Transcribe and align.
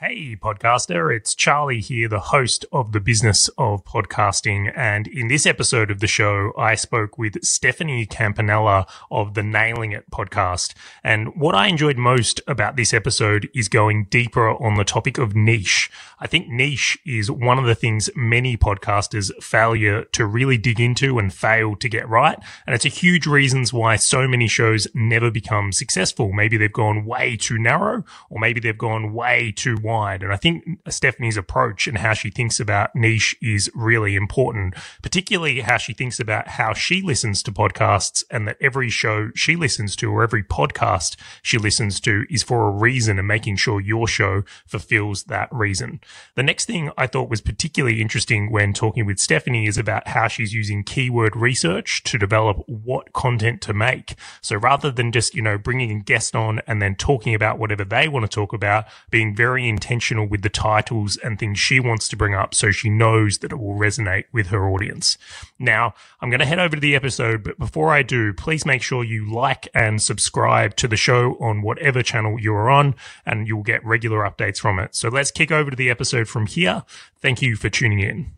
Hey, 0.00 0.36
podcaster, 0.36 1.12
it's 1.12 1.34
Charlie 1.34 1.80
here, 1.80 2.06
the 2.06 2.20
host 2.20 2.64
of 2.70 2.92
the 2.92 3.00
business 3.00 3.48
of 3.58 3.84
podcasting. 3.84 4.72
And 4.76 5.08
in 5.08 5.26
this 5.26 5.44
episode 5.44 5.90
of 5.90 5.98
the 5.98 6.06
show, 6.06 6.52
I 6.56 6.76
spoke 6.76 7.18
with 7.18 7.42
Stephanie 7.44 8.06
Campanella 8.06 8.86
of 9.10 9.34
the 9.34 9.42
Nailing 9.42 9.90
It 9.90 10.08
podcast. 10.08 10.74
And 11.02 11.34
what 11.34 11.56
I 11.56 11.66
enjoyed 11.66 11.98
most 11.98 12.40
about 12.46 12.76
this 12.76 12.94
episode 12.94 13.48
is 13.56 13.68
going 13.68 14.04
deeper 14.04 14.50
on 14.50 14.76
the 14.76 14.84
topic 14.84 15.18
of 15.18 15.34
niche. 15.34 15.90
I 16.20 16.28
think 16.28 16.48
niche 16.48 16.96
is 17.04 17.28
one 17.28 17.58
of 17.58 17.66
the 17.66 17.74
things 17.74 18.08
many 18.14 18.56
podcasters 18.56 19.32
failure 19.42 20.04
to 20.12 20.26
really 20.26 20.58
dig 20.58 20.78
into 20.78 21.18
and 21.18 21.34
fail 21.34 21.74
to 21.74 21.88
get 21.88 22.08
right. 22.08 22.38
And 22.68 22.74
it's 22.74 22.84
a 22.84 22.88
huge 22.88 23.26
reasons 23.26 23.72
why 23.72 23.96
so 23.96 24.28
many 24.28 24.46
shows 24.46 24.86
never 24.94 25.32
become 25.32 25.72
successful. 25.72 26.32
Maybe 26.32 26.56
they've 26.56 26.72
gone 26.72 27.04
way 27.04 27.36
too 27.36 27.58
narrow, 27.58 28.04
or 28.30 28.38
maybe 28.38 28.60
they've 28.60 28.78
gone 28.78 29.12
way 29.12 29.52
too 29.56 29.76
wide. 29.88 30.22
And 30.22 30.32
I 30.32 30.36
think 30.36 30.64
Stephanie's 30.88 31.38
approach 31.38 31.88
and 31.88 31.98
how 31.98 32.12
she 32.12 32.30
thinks 32.30 32.60
about 32.60 32.94
niche 32.94 33.34
is 33.40 33.70
really 33.74 34.14
important, 34.14 34.74
particularly 35.02 35.60
how 35.60 35.78
she 35.78 35.94
thinks 35.94 36.20
about 36.20 36.46
how 36.46 36.74
she 36.74 37.00
listens 37.00 37.42
to 37.44 37.52
podcasts 37.52 38.22
and 38.30 38.46
that 38.46 38.58
every 38.60 38.90
show 38.90 39.30
she 39.34 39.56
listens 39.56 39.96
to 39.96 40.12
or 40.12 40.22
every 40.22 40.44
podcast 40.44 41.16
she 41.42 41.56
listens 41.56 42.00
to 42.00 42.26
is 42.28 42.42
for 42.42 42.68
a 42.68 42.70
reason 42.70 43.18
and 43.18 43.26
making 43.26 43.56
sure 43.56 43.80
your 43.80 44.06
show 44.06 44.42
fulfills 44.66 45.24
that 45.24 45.48
reason. 45.50 46.00
The 46.34 46.42
next 46.42 46.66
thing 46.66 46.90
I 46.98 47.06
thought 47.06 47.30
was 47.30 47.40
particularly 47.40 48.02
interesting 48.02 48.52
when 48.52 48.74
talking 48.74 49.06
with 49.06 49.18
Stephanie 49.18 49.66
is 49.66 49.78
about 49.78 50.08
how 50.08 50.28
she's 50.28 50.52
using 50.52 50.84
keyword 50.84 51.34
research 51.34 52.02
to 52.04 52.18
develop 52.18 52.58
what 52.66 53.14
content 53.14 53.62
to 53.62 53.72
make. 53.72 54.16
So 54.42 54.56
rather 54.56 54.90
than 54.90 55.12
just, 55.12 55.34
you 55.34 55.40
know, 55.40 55.56
bringing 55.56 55.90
a 55.90 56.02
guest 56.02 56.36
on 56.36 56.60
and 56.66 56.82
then 56.82 56.94
talking 56.94 57.34
about 57.34 57.58
whatever 57.58 57.84
they 57.84 58.06
want 58.06 58.24
to 58.24 58.34
talk 58.34 58.52
about, 58.52 58.84
being 59.10 59.34
very 59.34 59.66
intentional 59.78 60.26
with 60.26 60.42
the 60.42 60.48
titles 60.48 61.16
and 61.18 61.38
things 61.38 61.56
she 61.56 61.78
wants 61.78 62.08
to 62.08 62.16
bring 62.16 62.34
up 62.34 62.52
so 62.52 62.72
she 62.72 62.90
knows 62.90 63.38
that 63.38 63.52
it 63.52 63.58
will 63.60 63.76
resonate 63.76 64.24
with 64.32 64.48
her 64.48 64.68
audience. 64.68 65.16
Now, 65.56 65.94
I'm 66.20 66.30
going 66.30 66.40
to 66.40 66.46
head 66.46 66.58
over 66.58 66.74
to 66.74 66.80
the 66.80 66.96
episode, 66.96 67.44
but 67.44 67.60
before 67.60 67.92
I 67.92 68.02
do, 68.02 68.32
please 68.32 68.66
make 68.66 68.82
sure 68.82 69.04
you 69.04 69.32
like 69.32 69.68
and 69.72 70.02
subscribe 70.02 70.74
to 70.76 70.88
the 70.88 70.96
show 70.96 71.36
on 71.40 71.62
whatever 71.62 72.02
channel 72.02 72.40
you 72.40 72.52
are 72.54 72.68
on, 72.68 72.96
and 73.24 73.46
you'll 73.46 73.62
get 73.62 73.84
regular 73.84 74.28
updates 74.28 74.58
from 74.58 74.80
it. 74.80 74.96
So 74.96 75.08
let's 75.08 75.30
kick 75.30 75.52
over 75.52 75.70
to 75.70 75.76
the 75.76 75.90
episode 75.90 76.26
from 76.26 76.46
here. 76.46 76.82
Thank 77.20 77.40
you 77.40 77.54
for 77.54 77.70
tuning 77.70 78.00
in. 78.00 78.32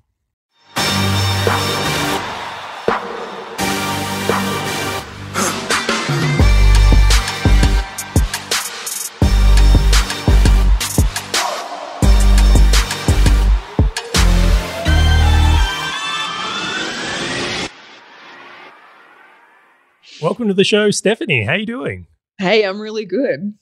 Welcome 20.40 20.48
to 20.48 20.54
the 20.54 20.64
show, 20.64 20.90
Stephanie. 20.90 21.44
How 21.44 21.52
you 21.52 21.66
doing? 21.66 22.06
Hey, 22.38 22.64
I'm 22.64 22.80
really 22.80 23.04
good. 23.04 23.52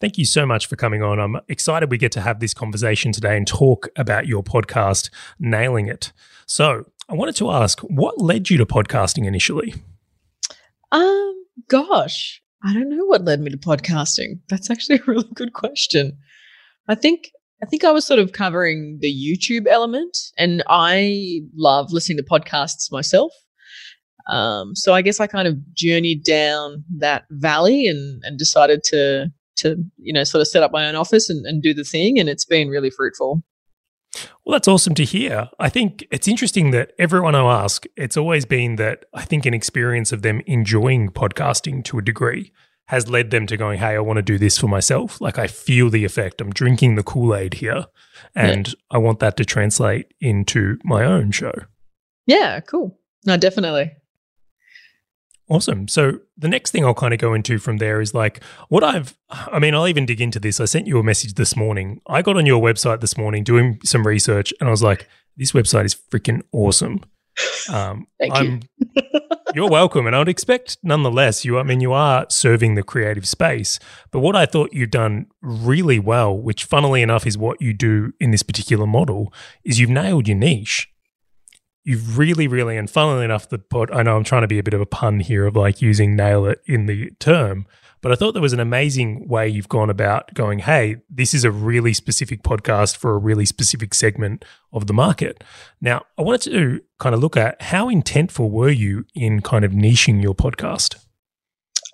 Thank 0.00 0.16
you 0.16 0.24
so 0.24 0.46
much 0.46 0.64
for 0.64 0.74
coming 0.74 1.02
on. 1.02 1.20
I'm 1.20 1.36
excited 1.48 1.90
we 1.90 1.98
get 1.98 2.12
to 2.12 2.22
have 2.22 2.40
this 2.40 2.54
conversation 2.54 3.12
today 3.12 3.36
and 3.36 3.46
talk 3.46 3.90
about 3.94 4.26
your 4.26 4.42
podcast, 4.42 5.10
Nailing 5.38 5.86
It. 5.86 6.14
So, 6.46 6.86
I 7.10 7.14
wanted 7.14 7.36
to 7.36 7.50
ask, 7.50 7.78
what 7.80 8.22
led 8.22 8.48
you 8.48 8.56
to 8.56 8.64
podcasting 8.64 9.26
initially? 9.26 9.74
Um, 10.92 11.44
gosh, 11.68 12.40
I 12.64 12.72
don't 12.72 12.88
know 12.88 13.04
what 13.04 13.26
led 13.26 13.40
me 13.40 13.50
to 13.50 13.58
podcasting. 13.58 14.38
That's 14.48 14.70
actually 14.70 14.96
a 15.00 15.04
really 15.06 15.28
good 15.34 15.52
question. 15.52 16.16
I 16.88 16.94
think 16.94 17.32
I 17.62 17.66
think 17.66 17.84
I 17.84 17.90
was 17.90 18.06
sort 18.06 18.18
of 18.18 18.32
covering 18.32 18.96
the 19.02 19.12
YouTube 19.12 19.66
element, 19.66 20.16
and 20.38 20.62
I 20.70 21.42
love 21.54 21.92
listening 21.92 22.16
to 22.16 22.24
podcasts 22.24 22.90
myself. 22.90 23.30
Um, 24.26 24.74
so 24.74 24.94
I 24.94 25.02
guess 25.02 25.20
I 25.20 25.26
kind 25.26 25.46
of 25.46 25.56
journeyed 25.74 26.24
down 26.24 26.84
that 26.98 27.24
valley 27.30 27.86
and, 27.86 28.22
and 28.24 28.38
decided 28.38 28.82
to 28.84 29.30
to 29.56 29.76
you 29.98 30.12
know 30.12 30.24
sort 30.24 30.40
of 30.40 30.48
set 30.48 30.62
up 30.62 30.72
my 30.72 30.86
own 30.86 30.96
office 30.96 31.30
and, 31.30 31.46
and 31.46 31.62
do 31.62 31.74
the 31.74 31.84
thing, 31.84 32.18
and 32.18 32.28
it's 32.28 32.44
been 32.44 32.68
really 32.68 32.90
fruitful. 32.90 33.42
Well, 34.44 34.52
that's 34.52 34.68
awesome 34.68 34.94
to 34.94 35.04
hear. 35.04 35.48
I 35.58 35.68
think 35.68 36.06
it's 36.10 36.28
interesting 36.28 36.70
that 36.70 36.92
everyone 36.98 37.34
I 37.34 37.40
ask, 37.40 37.84
it's 37.96 38.16
always 38.16 38.44
been 38.44 38.76
that 38.76 39.06
I 39.12 39.24
think 39.24 39.44
an 39.44 39.54
experience 39.54 40.12
of 40.12 40.22
them 40.22 40.40
enjoying 40.46 41.10
podcasting 41.10 41.82
to 41.84 41.98
a 41.98 42.02
degree 42.02 42.52
has 42.88 43.08
led 43.08 43.30
them 43.30 43.46
to 43.46 43.56
going, 43.56 43.78
Hey, 43.78 43.96
I 43.96 44.00
want 44.00 44.18
to 44.18 44.22
do 44.22 44.38
this 44.38 44.58
for 44.58 44.68
myself. 44.68 45.20
Like 45.20 45.38
I 45.38 45.46
feel 45.46 45.90
the 45.90 46.04
effect. 46.04 46.40
I'm 46.40 46.50
drinking 46.50 46.94
the 46.94 47.02
Kool 47.02 47.34
Aid 47.34 47.54
here, 47.54 47.86
and 48.34 48.68
yeah. 48.68 48.74
I 48.90 48.98
want 48.98 49.20
that 49.20 49.36
to 49.38 49.44
translate 49.44 50.12
into 50.20 50.78
my 50.84 51.04
own 51.04 51.30
show. 51.30 51.52
Yeah, 52.26 52.60
cool. 52.60 52.98
No, 53.26 53.36
definitely. 53.36 53.92
Awesome. 55.48 55.88
So 55.88 56.20
the 56.38 56.48
next 56.48 56.70
thing 56.70 56.84
I'll 56.84 56.94
kind 56.94 57.12
of 57.12 57.20
go 57.20 57.34
into 57.34 57.58
from 57.58 57.76
there 57.76 58.00
is 58.00 58.14
like 58.14 58.42
what 58.70 58.82
I've, 58.82 59.16
I 59.30 59.58
mean, 59.58 59.74
I'll 59.74 59.88
even 59.88 60.06
dig 60.06 60.20
into 60.20 60.40
this. 60.40 60.58
I 60.58 60.64
sent 60.64 60.86
you 60.86 60.98
a 60.98 61.02
message 61.02 61.34
this 61.34 61.54
morning. 61.54 62.00
I 62.06 62.22
got 62.22 62.36
on 62.36 62.46
your 62.46 62.62
website 62.62 63.00
this 63.00 63.18
morning 63.18 63.44
doing 63.44 63.78
some 63.84 64.06
research 64.06 64.54
and 64.58 64.68
I 64.68 64.70
was 64.70 64.82
like, 64.82 65.06
this 65.36 65.52
website 65.52 65.84
is 65.84 65.94
freaking 65.94 66.42
awesome. 66.52 67.00
Um, 67.70 68.06
Thank 68.18 68.34
I'm, 68.34 68.60
you. 68.78 69.20
you're 69.54 69.68
welcome. 69.68 70.06
And 70.06 70.16
I 70.16 70.18
would 70.18 70.30
expect 70.30 70.78
nonetheless, 70.82 71.44
you, 71.44 71.58
I 71.58 71.62
mean, 71.62 71.80
you 71.80 71.92
are 71.92 72.24
serving 72.30 72.74
the 72.74 72.82
creative 72.82 73.26
space. 73.26 73.78
But 74.12 74.20
what 74.20 74.36
I 74.36 74.46
thought 74.46 74.72
you've 74.72 74.90
done 74.90 75.26
really 75.42 75.98
well, 75.98 76.34
which 76.34 76.64
funnily 76.64 77.02
enough 77.02 77.26
is 77.26 77.36
what 77.36 77.60
you 77.60 77.74
do 77.74 78.12
in 78.18 78.30
this 78.30 78.42
particular 78.42 78.86
model, 78.86 79.30
is 79.62 79.78
you've 79.78 79.90
nailed 79.90 80.26
your 80.26 80.38
niche 80.38 80.88
you've 81.84 82.18
really, 82.18 82.48
really, 82.48 82.76
and 82.76 82.90
funnily 82.90 83.24
enough, 83.24 83.48
the 83.48 83.58
pod, 83.58 83.90
I 83.90 84.02
know 84.02 84.16
I'm 84.16 84.24
trying 84.24 84.42
to 84.42 84.48
be 84.48 84.58
a 84.58 84.62
bit 84.62 84.74
of 84.74 84.80
a 84.80 84.86
pun 84.86 85.20
here 85.20 85.46
of 85.46 85.54
like 85.54 85.82
using 85.82 86.16
nail 86.16 86.46
it 86.46 86.60
in 86.66 86.86
the 86.86 87.10
term, 87.20 87.66
but 88.00 88.12
I 88.12 88.16
thought 88.16 88.32
there 88.32 88.42
was 88.42 88.52
an 88.52 88.60
amazing 88.60 89.28
way 89.28 89.48
you've 89.48 89.68
gone 89.68 89.88
about 89.88 90.34
going, 90.34 90.58
hey, 90.58 90.96
this 91.08 91.32
is 91.32 91.44
a 91.44 91.50
really 91.50 91.94
specific 91.94 92.42
podcast 92.42 92.96
for 92.96 93.14
a 93.14 93.18
really 93.18 93.46
specific 93.46 93.94
segment 93.94 94.44
of 94.72 94.86
the 94.86 94.92
market. 94.92 95.42
Now, 95.80 96.02
I 96.18 96.22
wanted 96.22 96.50
to 96.52 96.80
kind 96.98 97.14
of 97.14 97.20
look 97.20 97.36
at 97.36 97.62
how 97.62 97.88
intentful 97.88 98.50
were 98.50 98.70
you 98.70 99.06
in 99.14 99.40
kind 99.40 99.64
of 99.64 99.72
niching 99.72 100.22
your 100.22 100.34
podcast? 100.34 100.96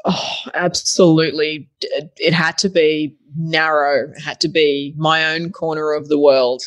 Oh, 0.04 0.34
absolutely. 0.54 1.68
It 2.16 2.32
had 2.32 2.58
to 2.58 2.68
be 2.68 3.16
narrow, 3.36 4.10
it 4.10 4.20
had 4.20 4.40
to 4.40 4.48
be 4.48 4.94
my 4.96 5.32
own 5.34 5.52
corner 5.52 5.92
of 5.92 6.08
the 6.08 6.18
world. 6.18 6.62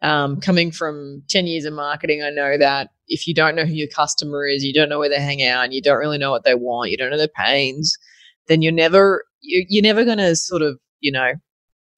Um, 0.00 0.40
coming 0.40 0.70
from 0.70 1.22
10 1.28 1.46
years 1.46 1.64
of 1.64 1.72
marketing, 1.72 2.22
I 2.22 2.30
know 2.30 2.56
that 2.56 2.90
if 3.08 3.26
you 3.26 3.34
don't 3.34 3.56
know 3.56 3.64
who 3.64 3.74
your 3.74 3.88
customer 3.88 4.46
is, 4.46 4.62
you 4.62 4.72
don't 4.72 4.88
know 4.88 4.98
where 4.98 5.08
they 5.08 5.20
hang 5.20 5.42
out, 5.42 5.64
and 5.64 5.74
you 5.74 5.82
don't 5.82 5.98
really 5.98 6.18
know 6.18 6.30
what 6.30 6.44
they 6.44 6.54
want, 6.54 6.90
you 6.90 6.96
don't 6.96 7.10
know 7.10 7.18
their 7.18 7.28
pains, 7.28 7.96
then 8.46 8.62
you're 8.62 8.72
never 8.72 9.24
you, 9.40 9.64
you're 9.68 9.82
never 9.82 10.04
going 10.04 10.18
to 10.18 10.34
sort 10.36 10.62
of 10.62 10.78
you 11.00 11.12
know 11.12 11.32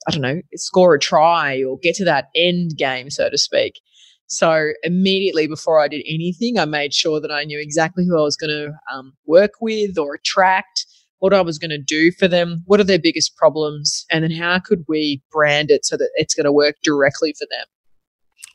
I 0.08 0.10
don't 0.10 0.22
know 0.22 0.40
score 0.54 0.94
a 0.94 0.98
try 0.98 1.62
or 1.62 1.78
get 1.78 1.94
to 1.96 2.04
that 2.04 2.28
end 2.34 2.76
game, 2.76 3.10
so 3.10 3.28
to 3.28 3.38
speak. 3.38 3.80
So 4.26 4.72
immediately 4.84 5.48
before 5.48 5.80
I 5.80 5.88
did 5.88 6.04
anything, 6.06 6.58
I 6.58 6.64
made 6.64 6.94
sure 6.94 7.20
that 7.20 7.32
I 7.32 7.42
knew 7.44 7.60
exactly 7.60 8.06
who 8.06 8.16
I 8.16 8.22
was 8.22 8.36
going 8.36 8.50
to 8.50 8.72
um, 8.94 9.12
work 9.26 9.54
with 9.60 9.98
or 9.98 10.14
attract, 10.14 10.86
what 11.18 11.34
I 11.34 11.40
was 11.40 11.58
going 11.58 11.70
to 11.70 11.78
do 11.78 12.12
for 12.12 12.28
them, 12.28 12.62
what 12.66 12.78
are 12.78 12.84
their 12.84 13.00
biggest 13.00 13.36
problems, 13.36 14.06
and 14.08 14.22
then 14.22 14.30
how 14.30 14.60
could 14.60 14.84
we 14.86 15.20
brand 15.32 15.70
it 15.70 15.84
so 15.84 15.96
that 15.96 16.10
it's 16.14 16.34
going 16.34 16.44
to 16.44 16.52
work 16.52 16.76
directly 16.82 17.34
for 17.36 17.46
them. 17.50 17.66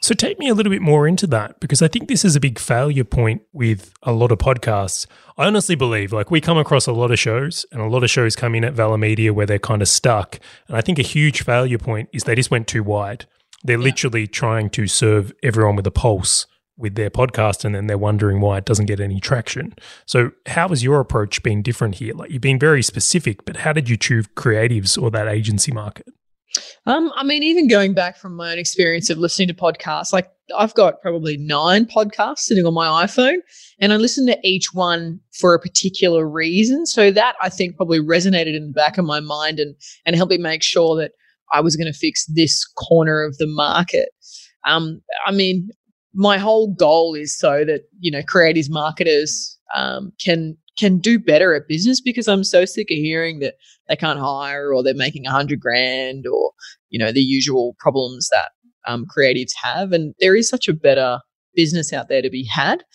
So 0.05 0.13
take 0.13 0.37
me 0.37 0.49
a 0.49 0.53
little 0.53 0.69
bit 0.69 0.83
more 0.83 1.07
into 1.07 1.25
that 1.25 1.59
because 1.59 1.81
I 1.81 1.87
think 1.87 2.07
this 2.07 2.23
is 2.23 2.35
a 2.35 2.39
big 2.39 2.59
failure 2.59 3.03
point 3.03 3.41
with 3.53 3.91
a 4.03 4.11
lot 4.11 4.31
of 4.31 4.37
podcasts. 4.37 5.07
I 5.35 5.47
honestly 5.47 5.73
believe 5.73 6.13
like 6.13 6.29
we 6.29 6.39
come 6.39 6.59
across 6.59 6.85
a 6.85 6.91
lot 6.91 7.09
of 7.09 7.17
shows 7.17 7.65
and 7.71 7.81
a 7.81 7.87
lot 7.87 8.03
of 8.03 8.11
shows 8.11 8.35
come 8.35 8.53
in 8.53 8.63
at 8.63 8.75
Valor 8.75 8.99
Media 8.99 9.33
where 9.33 9.47
they're 9.47 9.57
kind 9.57 9.81
of 9.81 9.87
stuck. 9.87 10.39
And 10.67 10.77
I 10.77 10.81
think 10.81 10.99
a 10.99 11.01
huge 11.01 11.41
failure 11.41 11.79
point 11.79 12.09
is 12.13 12.23
they 12.23 12.35
just 12.35 12.51
went 12.51 12.67
too 12.67 12.83
wide. 12.83 13.25
They're 13.63 13.79
yeah. 13.79 13.83
literally 13.83 14.27
trying 14.27 14.69
to 14.69 14.85
serve 14.85 15.33
everyone 15.41 15.75
with 15.75 15.87
a 15.87 15.91
pulse 15.91 16.45
with 16.77 16.93
their 16.93 17.09
podcast 17.09 17.65
and 17.65 17.73
then 17.73 17.87
they're 17.87 17.97
wondering 17.97 18.41
why 18.41 18.59
it 18.59 18.65
doesn't 18.65 18.85
get 18.85 18.99
any 18.99 19.19
traction. 19.19 19.73
So 20.05 20.33
how 20.45 20.69
has 20.69 20.83
your 20.83 20.99
approach 20.99 21.41
been 21.41 21.63
different 21.63 21.95
here? 21.95 22.13
Like 22.13 22.29
you've 22.29 22.43
been 22.43 22.59
very 22.59 22.83
specific, 22.83 23.43
but 23.43 23.57
how 23.57 23.73
did 23.73 23.89
you 23.89 23.97
choose 23.97 24.27
creatives 24.35 25.01
or 25.01 25.09
that 25.09 25.27
agency 25.27 25.71
market? 25.71 26.05
Um, 26.85 27.11
I 27.15 27.23
mean, 27.23 27.43
even 27.43 27.67
going 27.67 27.93
back 27.93 28.17
from 28.17 28.35
my 28.35 28.51
own 28.51 28.59
experience 28.59 29.09
of 29.09 29.17
listening 29.17 29.47
to 29.47 29.53
podcasts, 29.53 30.13
like 30.13 30.29
I've 30.55 30.73
got 30.75 31.01
probably 31.01 31.37
nine 31.37 31.85
podcasts 31.85 32.39
sitting 32.39 32.65
on 32.65 32.73
my 32.73 33.05
iPhone, 33.05 33.37
and 33.79 33.91
I 33.91 33.97
listen 33.97 34.27
to 34.27 34.37
each 34.43 34.73
one 34.73 35.19
for 35.39 35.53
a 35.53 35.59
particular 35.59 36.29
reason. 36.29 36.85
So 36.85 37.11
that 37.11 37.35
I 37.41 37.49
think 37.49 37.77
probably 37.77 37.99
resonated 37.99 38.55
in 38.55 38.67
the 38.67 38.73
back 38.73 38.97
of 38.97 39.05
my 39.05 39.19
mind 39.19 39.59
and 39.59 39.75
and 40.05 40.15
helped 40.15 40.31
me 40.31 40.37
make 40.37 40.63
sure 40.63 40.95
that 40.97 41.11
I 41.53 41.61
was 41.61 41.75
going 41.75 41.91
to 41.91 41.97
fix 41.97 42.25
this 42.27 42.65
corner 42.65 43.23
of 43.23 43.37
the 43.37 43.47
market. 43.47 44.09
Um, 44.67 45.01
I 45.25 45.31
mean, 45.31 45.69
my 46.13 46.37
whole 46.37 46.73
goal 46.73 47.15
is 47.15 47.37
so 47.37 47.65
that 47.65 47.81
you 47.99 48.11
know 48.11 48.21
creators, 48.23 48.69
marketers 48.69 49.57
um, 49.75 50.11
can 50.19 50.57
can 50.77 50.99
do 50.99 51.17
better 51.19 51.53
at 51.53 51.67
business 51.67 52.01
because 52.01 52.27
I'm 52.27 52.43
so 52.43 52.65
sick 52.65 52.87
of 52.91 52.97
hearing 52.97 53.39
that 53.39 53.55
they 53.87 53.95
can't 53.95 54.19
hire 54.19 54.73
or 54.73 54.83
they're 54.83 54.93
making 54.93 55.25
a 55.25 55.31
hundred 55.31 55.59
grand 55.59 56.25
or 56.27 56.51
you 56.95 56.99
know, 56.99 57.11
the 57.11 57.19
usual 57.19 57.75
problems 57.77 58.29
that 58.29 58.51
um, 58.87 59.05
creatives 59.05 59.51
have. 59.61 59.91
And 59.91 60.15
there 60.21 60.33
is 60.33 60.47
such 60.47 60.69
a 60.69 60.73
better 60.73 61.19
business 61.53 61.91
out 61.91 62.07
there 62.07 62.21
to 62.21 62.29
be 62.29 62.45
had. 62.45 62.85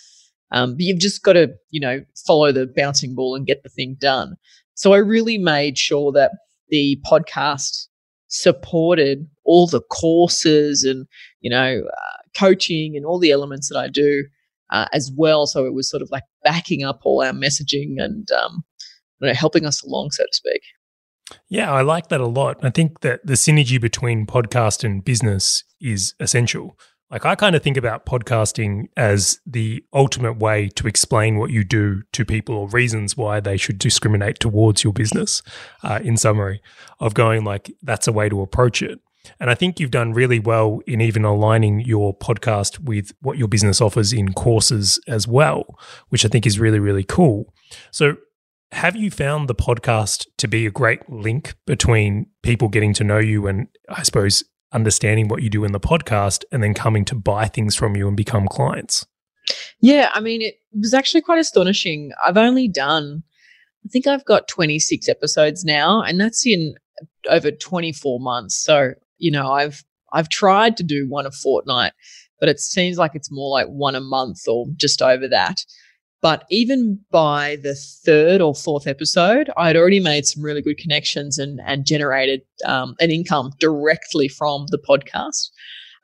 Um, 0.52 0.72
but 0.72 0.80
you've 0.80 1.00
just 1.00 1.22
got 1.22 1.34
to, 1.34 1.50
you 1.68 1.80
know, 1.80 2.00
follow 2.26 2.50
the 2.50 2.66
bouncing 2.66 3.14
ball 3.14 3.34
and 3.34 3.46
get 3.46 3.62
the 3.62 3.68
thing 3.68 3.96
done. 4.00 4.36
So 4.72 4.94
I 4.94 4.98
really 4.98 5.36
made 5.36 5.76
sure 5.76 6.12
that 6.12 6.32
the 6.70 6.98
podcast 7.04 7.88
supported 8.28 9.28
all 9.44 9.66
the 9.66 9.82
courses 9.82 10.82
and, 10.82 11.06
you 11.40 11.50
know, 11.50 11.82
uh, 11.86 12.16
coaching 12.38 12.96
and 12.96 13.04
all 13.04 13.18
the 13.18 13.32
elements 13.32 13.68
that 13.68 13.78
I 13.78 13.88
do 13.88 14.24
uh, 14.70 14.86
as 14.92 15.10
well. 15.16 15.46
So 15.46 15.66
it 15.66 15.74
was 15.74 15.88
sort 15.88 16.02
of 16.02 16.10
like 16.10 16.24
backing 16.44 16.84
up 16.84 17.00
all 17.04 17.22
our 17.22 17.32
messaging 17.32 17.96
and 17.98 18.30
um, 18.32 18.64
you 19.20 19.28
know, 19.28 19.34
helping 19.34 19.66
us 19.66 19.82
along, 19.82 20.10
so 20.12 20.24
to 20.24 20.32
speak. 20.32 20.62
Yeah, 21.48 21.72
I 21.72 21.82
like 21.82 22.08
that 22.08 22.20
a 22.20 22.26
lot. 22.26 22.58
I 22.64 22.70
think 22.70 23.00
that 23.00 23.24
the 23.24 23.34
synergy 23.34 23.80
between 23.80 24.26
podcast 24.26 24.82
and 24.82 25.04
business 25.04 25.62
is 25.80 26.14
essential. 26.18 26.76
Like, 27.10 27.24
I 27.24 27.34
kind 27.34 27.56
of 27.56 27.62
think 27.62 27.76
about 27.76 28.06
podcasting 28.06 28.86
as 28.96 29.40
the 29.44 29.84
ultimate 29.92 30.38
way 30.38 30.68
to 30.76 30.86
explain 30.86 31.38
what 31.38 31.50
you 31.50 31.64
do 31.64 32.02
to 32.12 32.24
people 32.24 32.54
or 32.54 32.68
reasons 32.68 33.16
why 33.16 33.40
they 33.40 33.56
should 33.56 33.78
discriminate 33.78 34.38
towards 34.38 34.84
your 34.84 34.92
business, 34.92 35.42
uh, 35.82 35.98
in 36.04 36.16
summary, 36.16 36.62
of 37.00 37.14
going 37.14 37.42
like, 37.42 37.72
that's 37.82 38.06
a 38.06 38.12
way 38.12 38.28
to 38.28 38.40
approach 38.40 38.80
it. 38.80 39.00
And 39.38 39.50
I 39.50 39.54
think 39.54 39.78
you've 39.78 39.90
done 39.90 40.12
really 40.12 40.38
well 40.38 40.80
in 40.86 41.00
even 41.00 41.24
aligning 41.24 41.80
your 41.80 42.16
podcast 42.16 42.78
with 42.80 43.12
what 43.20 43.38
your 43.38 43.48
business 43.48 43.80
offers 43.80 44.12
in 44.12 44.32
courses 44.32 45.00
as 45.06 45.28
well, 45.28 45.78
which 46.08 46.24
I 46.24 46.28
think 46.28 46.46
is 46.46 46.58
really, 46.58 46.78
really 46.78 47.04
cool. 47.04 47.52
So, 47.90 48.16
have 48.72 48.94
you 48.94 49.10
found 49.10 49.48
the 49.48 49.54
podcast 49.54 50.28
to 50.38 50.46
be 50.46 50.64
a 50.64 50.70
great 50.70 51.10
link 51.10 51.54
between 51.66 52.26
people 52.44 52.68
getting 52.68 52.94
to 52.94 53.04
know 53.04 53.18
you 53.18 53.48
and 53.48 53.66
I 53.88 54.04
suppose 54.04 54.44
understanding 54.72 55.28
what 55.28 55.42
you 55.42 55.50
do 55.50 55.64
in 55.64 55.72
the 55.72 55.80
podcast 55.80 56.44
and 56.52 56.62
then 56.62 56.74
coming 56.74 57.04
to 57.06 57.14
buy 57.14 57.46
things 57.46 57.74
from 57.74 57.96
you 57.96 58.06
and 58.06 58.16
become 58.16 58.46
clients? 58.46 59.06
Yeah, 59.80 60.10
I 60.12 60.20
mean, 60.20 60.42
it 60.42 60.54
was 60.72 60.94
actually 60.94 61.22
quite 61.22 61.38
astonishing. 61.38 62.12
I've 62.24 62.36
only 62.36 62.68
done, 62.68 63.22
I 63.84 63.88
think 63.88 64.06
I've 64.06 64.24
got 64.24 64.48
26 64.48 65.08
episodes 65.08 65.64
now, 65.64 66.02
and 66.02 66.20
that's 66.20 66.46
in 66.46 66.74
over 67.28 67.50
24 67.50 68.20
months. 68.20 68.54
So, 68.54 68.92
you 69.20 69.30
know, 69.30 69.50
I've 69.52 69.84
I've 70.12 70.28
tried 70.28 70.76
to 70.78 70.82
do 70.82 71.08
one 71.08 71.26
a 71.26 71.30
fortnight, 71.30 71.92
but 72.40 72.48
it 72.48 72.58
seems 72.58 72.98
like 72.98 73.12
it's 73.14 73.30
more 73.30 73.50
like 73.50 73.68
one 73.68 73.94
a 73.94 74.00
month 74.00 74.48
or 74.48 74.66
just 74.76 75.02
over 75.02 75.28
that. 75.28 75.64
But 76.22 76.44
even 76.50 77.00
by 77.10 77.56
the 77.62 77.74
third 77.74 78.42
or 78.42 78.54
fourth 78.54 78.86
episode, 78.86 79.48
I 79.56 79.68
had 79.68 79.76
already 79.76 80.00
made 80.00 80.26
some 80.26 80.42
really 80.42 80.60
good 80.60 80.76
connections 80.76 81.38
and, 81.38 81.60
and 81.64 81.86
generated 81.86 82.42
um, 82.66 82.94
an 83.00 83.10
income 83.10 83.52
directly 83.58 84.28
from 84.28 84.66
the 84.68 84.78
podcast. 84.78 85.48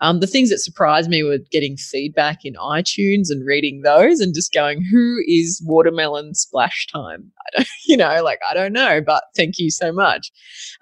Um, 0.00 0.20
the 0.20 0.26
things 0.26 0.50
that 0.50 0.58
surprised 0.58 1.08
me 1.08 1.22
were 1.22 1.38
getting 1.50 1.76
feedback 1.76 2.44
in 2.44 2.54
iTunes 2.54 3.26
and 3.30 3.46
reading 3.46 3.82
those 3.82 4.20
and 4.20 4.34
just 4.34 4.52
going, 4.52 4.82
who 4.84 5.18
is 5.26 5.62
watermelon 5.64 6.34
splash 6.34 6.86
time? 6.86 7.32
I 7.46 7.58
don't, 7.58 7.68
you 7.86 7.96
know, 7.96 8.22
like, 8.22 8.40
I 8.48 8.54
don't 8.54 8.72
know, 8.72 9.00
but 9.04 9.24
thank 9.34 9.58
you 9.58 9.70
so 9.70 9.92
much. 9.92 10.30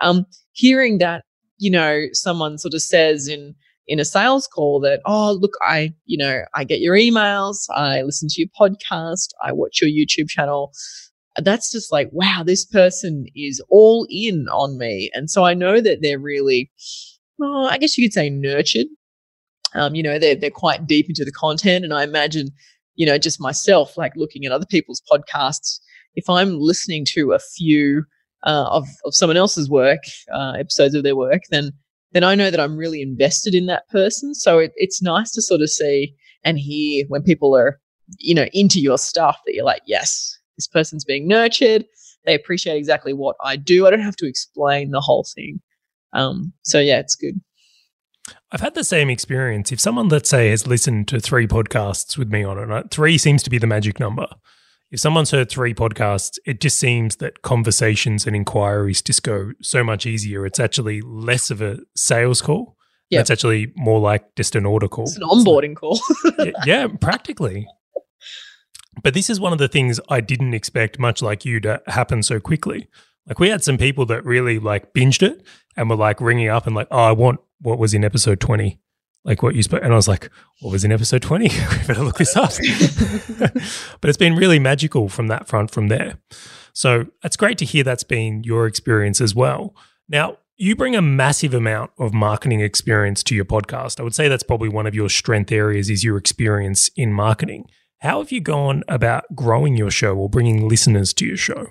Um, 0.00 0.26
hearing 0.52 0.98
that, 0.98 1.24
you 1.58 1.70
know, 1.70 2.06
someone 2.12 2.58
sort 2.58 2.74
of 2.74 2.82
says 2.82 3.28
in, 3.28 3.54
in 3.86 4.00
a 4.00 4.04
sales 4.04 4.46
call 4.46 4.80
that, 4.80 5.00
oh, 5.04 5.32
look, 5.32 5.52
I, 5.62 5.94
you 6.06 6.18
know, 6.18 6.42
I 6.54 6.64
get 6.64 6.80
your 6.80 6.96
emails, 6.96 7.66
I 7.74 8.02
listen 8.02 8.28
to 8.30 8.40
your 8.40 8.48
podcast, 8.58 9.28
I 9.42 9.52
watch 9.52 9.80
your 9.80 9.90
YouTube 9.90 10.28
channel. 10.28 10.72
That's 11.42 11.70
just 11.70 11.90
like, 11.92 12.08
wow, 12.12 12.42
this 12.46 12.64
person 12.64 13.26
is 13.34 13.62
all 13.68 14.06
in 14.08 14.46
on 14.52 14.78
me. 14.78 15.10
And 15.14 15.28
so 15.30 15.44
I 15.44 15.54
know 15.54 15.80
that 15.80 15.98
they're 16.00 16.18
really, 16.18 16.70
well, 17.38 17.66
I 17.66 17.78
guess 17.78 17.98
you 17.98 18.04
could 18.04 18.12
say 18.12 18.30
nurtured. 18.30 18.86
Um, 19.74 19.96
you 19.96 20.02
know, 20.02 20.18
they're, 20.18 20.36
they're 20.36 20.50
quite 20.50 20.86
deep 20.86 21.06
into 21.08 21.24
the 21.24 21.32
content. 21.32 21.84
And 21.84 21.92
I 21.92 22.04
imagine, 22.04 22.50
you 22.94 23.04
know, 23.04 23.18
just 23.18 23.40
myself, 23.40 23.98
like 23.98 24.12
looking 24.14 24.44
at 24.44 24.52
other 24.52 24.66
people's 24.66 25.02
podcasts, 25.10 25.80
if 26.14 26.30
I'm 26.30 26.60
listening 26.60 27.04
to 27.14 27.32
a 27.32 27.40
few 27.40 28.04
uh, 28.44 28.68
of, 28.70 28.86
of 29.04 29.14
someone 29.14 29.36
else's 29.36 29.68
work, 29.68 30.00
uh, 30.32 30.52
episodes 30.58 30.94
of 30.94 31.02
their 31.02 31.16
work, 31.16 31.42
then 31.50 31.72
then 32.12 32.22
I 32.22 32.36
know 32.36 32.48
that 32.48 32.60
I'm 32.60 32.76
really 32.76 33.02
invested 33.02 33.56
in 33.56 33.66
that 33.66 33.88
person. 33.88 34.34
So 34.34 34.60
it, 34.60 34.72
it's 34.76 35.02
nice 35.02 35.32
to 35.32 35.42
sort 35.42 35.62
of 35.62 35.68
see 35.68 36.14
and 36.44 36.56
hear 36.56 37.04
when 37.08 37.24
people 37.24 37.56
are, 37.56 37.80
you 38.18 38.36
know, 38.36 38.46
into 38.52 38.80
your 38.80 38.98
stuff 38.98 39.40
that 39.44 39.54
you're 39.54 39.64
like, 39.64 39.82
yes, 39.84 40.38
this 40.56 40.68
person's 40.68 41.04
being 41.04 41.26
nurtured. 41.26 41.84
They 42.24 42.34
appreciate 42.34 42.76
exactly 42.76 43.12
what 43.12 43.34
I 43.42 43.56
do. 43.56 43.86
I 43.86 43.90
don't 43.90 44.00
have 44.00 44.16
to 44.16 44.28
explain 44.28 44.92
the 44.92 45.00
whole 45.00 45.26
thing. 45.34 45.60
Um, 46.12 46.52
so 46.62 46.78
yeah, 46.78 47.00
it's 47.00 47.16
good. 47.16 47.40
I've 48.52 48.60
had 48.60 48.74
the 48.74 48.84
same 48.84 49.10
experience. 49.10 49.72
If 49.72 49.80
someone, 49.80 50.08
let's 50.08 50.30
say, 50.30 50.50
has 50.50 50.68
listened 50.68 51.08
to 51.08 51.18
three 51.18 51.48
podcasts 51.48 52.16
with 52.16 52.30
me 52.30 52.44
on 52.44 52.70
it, 52.70 52.90
three 52.92 53.18
seems 53.18 53.42
to 53.42 53.50
be 53.50 53.58
the 53.58 53.66
magic 53.66 53.98
number 53.98 54.28
if 54.90 55.00
someone's 55.00 55.30
heard 55.30 55.50
three 55.50 55.74
podcasts, 55.74 56.38
it 56.46 56.60
just 56.60 56.78
seems 56.78 57.16
that 57.16 57.42
conversations 57.42 58.26
and 58.26 58.36
inquiries 58.36 59.02
just 59.02 59.22
go 59.22 59.52
so 59.60 59.82
much 59.82 60.06
easier. 60.06 60.46
It's 60.46 60.60
actually 60.60 61.00
less 61.00 61.50
of 61.50 61.60
a 61.60 61.78
sales 61.96 62.40
call. 62.40 62.76
Yeah. 63.10 63.20
It's 63.20 63.30
actually 63.30 63.72
more 63.76 64.00
like 64.00 64.34
just 64.36 64.54
an 64.56 64.66
order 64.66 64.88
call. 64.88 65.04
It's 65.04 65.16
an 65.16 65.22
onboarding 65.22 65.76
call. 65.76 66.00
yeah, 66.66 66.86
practically. 67.00 67.66
But 69.02 69.14
this 69.14 69.28
is 69.28 69.40
one 69.40 69.52
of 69.52 69.58
the 69.58 69.68
things 69.68 70.00
I 70.08 70.20
didn't 70.20 70.54
expect, 70.54 70.98
much 70.98 71.20
like 71.22 71.44
you, 71.44 71.60
to 71.60 71.82
happen 71.86 72.22
so 72.22 72.38
quickly. 72.38 72.88
Like 73.26 73.38
we 73.38 73.48
had 73.48 73.64
some 73.64 73.78
people 73.78 74.06
that 74.06 74.24
really 74.24 74.58
like 74.58 74.92
binged 74.92 75.22
it 75.22 75.44
and 75.76 75.90
were 75.90 75.96
like 75.96 76.20
ringing 76.20 76.48
up 76.48 76.66
and 76.66 76.76
like, 76.76 76.88
oh, 76.90 76.98
I 76.98 77.12
want 77.12 77.40
what 77.60 77.78
was 77.78 77.94
in 77.94 78.04
episode 78.04 78.40
20 78.40 78.78
like 79.24 79.42
what 79.42 79.54
you 79.54 79.62
spoke. 79.62 79.82
And 79.82 79.92
I 79.92 79.96
was 79.96 80.08
like, 80.08 80.30
what 80.60 80.70
was 80.70 80.84
in 80.84 80.92
episode 80.92 81.22
20? 81.22 81.48
we 81.48 81.86
better 81.86 82.02
look 82.02 82.18
this 82.18 82.36
up. 82.36 82.50
but 84.00 84.08
it's 84.08 84.18
been 84.18 84.36
really 84.36 84.58
magical 84.58 85.08
from 85.08 85.28
that 85.28 85.48
front 85.48 85.70
from 85.70 85.88
there. 85.88 86.18
So 86.72 87.06
it's 87.22 87.36
great 87.36 87.58
to 87.58 87.64
hear 87.64 87.84
that's 87.84 88.04
been 88.04 88.44
your 88.44 88.66
experience 88.66 89.20
as 89.20 89.34
well. 89.34 89.74
Now, 90.08 90.38
you 90.56 90.76
bring 90.76 90.94
a 90.94 91.02
massive 91.02 91.54
amount 91.54 91.90
of 91.98 92.12
marketing 92.12 92.60
experience 92.60 93.22
to 93.24 93.34
your 93.34 93.44
podcast. 93.44 93.98
I 93.98 94.02
would 94.02 94.14
say 94.14 94.28
that's 94.28 94.42
probably 94.42 94.68
one 94.68 94.86
of 94.86 94.94
your 94.94 95.08
strength 95.08 95.50
areas 95.50 95.90
is 95.90 96.04
your 96.04 96.16
experience 96.16 96.90
in 96.96 97.12
marketing. 97.12 97.66
How 98.00 98.18
have 98.18 98.30
you 98.30 98.40
gone 98.40 98.84
about 98.86 99.24
growing 99.34 99.76
your 99.76 99.90
show 99.90 100.14
or 100.14 100.28
bringing 100.28 100.68
listeners 100.68 101.12
to 101.14 101.26
your 101.26 101.36
show? 101.36 101.68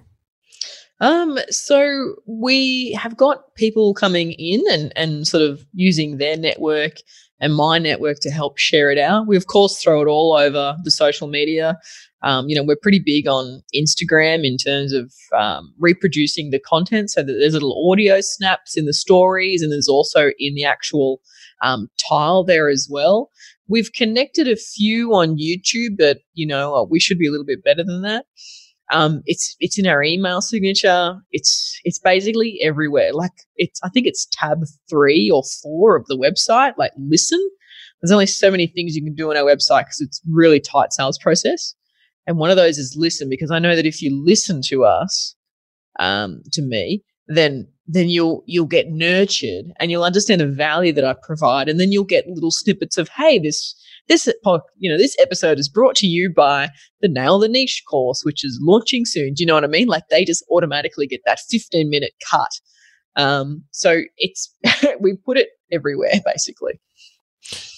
Um, 1.00 1.38
so 1.50 2.16
we 2.26 2.94
have 2.94 3.18
got 3.18 3.56
people 3.56 3.94
coming 3.94 4.32
in 4.34 4.64
and, 4.72 4.94
and 4.96 5.28
sort 5.28 5.44
of 5.44 5.66
using 5.74 6.18
their 6.18 6.38
network 6.38 6.94
and 7.44 7.56
my 7.56 7.78
network 7.78 8.20
to 8.22 8.32
help 8.32 8.58
share 8.58 8.90
it 8.90 8.98
out. 8.98 9.28
We, 9.28 9.36
of 9.36 9.48
course, 9.48 9.78
throw 9.78 10.02
it 10.02 10.08
all 10.08 10.34
over 10.34 10.78
the 10.86 10.92
social 10.92 11.28
media. 11.28 11.78
Um, 12.22 12.48
you 12.48 12.56
know, 12.56 12.64
we're 12.64 12.78
pretty 12.82 13.02
big 13.06 13.28
on 13.28 13.62
Instagram 13.76 14.46
in 14.46 14.56
terms 14.56 14.94
of 14.94 15.14
um, 15.38 15.74
reproducing 15.78 16.52
the 16.52 16.60
content 16.60 17.12
so 17.12 17.22
that 17.22 17.34
there's 17.34 17.54
little 17.54 17.92
audio 17.92 18.22
snaps 18.22 18.78
in 18.78 18.86
the 18.86 18.94
stories 18.94 19.62
and 19.62 19.74
there's 19.74 19.90
also 19.90 20.32
in 20.40 20.56
the 20.56 20.64
actual 20.64 21.20
um, 21.62 21.90
tile 22.10 22.46
there 22.46 22.70
as 22.70 22.88
well. 22.90 23.30
We've 23.68 23.92
connected 23.92 24.48
a 24.48 24.56
few 24.56 25.14
on 25.14 25.38
YouTube, 25.38 25.98
but, 25.98 26.20
you 26.34 26.48
know, 26.48 26.88
we 26.90 27.02
should 27.02 27.18
be 27.18 27.28
a 27.28 27.32
little 27.32 27.46
bit 27.46 27.64
better 27.64 27.84
than 27.84 28.04
that. 28.04 28.26
Um, 28.94 29.24
it's 29.26 29.56
it's 29.60 29.80
in 29.80 29.88
our 29.88 30.04
email 30.04 30.40
signature. 30.40 31.16
It's 31.32 31.80
it's 31.84 32.00
basically 32.00 32.60
everywhere. 32.62 33.12
Like 33.12 33.32
it's 33.56 33.80
I 33.84 33.90
think 33.90 34.06
it's 34.08 34.28
tab 34.32 34.60
three 34.90 35.32
or 35.34 35.44
four 35.62 35.96
of 35.98 36.06
the 36.08 36.18
website. 36.18 36.74
Like 36.78 36.92
listen. 36.98 37.40
There's 38.02 38.12
only 38.12 38.26
so 38.26 38.52
many 38.52 38.68
things 38.68 38.96
you 38.96 39.04
can 39.04 39.16
do 39.16 39.32
on 39.32 39.38
our 39.38 39.44
website 39.44 39.86
because 39.86 40.02
it's 40.02 40.22
really 40.30 40.60
tight 40.60 40.92
sales 40.92 41.18
process. 41.18 41.74
And 42.28 42.38
one 42.38 42.50
of 42.50 42.58
those 42.58 42.78
is 42.78 42.96
listen 42.98 43.30
because 43.30 43.50
I 43.50 43.60
know 43.60 43.78
that 43.78 43.86
if 43.86 44.02
you 44.02 44.12
listen 44.14 44.62
to 44.64 44.84
us, 44.84 45.36
um, 46.00 46.44
to 46.52 46.62
me, 46.62 47.02
then 47.28 47.68
then 47.88 48.10
you'll 48.10 48.44
you'll 48.46 48.66
get 48.66 48.90
nurtured 48.90 49.66
and 49.80 49.90
you'll 49.90 50.04
understand 50.04 50.42
the 50.42 50.48
value 50.48 50.94
that 50.94 51.06
I 51.06 51.16
provide, 51.22 51.68
and 51.68 51.80
then 51.80 51.92
you'll 51.92 52.04
get 52.04 52.28
little 52.28 52.52
snippets 52.52 52.98
of 52.98 53.10
hey 53.10 53.40
this 53.40 53.76
this, 54.08 54.28
you 54.78 54.92
know, 54.92 54.98
this 54.98 55.16
episode 55.20 55.60
is 55.60 55.70
brought 55.70 55.96
to 55.98 56.08
you 56.08 56.32
by 56.34 56.70
the 57.02 57.08
Nail 57.08 57.40
the 57.40 57.48
Niche 57.48 57.84
course, 57.90 58.22
which 58.24 58.44
is 58.44 58.60
launching 58.62 59.06
soon. 59.06 59.34
Do 59.34 59.44
you 59.44 59.48
know 59.48 59.56
what 59.56 59.64
I 59.64 59.68
mean? 59.68 59.88
Like 59.88 60.04
they 60.10 60.26
just 60.26 60.44
automatically 60.52 61.08
get 61.08 61.22
that 61.26 61.40
15 61.50 61.90
minute 61.90 62.14
cut. 62.30 62.50
Um, 63.16 63.64
so 63.72 64.02
it's, 64.18 64.54
we 65.00 65.16
put 65.16 65.38
it 65.38 65.50
everywhere 65.72 66.14
basically. 66.26 66.80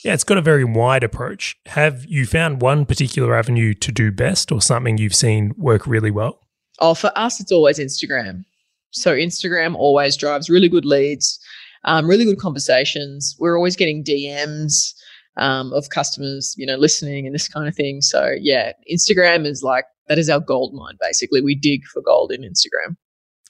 Yeah, 0.03 0.13
it's 0.13 0.23
got 0.23 0.37
a 0.37 0.41
very 0.41 0.63
wide 0.63 1.03
approach. 1.03 1.55
Have 1.65 2.05
you 2.05 2.25
found 2.25 2.61
one 2.61 2.85
particular 2.85 3.35
avenue 3.35 3.73
to 3.73 3.91
do 3.91 4.11
best 4.11 4.51
or 4.51 4.61
something 4.61 4.97
you've 4.97 5.15
seen 5.15 5.53
work 5.57 5.87
really 5.87 6.11
well? 6.11 6.39
Oh, 6.79 6.93
for 6.93 7.11
us, 7.15 7.39
it's 7.39 7.51
always 7.51 7.79
Instagram. 7.79 8.43
So 8.91 9.15
Instagram 9.15 9.75
always 9.75 10.15
drives 10.15 10.49
really 10.49 10.69
good 10.69 10.85
leads, 10.85 11.39
um, 11.85 12.07
really 12.07 12.25
good 12.25 12.37
conversations. 12.37 13.35
We're 13.39 13.57
always 13.57 13.75
getting 13.75 14.03
DMs 14.03 14.93
um, 15.37 15.73
of 15.73 15.89
customers, 15.89 16.55
you 16.57 16.65
know, 16.65 16.75
listening 16.75 17.25
and 17.25 17.35
this 17.35 17.47
kind 17.47 17.67
of 17.67 17.75
thing. 17.75 18.01
So 18.01 18.31
yeah, 18.39 18.73
Instagram 18.91 19.45
is 19.45 19.63
like 19.63 19.85
that 20.07 20.17
is 20.17 20.29
our 20.29 20.39
gold 20.39 20.73
mine. 20.73 20.97
Basically, 21.01 21.41
we 21.41 21.55
dig 21.55 21.85
for 21.85 22.01
gold 22.01 22.31
in 22.31 22.41
Instagram. 22.41 22.95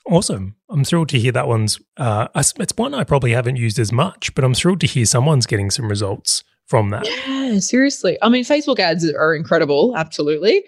Awesome. 0.08 0.56
I'm 0.70 0.84
thrilled 0.84 1.10
to 1.10 1.20
hear 1.20 1.32
that 1.32 1.48
one's. 1.48 1.80
Uh, 1.98 2.28
it's 2.36 2.78
one 2.78 2.94
I 2.94 3.04
probably 3.04 3.32
haven't 3.32 3.56
used 3.56 3.80
as 3.80 3.92
much, 3.92 4.34
but 4.36 4.44
I'm 4.44 4.54
thrilled 4.54 4.82
to 4.82 4.88
hear 4.88 5.06
someone's 5.06 5.48
getting 5.48 5.72
some 5.72 5.90
results 5.90 6.44
from 6.68 6.92
that. 6.92 7.08
Yeah, 7.28 7.60
seriously. 7.60 8.18
I 8.22 8.30
mean, 8.30 8.44
Facebook 8.44 8.80
ads 8.80 9.08
are 9.12 9.34
incredible, 9.34 9.96
absolutely. 9.98 10.64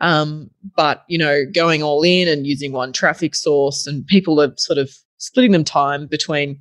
Um, 0.00 0.50
but 0.76 1.04
you 1.08 1.18
know, 1.18 1.44
going 1.54 1.82
all 1.82 2.02
in 2.02 2.28
and 2.28 2.46
using 2.46 2.72
one 2.72 2.92
traffic 2.92 3.34
source, 3.34 3.86
and 3.86 4.06
people 4.06 4.40
are 4.40 4.52
sort 4.56 4.78
of 4.78 4.90
splitting 5.18 5.52
them 5.52 5.64
time 5.64 6.06
between, 6.06 6.60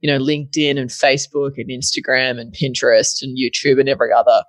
you 0.00 0.10
know, 0.10 0.18
LinkedIn 0.18 0.78
and 0.78 0.90
Facebook 0.90 1.52
and 1.56 1.70
Instagram 1.70 2.38
and 2.40 2.54
Pinterest 2.54 3.22
and 3.22 3.38
YouTube 3.38 3.80
and 3.80 3.88
every 3.88 4.12
other, 4.12 4.44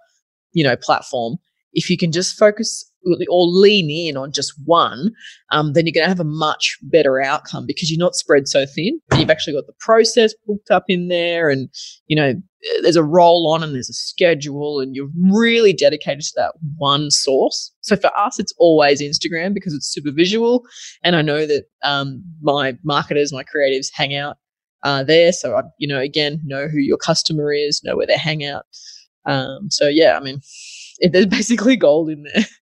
you 0.54 0.64
know, 0.64 0.76
platform. 0.76 1.38
If 1.75 1.89
you 1.89 1.98
can 1.98 2.12
just 2.12 2.38
focus 2.38 2.89
or 3.29 3.46
lean 3.48 3.89
in 3.89 4.17
on 4.17 4.32
just 4.32 4.53
one, 4.65 5.12
um, 5.51 5.74
then 5.74 5.86
you're 5.86 5.94
going 5.94 6.05
to 6.05 6.10
have 6.10 6.20
a 6.20 6.24
much 6.24 6.77
better 6.82 7.22
outcome 7.22 7.65
because 7.67 7.91
you're 7.91 8.03
not 8.03 8.15
spread 8.15 8.48
so 8.48 8.65
thin. 8.65 9.00
You've 9.15 9.29
actually 9.29 9.53
got 9.53 9.67
the 9.67 9.75
process 9.79 10.34
booked 10.48 10.72
up 10.72 10.86
in 10.88 11.08
there, 11.08 11.50
and 11.50 11.70
you 12.08 12.15
know 12.15 12.34
there's 12.82 12.96
a 12.96 13.03
roll 13.03 13.51
on 13.53 13.62
and 13.62 13.75
there's 13.75 13.89
a 13.89 13.94
schedule, 13.94 14.79
and 14.79 14.96
you're 14.96 15.10
really 15.29 15.74
dedicated 15.74 16.22
to 16.22 16.34
that 16.38 16.53
one 16.77 17.12
source. 17.12 17.72
So 17.82 17.96
for 17.96 18.12
us, 18.17 18.39
it's 18.39 18.53
always 18.58 19.01
Instagram 19.01 19.53
because 19.53 19.74
it's 19.74 19.91
super 19.91 20.12
visual, 20.12 20.63
and 21.03 21.15
I 21.15 21.22
know 21.22 21.46
that 21.46 21.65
um, 21.84 22.24
my 22.41 22.77
marketers, 22.84 23.32
my 23.32 23.44
creatives, 23.44 23.88
hang 23.94 24.15
out 24.15 24.38
uh, 24.84 25.03
there. 25.03 25.32
So 25.32 25.55
I, 25.55 25.62
you 25.77 25.88
know, 25.88 26.00
again, 26.00 26.39
know 26.44 26.67
who 26.67 26.79
your 26.79 26.98
customer 26.98 27.53
is, 27.53 27.84
know 27.84 27.96
where 27.96 28.08
they 28.08 28.17
hang 28.17 28.44
out. 28.46 28.65
Um, 29.25 29.70
so 29.70 29.88
yeah, 29.88 30.17
I 30.17 30.20
mean, 30.20 30.39
there's 31.00 31.25
basically 31.25 31.75
gold 31.75 32.10
in 32.10 32.24
there. 32.24 32.46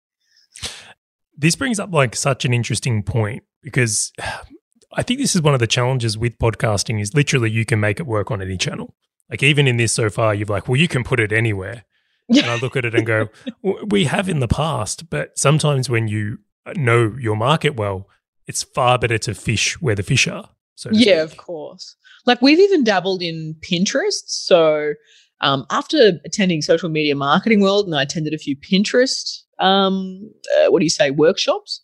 This 1.37 1.55
brings 1.55 1.79
up 1.79 1.91
like 1.91 2.15
such 2.15 2.45
an 2.45 2.53
interesting 2.53 3.01
point 3.01 3.43
because 3.63 4.13
I 4.93 5.01
think 5.01 5.19
this 5.19 5.35
is 5.35 5.41
one 5.41 5.55
of 5.55 5.59
the 5.59 5.65
challenges 5.65 6.15
with 6.15 6.37
podcasting 6.37 7.01
is 7.01 7.15
literally 7.15 7.49
you 7.49 7.65
can 7.65 7.79
make 7.79 7.99
it 7.99 8.05
work 8.05 8.29
on 8.29 8.43
any 8.43 8.57
channel. 8.57 8.93
Like 9.27 9.41
even 9.41 9.67
in 9.67 9.77
this 9.77 9.93
so 9.93 10.09
far, 10.09 10.35
you've 10.35 10.49
like, 10.49 10.67
well, 10.67 10.75
you 10.75 10.87
can 10.87 11.03
put 11.03 11.19
it 11.19 11.31
anywhere. 11.31 11.85
and 12.29 12.45
I 12.45 12.57
look 12.57 12.75
at 12.75 12.85
it 12.85 12.93
and 12.93 13.07
go, 13.07 13.29
we 13.87 14.03
have 14.05 14.29
in 14.29 14.39
the 14.39 14.47
past, 14.47 15.09
but 15.09 15.37
sometimes 15.39 15.89
when 15.89 16.07
you 16.07 16.39
know 16.75 17.15
your 17.19 17.35
market 17.35 17.75
well, 17.75 18.07
it's 18.45 18.63
far 18.63 18.99
better 18.99 19.17
to 19.17 19.33
fish 19.33 19.81
where 19.81 19.95
the 19.95 20.03
fish 20.03 20.27
are. 20.27 20.49
So 20.75 20.89
yeah, 20.91 21.25
speak. 21.25 21.31
of 21.31 21.37
course. 21.37 21.95
Like 22.25 22.41
we've 22.41 22.59
even 22.59 22.83
dabbled 22.83 23.21
in 23.21 23.55
Pinterest. 23.61 24.23
So 24.25 24.93
um, 25.41 25.65
after 25.69 26.13
attending 26.25 26.61
social 26.61 26.89
media 26.89 27.15
marketing 27.15 27.61
world, 27.61 27.85
and 27.85 27.95
I 27.95 28.03
attended 28.03 28.33
a 28.33 28.37
few 28.37 28.55
Pinterest 28.55 29.41
um, 29.61 30.29
uh, 30.57 30.71
what 30.71 30.79
do 30.79 30.85
you 30.85 30.89
say, 30.89 31.11
workshops. 31.11 31.81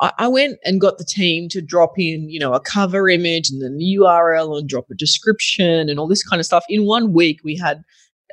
I, 0.00 0.12
I, 0.18 0.28
went 0.28 0.58
and 0.64 0.80
got 0.80 0.98
the 0.98 1.04
team 1.04 1.48
to 1.50 1.62
drop 1.62 1.92
in, 1.98 2.28
you 2.28 2.40
know, 2.40 2.52
a 2.52 2.60
cover 2.60 3.08
image 3.08 3.50
and 3.50 3.62
then 3.62 3.76
the 3.76 3.96
URL 4.00 4.58
and 4.58 4.68
drop 4.68 4.86
a 4.90 4.94
description 4.94 5.88
and 5.88 5.98
all 5.98 6.08
this 6.08 6.24
kind 6.24 6.40
of 6.40 6.46
stuff. 6.46 6.64
In 6.68 6.84
one 6.84 7.12
week, 7.12 7.40
we 7.44 7.56
had 7.56 7.82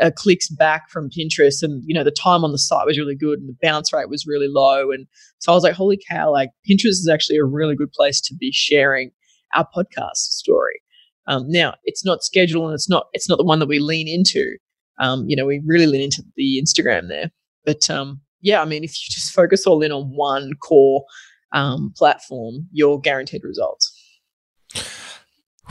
uh, 0.02 0.12
clicks 0.16 0.50
back 0.50 0.90
from 0.90 1.10
Pinterest, 1.10 1.62
and 1.62 1.84
you 1.86 1.94
know, 1.94 2.04
the 2.04 2.12
time 2.12 2.44
on 2.44 2.52
the 2.52 2.58
site 2.58 2.86
was 2.86 2.98
really 2.98 3.16
good, 3.16 3.40
and 3.40 3.48
the 3.48 3.58
bounce 3.62 3.94
rate 3.94 4.10
was 4.10 4.26
really 4.26 4.48
low. 4.50 4.92
And 4.92 5.06
so 5.40 5.52
I 5.52 5.56
was 5.56 5.64
like, 5.64 5.76
holy 5.76 6.00
cow! 6.10 6.32
Like 6.32 6.50
Pinterest 6.68 7.00
is 7.00 7.10
actually 7.12 7.38
a 7.38 7.46
really 7.46 7.76
good 7.76 7.92
place 7.92 8.20
to 8.22 8.36
be 8.36 8.52
sharing 8.52 9.12
our 9.56 9.68
podcast 9.76 10.16
story. 10.16 10.82
Um, 11.28 11.46
now, 11.48 11.76
it's 11.84 12.06
not 12.06 12.24
scheduled, 12.24 12.66
and 12.66 12.74
it's 12.74 12.90
not 12.90 13.08
it's 13.14 13.30
not 13.30 13.38
the 13.38 13.44
one 13.44 13.60
that 13.60 13.68
we 13.68 13.80
lean 13.80 14.08
into. 14.08 14.58
Um, 15.00 15.26
you 15.28 15.36
know, 15.36 15.46
we 15.46 15.62
really 15.66 15.88
lean 15.88 16.02
into 16.02 16.24
the 16.36 16.62
Instagram 16.62 17.08
there. 17.08 17.32
But 17.66 17.90
um, 17.90 18.22
yeah, 18.42 18.62
I 18.62 18.66
mean, 18.66 18.84
if 18.84 18.92
you 18.92 19.10
just 19.10 19.34
focus 19.34 19.66
all 19.66 19.82
in 19.82 19.92
on 19.92 20.04
one 20.16 20.54
core 20.62 21.04
um, 21.54 21.94
platform, 21.96 22.68
you're 22.72 23.00
guaranteed 23.00 23.44
results. 23.44 23.92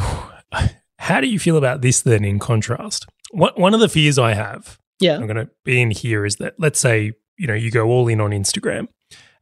How 0.98 1.20
do 1.20 1.26
you 1.26 1.38
feel 1.38 1.56
about 1.56 1.82
this 1.82 2.00
then 2.00 2.24
in 2.24 2.38
contrast? 2.38 3.06
What, 3.32 3.58
one 3.58 3.74
of 3.74 3.80
the 3.80 3.88
fears 3.88 4.18
I 4.18 4.34
have, 4.34 4.78
yeah, 5.00 5.16
I'm 5.16 5.26
going 5.26 5.36
to 5.36 5.50
be 5.64 5.80
in 5.80 5.90
here 5.90 6.24
is 6.24 6.36
that 6.36 6.54
let's 6.58 6.78
say, 6.78 7.12
you 7.38 7.46
know, 7.46 7.54
you 7.54 7.70
go 7.70 7.88
all 7.88 8.08
in 8.08 8.20
on 8.20 8.30
Instagram 8.30 8.88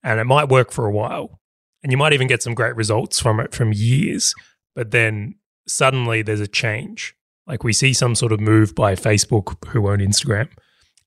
and 0.03 0.19
it 0.19 0.25
might 0.25 0.49
work 0.49 0.73
for 0.73 0.87
a 0.87 0.91
while 0.91 1.41
and 1.83 1.93
you 1.93 1.99
might 1.99 2.13
even 2.13 2.27
get 2.27 2.43
some 2.43 2.55
great 2.55 2.77
results 2.77 3.21
from 3.21 3.41
it 3.41 3.55
from 3.55 3.73
years, 3.73 4.35
but 4.75 4.91
then 4.91 5.35
suddenly 5.67 6.23
there's 6.23 6.41
a 6.41 6.49
change. 6.49 7.15
Like 7.47 7.65
we 7.65 7.73
see 7.73 7.93
some 7.93 8.15
sort 8.15 8.33
of 8.33 8.41
move 8.41 8.75
by 8.75 8.95
Facebook 8.95 9.67
who 9.69 9.89
own 9.89 9.99
Instagram 9.99 10.49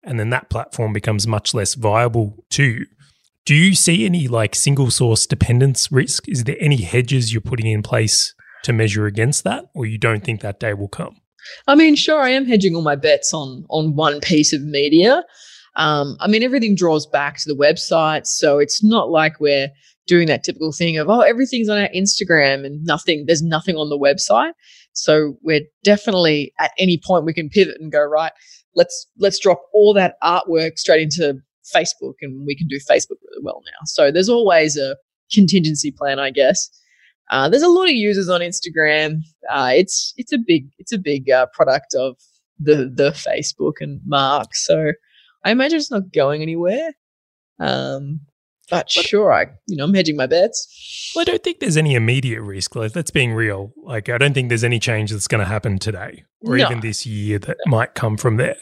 and 0.03 0.19
then 0.19 0.29
that 0.31 0.49
platform 0.49 0.93
becomes 0.93 1.25
much 1.25 1.53
less 1.53 1.75
viable 1.75 2.43
to 2.51 2.63
you. 2.63 2.85
Do 3.45 3.55
you 3.55 3.75
see 3.75 4.05
any 4.05 4.27
like 4.27 4.55
single 4.55 4.91
source 4.91 5.25
dependence 5.25 5.91
risk? 5.91 6.27
Is 6.29 6.43
there 6.43 6.57
any 6.59 6.77
hedges 6.77 7.33
you're 7.33 7.41
putting 7.41 7.67
in 7.67 7.83
place 7.83 8.33
to 8.63 8.73
measure 8.73 9.05
against 9.05 9.43
that, 9.43 9.65
or 9.73 9.85
you 9.85 9.97
don't 9.97 10.23
think 10.23 10.41
that 10.41 10.59
day 10.59 10.73
will 10.73 10.87
come? 10.87 11.17
I 11.67 11.75
mean, 11.75 11.95
sure, 11.95 12.21
I 12.21 12.29
am 12.29 12.45
hedging 12.45 12.75
all 12.75 12.81
my 12.81 12.95
bets 12.95 13.33
on 13.33 13.65
on 13.69 13.95
one 13.95 14.21
piece 14.21 14.53
of 14.53 14.61
media. 14.61 15.23
Um, 15.75 16.15
I 16.19 16.27
mean, 16.27 16.43
everything 16.43 16.75
draws 16.75 17.05
back 17.05 17.37
to 17.39 17.49
the 17.49 17.59
website, 17.59 18.27
so 18.27 18.59
it's 18.59 18.83
not 18.83 19.09
like 19.09 19.39
we're 19.39 19.69
doing 20.07 20.27
that 20.27 20.43
typical 20.43 20.71
thing 20.71 20.97
of 20.97 21.09
oh, 21.09 21.21
everything's 21.21 21.69
on 21.69 21.77
our 21.77 21.89
Instagram 21.95 22.65
and 22.65 22.83
nothing. 22.83 23.25
There's 23.25 23.41
nothing 23.41 23.75
on 23.75 23.89
the 23.89 23.97
website. 23.97 24.53
So 24.93 25.37
we're 25.41 25.61
definitely 25.83 26.53
at 26.59 26.71
any 26.77 26.99
point 27.03 27.25
we 27.25 27.33
can 27.33 27.49
pivot 27.49 27.77
and 27.79 27.91
go 27.91 28.03
right 28.03 28.31
let's 28.75 29.07
let's 29.17 29.39
drop 29.39 29.61
all 29.73 29.93
that 29.93 30.15
artwork 30.23 30.77
straight 30.77 31.01
into 31.01 31.39
Facebook 31.73 32.15
and 32.21 32.45
we 32.45 32.55
can 32.55 32.67
do 32.67 32.77
Facebook 32.77 33.17
really 33.29 33.41
well 33.41 33.61
now. 33.65 33.85
So 33.85 34.11
there's 34.11 34.29
always 34.29 34.77
a 34.77 34.95
contingency 35.31 35.91
plan, 35.91 36.19
I 36.19 36.31
guess. 36.31 36.69
Uh, 37.31 37.49
there's 37.49 37.63
a 37.63 37.69
lot 37.69 37.85
of 37.85 37.95
users 37.95 38.29
on 38.29 38.41
Instagram. 38.41 39.19
Uh, 39.49 39.71
it's 39.73 40.13
it's 40.17 40.33
a 40.33 40.37
big 40.37 40.67
it's 40.77 40.93
a 40.93 40.97
big 40.97 41.29
uh, 41.29 41.47
product 41.53 41.95
of 41.95 42.17
the 42.59 42.91
the 42.93 43.11
Facebook 43.11 43.73
and 43.79 44.01
Mark. 44.05 44.53
So 44.53 44.91
I 45.43 45.51
imagine 45.51 45.77
it's 45.77 45.91
not 45.91 46.11
going 46.13 46.41
anywhere. 46.41 46.91
Um, 47.59 48.21
but, 48.77 48.91
sure, 48.91 49.31
I 49.33 49.47
you 49.67 49.75
know 49.77 49.85
I'm 49.85 49.93
hedging 49.93 50.15
my 50.15 50.27
bets. 50.27 51.11
Well, 51.15 51.21
I 51.21 51.25
don't 51.25 51.43
think 51.43 51.59
there's 51.59 51.77
any 51.77 51.95
immediate 51.95 52.41
risk. 52.41 52.75
Like 52.75 52.93
that's 52.93 53.11
being 53.11 53.33
real. 53.33 53.73
Like 53.77 54.09
I 54.09 54.17
don't 54.17 54.33
think 54.33 54.49
there's 54.49 54.63
any 54.63 54.79
change 54.79 55.11
that's 55.11 55.27
going 55.27 55.39
to 55.39 55.45
happen 55.45 55.79
today 55.79 56.23
or 56.41 56.57
no. 56.57 56.65
even 56.65 56.79
this 56.79 57.05
year 57.05 57.39
that 57.39 57.57
no. 57.65 57.71
might 57.71 57.95
come 57.95 58.17
from 58.17 58.37
there. 58.37 58.57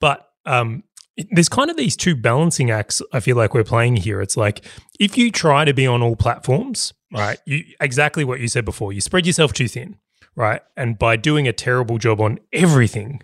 But 0.00 0.28
um, 0.46 0.84
there's 1.30 1.48
kind 1.48 1.70
of 1.70 1.76
these 1.76 1.96
two 1.96 2.16
balancing 2.16 2.70
acts. 2.70 3.00
I 3.12 3.20
feel 3.20 3.36
like 3.36 3.54
we're 3.54 3.64
playing 3.64 3.96
here. 3.96 4.20
It's 4.20 4.36
like 4.36 4.64
if 4.98 5.16
you 5.16 5.30
try 5.30 5.64
to 5.64 5.72
be 5.72 5.86
on 5.86 6.02
all 6.02 6.16
platforms, 6.16 6.92
right? 7.12 7.38
You 7.46 7.64
exactly 7.80 8.24
what 8.24 8.40
you 8.40 8.48
said 8.48 8.64
before. 8.64 8.92
You 8.92 9.00
spread 9.00 9.26
yourself 9.26 9.52
too 9.52 9.68
thin, 9.68 9.96
right? 10.36 10.60
And 10.76 10.98
by 10.98 11.16
doing 11.16 11.46
a 11.48 11.52
terrible 11.52 11.98
job 11.98 12.20
on 12.20 12.38
everything, 12.52 13.22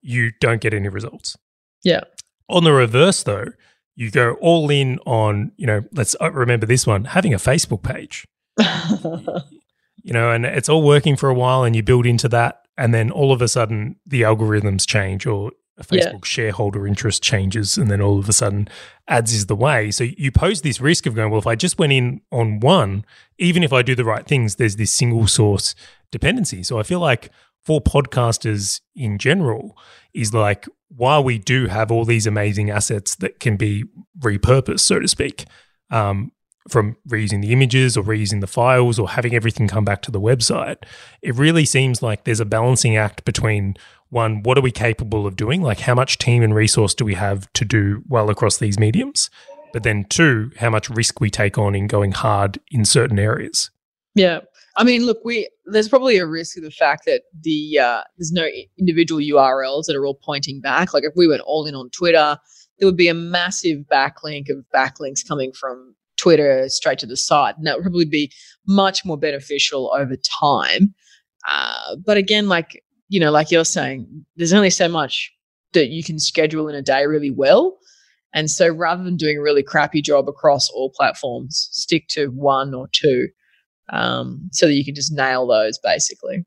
you 0.00 0.32
don't 0.40 0.60
get 0.60 0.74
any 0.74 0.88
results. 0.88 1.36
Yeah. 1.84 2.00
On 2.48 2.64
the 2.64 2.72
reverse, 2.72 3.22
though, 3.22 3.46
you 3.98 4.12
go 4.12 4.34
all 4.34 4.70
in 4.70 5.00
on, 5.06 5.50
you 5.56 5.66
know, 5.66 5.82
let's 5.90 6.14
uh, 6.20 6.30
remember 6.30 6.66
this 6.66 6.86
one, 6.86 7.04
having 7.04 7.34
a 7.34 7.36
Facebook 7.36 7.82
page. 7.82 8.28
you 10.04 10.12
know, 10.12 10.30
and 10.30 10.46
it's 10.46 10.68
all 10.68 10.84
working 10.84 11.16
for 11.16 11.28
a 11.28 11.34
while 11.34 11.64
and 11.64 11.74
you 11.74 11.82
build 11.82 12.06
into 12.06 12.28
that. 12.28 12.62
And 12.76 12.94
then 12.94 13.10
all 13.10 13.32
of 13.32 13.42
a 13.42 13.48
sudden 13.48 13.96
the 14.06 14.22
algorithms 14.22 14.86
change 14.86 15.26
or 15.26 15.50
a 15.78 15.82
Facebook 15.82 16.12
yeah. 16.12 16.18
shareholder 16.22 16.86
interest 16.86 17.24
changes. 17.24 17.76
And 17.76 17.90
then 17.90 18.00
all 18.00 18.20
of 18.20 18.28
a 18.28 18.32
sudden 18.32 18.68
ads 19.08 19.32
is 19.32 19.46
the 19.46 19.56
way. 19.56 19.90
So 19.90 20.04
you 20.04 20.30
pose 20.30 20.62
this 20.62 20.80
risk 20.80 21.04
of 21.06 21.16
going, 21.16 21.32
well, 21.32 21.40
if 21.40 21.48
I 21.48 21.56
just 21.56 21.80
went 21.80 21.92
in 21.92 22.20
on 22.30 22.60
one, 22.60 23.04
even 23.36 23.64
if 23.64 23.72
I 23.72 23.82
do 23.82 23.96
the 23.96 24.04
right 24.04 24.24
things, 24.24 24.56
there's 24.56 24.76
this 24.76 24.92
single 24.92 25.26
source 25.26 25.74
dependency. 26.12 26.62
So 26.62 26.78
I 26.78 26.84
feel 26.84 27.00
like 27.00 27.32
for 27.64 27.80
podcasters 27.80 28.80
in 28.94 29.18
general, 29.18 29.76
is 30.14 30.32
like 30.34 30.66
while 30.88 31.22
we 31.22 31.38
do 31.38 31.66
have 31.66 31.90
all 31.90 32.04
these 32.04 32.26
amazing 32.26 32.70
assets 32.70 33.14
that 33.16 33.40
can 33.40 33.56
be 33.56 33.84
repurposed, 34.18 34.80
so 34.80 34.98
to 34.98 35.08
speak, 35.08 35.44
um, 35.90 36.32
from 36.68 36.96
reusing 37.08 37.40
the 37.40 37.52
images 37.52 37.96
or 37.96 38.02
reusing 38.02 38.40
the 38.40 38.46
files 38.46 38.98
or 38.98 39.10
having 39.10 39.34
everything 39.34 39.68
come 39.68 39.84
back 39.84 40.02
to 40.02 40.10
the 40.10 40.20
website, 40.20 40.76
it 41.22 41.34
really 41.34 41.64
seems 41.64 42.02
like 42.02 42.24
there's 42.24 42.40
a 42.40 42.44
balancing 42.44 42.96
act 42.96 43.24
between 43.24 43.76
one, 44.10 44.42
what 44.42 44.56
are 44.56 44.62
we 44.62 44.70
capable 44.70 45.26
of 45.26 45.36
doing? 45.36 45.62
Like, 45.62 45.80
how 45.80 45.94
much 45.94 46.18
team 46.18 46.42
and 46.42 46.54
resource 46.54 46.94
do 46.94 47.04
we 47.04 47.14
have 47.14 47.52
to 47.54 47.64
do 47.64 48.02
well 48.08 48.30
across 48.30 48.56
these 48.56 48.78
mediums? 48.78 49.28
But 49.72 49.82
then, 49.82 50.04
two, 50.04 50.50
how 50.58 50.70
much 50.70 50.88
risk 50.88 51.20
we 51.20 51.30
take 51.30 51.58
on 51.58 51.74
in 51.74 51.86
going 51.86 52.12
hard 52.12 52.58
in 52.70 52.84
certain 52.84 53.18
areas. 53.18 53.70
Yeah. 54.14 54.40
I 54.78 54.84
mean, 54.84 55.04
look, 55.04 55.18
we 55.24 55.50
there's 55.66 55.88
probably 55.88 56.18
a 56.18 56.26
risk 56.26 56.56
of 56.56 56.62
the 56.62 56.70
fact 56.70 57.04
that 57.06 57.22
the 57.42 57.80
uh, 57.80 58.02
there's 58.16 58.30
no 58.30 58.48
individual 58.78 59.20
URLs 59.20 59.86
that 59.86 59.96
are 59.96 60.06
all 60.06 60.14
pointing 60.24 60.60
back. 60.60 60.94
Like 60.94 61.02
if 61.02 61.12
we 61.16 61.26
went 61.26 61.42
all 61.42 61.66
in 61.66 61.74
on 61.74 61.90
Twitter, 61.90 62.38
there 62.78 62.86
would 62.86 62.96
be 62.96 63.08
a 63.08 63.14
massive 63.14 63.80
backlink 63.92 64.48
of 64.48 64.64
backlinks 64.72 65.26
coming 65.26 65.52
from 65.52 65.96
Twitter 66.16 66.68
straight 66.68 67.00
to 67.00 67.06
the 67.06 67.16
site, 67.16 67.56
and 67.56 67.66
that 67.66 67.76
would 67.76 67.82
probably 67.82 68.04
be 68.04 68.30
much 68.68 69.04
more 69.04 69.18
beneficial 69.18 69.92
over 69.96 70.14
time. 70.40 70.94
Uh, 71.48 71.96
but 72.06 72.16
again, 72.16 72.48
like 72.48 72.80
you 73.08 73.18
know, 73.18 73.32
like 73.32 73.50
you're 73.50 73.64
saying, 73.64 74.06
there's 74.36 74.52
only 74.52 74.70
so 74.70 74.88
much 74.88 75.32
that 75.72 75.88
you 75.88 76.04
can 76.04 76.20
schedule 76.20 76.68
in 76.68 76.76
a 76.76 76.82
day 76.82 77.04
really 77.04 77.32
well. 77.32 77.78
And 78.32 78.48
so 78.48 78.68
rather 78.68 79.02
than 79.02 79.16
doing 79.16 79.38
a 79.38 79.42
really 79.42 79.62
crappy 79.62 80.02
job 80.02 80.28
across 80.28 80.70
all 80.70 80.92
platforms, 80.94 81.68
stick 81.72 82.06
to 82.10 82.28
one 82.28 82.74
or 82.74 82.88
two 82.92 83.28
um, 83.90 84.48
so 84.52 84.66
that 84.66 84.74
you 84.74 84.84
can 84.84 84.94
just 84.94 85.12
nail 85.12 85.46
those 85.46 85.78
basically. 85.78 86.44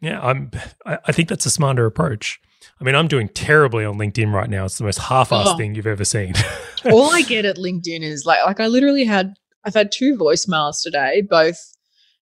Yeah, 0.00 0.20
I'm. 0.20 0.50
I 0.84 1.12
think 1.12 1.28
that's 1.28 1.46
a 1.46 1.50
smarter 1.50 1.86
approach. 1.86 2.38
I 2.80 2.84
mean, 2.84 2.94
I'm 2.94 3.08
doing 3.08 3.28
terribly 3.28 3.84
on 3.84 3.96
LinkedIn 3.96 4.32
right 4.32 4.50
now. 4.50 4.66
It's 4.66 4.78
the 4.78 4.84
most 4.84 4.98
half-assed 4.98 5.54
oh. 5.54 5.56
thing 5.56 5.74
you've 5.74 5.86
ever 5.86 6.04
seen. 6.04 6.34
All 6.92 7.10
I 7.10 7.22
get 7.22 7.44
at 7.46 7.56
LinkedIn 7.56 8.02
is 8.02 8.26
like, 8.26 8.44
like 8.44 8.60
I 8.60 8.66
literally 8.66 9.04
had, 9.04 9.34
I've 9.64 9.74
had 9.74 9.90
two 9.90 10.16
voicemails 10.16 10.82
today, 10.82 11.22
both 11.22 11.58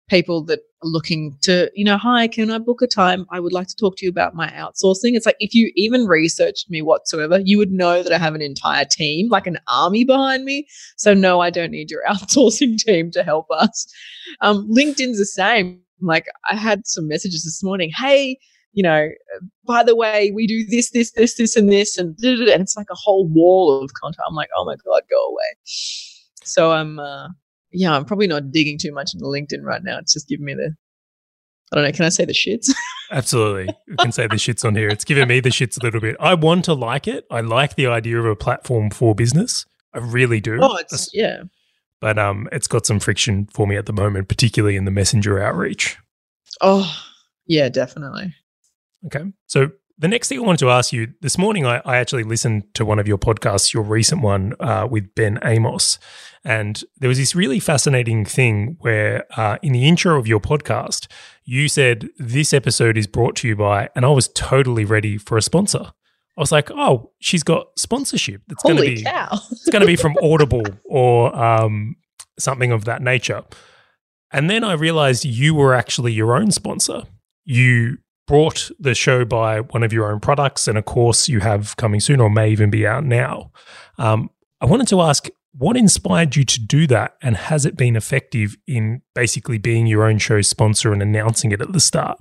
people 0.08 0.42
that 0.44 0.60
looking 0.82 1.37
to, 1.42 1.70
you 1.75 1.85
know, 1.85 1.99
hi, 1.99 2.28
can 2.28 2.50
I 2.50 2.58
book 2.58 2.82
a 2.82 2.87
time? 2.87 3.26
I 3.30 3.40
would 3.40 3.52
like 3.52 3.66
to 3.68 3.76
talk 3.76 3.97
to 3.97 4.04
you 4.04 4.11
about 4.11 4.35
my 4.35 4.49
outsourcing. 4.49 5.14
It's 5.14 5.26
like 5.26 5.37
if 5.40 5.54
you 5.54 5.73
even 5.76 6.06
researched 6.06 6.70
me 6.70 6.82
whatsoever, 6.82 7.40
you 7.42 7.58
would 7.58 7.73
know 7.73 8.02
that 8.02 8.12
I 8.12 8.18
have 8.18 8.35
an 8.35 8.42
entire 8.42 8.85
team, 8.85 9.28
like 9.28 9.47
an 9.47 9.58
army 9.68 10.04
behind 10.04 10.44
me. 10.44 10.66
So 10.97 11.14
no, 11.14 11.40
I 11.40 11.50
don't 11.50 11.70
need 11.70 11.90
your 11.90 12.02
outsourcing 12.08 12.78
team 12.78 13.11
to 13.12 13.23
help 13.23 13.47
us. 13.50 13.87
Um, 14.40 14.68
LinkedIn's 14.70 15.18
the 15.18 15.26
same. 15.26 15.80
Like 16.00 16.26
I 16.49 16.54
had 16.54 16.87
some 16.87 17.08
messages 17.08 17.44
this 17.44 17.62
morning. 17.62 17.90
Hey, 17.94 18.38
you 18.73 18.82
know, 18.82 19.08
by 19.66 19.82
the 19.82 19.97
way, 19.97 20.30
we 20.32 20.47
do 20.47 20.64
this, 20.64 20.90
this, 20.90 21.12
this, 21.12 21.37
this, 21.37 21.56
and 21.56 21.73
this, 21.73 21.99
and 21.99 22.16
and 22.23 22.62
it's 22.62 22.76
like 22.76 22.87
a 22.90 22.94
whole 22.94 23.26
wall 23.26 23.82
of 23.82 23.90
content. 24.00 24.25
I'm 24.28 24.35
like, 24.35 24.50
oh 24.56 24.64
my 24.64 24.76
god, 24.76 25.02
go 25.11 25.26
away. 25.26 25.56
So 26.44 26.70
I'm, 26.70 27.00
uh, 27.00 27.28
yeah, 27.72 27.94
I'm 27.94 28.04
probably 28.04 28.26
not 28.26 28.50
digging 28.50 28.78
too 28.78 28.92
much 28.92 29.14
into 29.14 29.26
LinkedIn 29.26 29.62
right 29.62 29.82
now. 29.82 29.98
It's 29.98 30.12
just 30.12 30.28
giving 30.28 30.46
me 30.46 30.54
the, 30.54 30.75
I 31.72 31.76
don't 31.76 31.84
know. 31.84 31.92
Can 31.92 32.04
I 32.04 32.08
say 32.08 32.25
the 32.25 32.32
shits? 32.32 32.70
Absolutely, 33.10 33.75
you 33.87 33.96
can 33.96 34.12
say 34.12 34.26
the 34.26 34.37
shits 34.37 34.64
on 34.64 34.75
here. 34.75 34.88
It's 34.88 35.04
giving 35.04 35.28
me 35.28 35.40
the 35.40 35.50
shits 35.50 35.80
a 35.80 35.84
little 35.84 36.00
bit. 36.00 36.16
I 36.20 36.34
want 36.34 36.64
to 36.66 36.75
like 36.75 37.08
it. 37.08 37.26
I 37.30 37.40
like 37.40 37.76
the 37.76 37.87
idea 37.87 38.18
of 38.18 38.26
a 38.26 38.37
platform 38.37 38.90
for 38.90 39.14
business. 39.14 39.66
I 39.94 39.98
really 39.98 40.40
do. 40.40 40.58
Oh, 40.60 40.76
it's 40.76 41.10
yeah. 41.14 41.42
But 42.00 42.18
um, 42.18 42.48
it's 42.52 42.68
got 42.68 42.87
some 42.87 43.00
friction 43.00 43.48
for 43.52 43.66
me 43.66 43.76
at 43.76 43.87
the 43.87 43.92
moment, 43.92 44.28
particularly 44.28 44.76
in 44.76 44.84
the 44.84 44.90
messenger 44.90 45.42
outreach. 45.42 45.96
Oh, 46.60 46.88
yeah, 47.46 47.68
definitely. 47.68 48.34
Okay. 49.06 49.32
So 49.46 49.70
the 49.98 50.08
next 50.08 50.28
thing 50.28 50.38
I 50.38 50.42
wanted 50.42 50.60
to 50.60 50.70
ask 50.70 50.92
you 50.92 51.08
this 51.20 51.36
morning, 51.36 51.66
I, 51.66 51.80
I 51.84 51.96
actually 51.96 52.22
listened 52.22 52.72
to 52.74 52.84
one 52.84 52.98
of 52.98 53.08
your 53.08 53.18
podcasts, 53.18 53.74
your 53.74 53.82
recent 53.82 54.22
one 54.22 54.54
uh, 54.60 54.86
with 54.88 55.14
Ben 55.14 55.38
Amos. 55.42 55.98
And 56.44 56.82
there 56.98 57.08
was 57.08 57.18
this 57.18 57.34
really 57.34 57.58
fascinating 57.58 58.24
thing 58.24 58.76
where 58.80 59.26
uh, 59.36 59.58
in 59.60 59.72
the 59.72 59.88
intro 59.88 60.18
of 60.18 60.28
your 60.28 60.40
podcast, 60.40 61.08
you 61.44 61.68
said, 61.68 62.08
This 62.16 62.52
episode 62.52 62.96
is 62.96 63.08
brought 63.08 63.34
to 63.36 63.48
you 63.48 63.56
by, 63.56 63.90
and 63.96 64.04
I 64.04 64.10
was 64.10 64.28
totally 64.28 64.84
ready 64.84 65.18
for 65.18 65.36
a 65.36 65.42
sponsor. 65.42 65.92
I 66.38 66.40
was 66.40 66.52
like, 66.52 66.70
oh, 66.70 67.10
she's 67.18 67.42
got 67.42 67.66
sponsorship. 67.76 68.42
It's 68.48 68.62
going 68.62 68.76
to 68.76 68.82
be 68.82 69.02
cow. 69.02 69.28
it's 69.50 69.68
going 69.70 69.80
to 69.80 69.86
be 69.86 69.96
from 69.96 70.14
Audible 70.22 70.62
or 70.84 71.34
um, 71.36 71.96
something 72.38 72.70
of 72.70 72.84
that 72.84 73.02
nature. 73.02 73.42
And 74.30 74.48
then 74.48 74.62
I 74.62 74.74
realized 74.74 75.24
you 75.24 75.56
were 75.56 75.74
actually 75.74 76.12
your 76.12 76.36
own 76.36 76.52
sponsor. 76.52 77.02
You 77.44 77.98
brought 78.28 78.70
the 78.78 78.94
show 78.94 79.25
by 79.25 79.61
one 79.61 79.82
of 79.82 79.92
your 79.92 80.12
own 80.12 80.20
products, 80.20 80.68
and 80.68 80.78
a 80.78 80.82
course 80.82 81.28
you 81.28 81.40
have 81.40 81.76
coming 81.76 81.99
soon 81.99 82.20
or 82.20 82.30
may 82.30 82.50
even 82.50 82.70
be 82.70 82.87
out 82.87 83.04
now. 83.04 83.50
Um, 83.99 84.30
I 84.61 84.66
wanted 84.66 84.87
to 84.88 85.00
ask 85.00 85.28
what 85.52 85.76
inspired 85.76 86.37
you 86.37 86.44
to 86.44 86.61
do 86.61 86.87
that, 86.87 87.16
and 87.20 87.37
has 87.37 87.66
it 87.66 87.76
been 87.76 87.97
effective 87.97 88.56
in 88.68 89.02
basically 89.14 89.58
being 89.58 89.88
your 89.88 90.04
own 90.04 90.18
show 90.18 90.40
sponsor 90.42 90.92
and 90.92 91.02
announcing 91.02 91.50
it 91.50 91.61
at 91.61 91.73
the 91.73 91.80
start? 91.80 92.20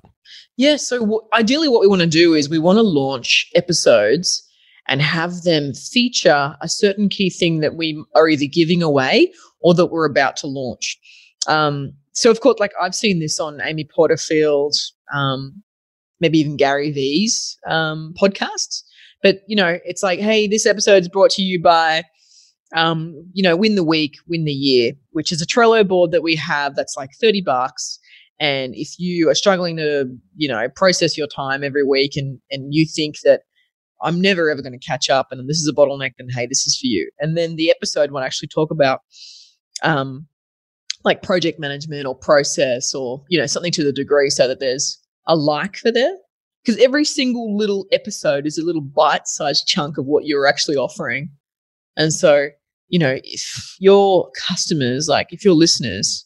Yeah, 0.56 0.78
so 0.78 1.00
w- 1.02 1.22
ideally, 1.34 1.68
what 1.68 1.82
we 1.82 1.88
want 1.88 2.02
to 2.02 2.08
do 2.08 2.34
is 2.34 2.50
we 2.50 2.58
want 2.58 2.78
to 2.78 2.84
launch 2.84 3.52
episodes 3.54 4.44
and 4.88 5.02
have 5.02 5.44
them 5.44 5.74
feature 5.74 6.56
a 6.62 6.70
certain 6.70 7.10
key 7.10 7.30
thing 7.30 7.60
that 7.60 7.76
we 7.76 8.04
are 8.16 8.30
either 8.30 8.46
giving 8.52 8.82
away 8.82 9.32
or 9.60 9.74
that 9.74 9.88
we're 9.88 10.06
about 10.06 10.38
to 10.38 10.48
launch. 10.48 10.98
Um, 11.48 11.94
so, 12.14 12.32
of 12.32 12.40
course, 12.40 12.60
like 12.60 12.72
I've 12.82 12.96
seen 12.96 13.20
this 13.20 13.40
on 13.40 13.62
Amy 13.62 13.84
Porterfield, 13.84 14.76
um, 15.14 15.62
maybe 16.20 16.40
even 16.40 16.58
Gary 16.58 16.92
Vee's 16.92 17.58
um, 17.68 18.14
podcasts. 18.20 18.84
But 19.24 19.42
you 19.48 19.56
know, 19.56 19.80
it's 19.86 20.04
like, 20.04 20.20
hey, 20.20 20.48
this 20.48 20.66
episode 20.66 21.02
is 21.02 21.10
brought 21.10 21.32
to 21.32 21.42
you 21.42 21.62
by, 21.62 22.03
um, 22.75 23.14
you 23.34 23.44
know, 23.44 23.56
win 23.56 23.75
the 23.75 23.84
week, 23.84 24.16
win 24.27 24.46
the 24.46 24.51
year, 24.51 24.94
which 25.12 25.32
is 25.32 25.42
a 25.42 25.46
Trello 25.46 25.88
board 25.88 26.12
that 26.12 26.24
we 26.24 26.36
have 26.36 26.75
that's 26.75 26.96
like 26.98 27.10
thirty 27.20 27.42
bucks. 27.42 28.00
And 28.40 28.75
if 28.75 29.00
you 29.00 29.30
are 29.30 29.36
struggling 29.36 29.77
to, 29.77 30.06
you 30.36 30.48
know, 30.48 30.68
process 30.75 31.18
your 31.18 31.27
time 31.27 31.64
every 31.64 31.84
week, 31.84 32.16
and 32.16 32.40
and 32.51 32.74
you 32.74 32.86
think 32.86 33.16
that 33.24 33.42
I'm 34.03 34.22
never 34.22 34.50
ever 34.50 34.62
going 34.62 34.80
to 34.80 34.86
catch 34.86 35.10
up, 35.10 35.27
and 35.32 35.50
this 35.50 35.58
is 35.58 35.68
a 35.68 35.74
bottleneck, 35.74 36.12
then 36.18 36.27
hey, 36.30 36.46
this 36.46 36.68
is 36.68 36.77
for 36.77 36.86
you. 36.86 37.10
And 37.20 37.36
then 37.36 37.56
the 37.56 37.72
episode 37.72 38.12
will 38.12 38.20
actually 38.20 38.50
talk 38.50 38.70
about, 38.70 39.01
um, 39.82 40.27
like 41.03 41.24
project 41.24 41.60
management 41.60 42.06
or 42.06 42.14
process 42.14 42.94
or 42.94 43.24
you 43.30 43.40
know 43.40 43.48
something 43.48 43.72
to 43.72 43.84
the 43.84 43.94
degree 43.94 44.30
so 44.30 44.48
that 44.48 44.60
there's 44.60 45.00
a 45.27 45.35
like 45.35 45.77
for 45.77 45.92
there 45.92 46.16
because 46.63 46.81
every 46.81 47.05
single 47.05 47.55
little 47.55 47.85
episode 47.92 48.46
is 48.46 48.57
a 48.57 48.66
little 48.66 48.81
bite-sized 48.81 49.68
chunk 49.68 49.98
of 49.98 50.05
what 50.05 50.25
you're 50.25 50.48
actually 50.48 50.75
offering. 50.75 51.29
And 51.96 52.13
so 52.13 52.50
you 52.90 53.00
know 53.00 53.18
if 53.24 53.75
your 53.79 54.29
customers 54.31 55.07
like 55.07 55.27
if 55.31 55.44
your 55.44 55.53
listeners 55.53 56.25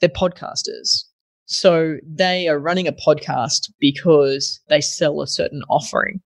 they're 0.00 0.08
podcasters. 0.08 1.04
So 1.46 1.96
they 2.06 2.46
are 2.46 2.58
running 2.58 2.86
a 2.86 2.92
podcast 2.92 3.70
because 3.80 4.60
they 4.68 4.80
sell 4.80 5.22
a 5.22 5.26
certain 5.26 5.62
offering. 5.70 6.20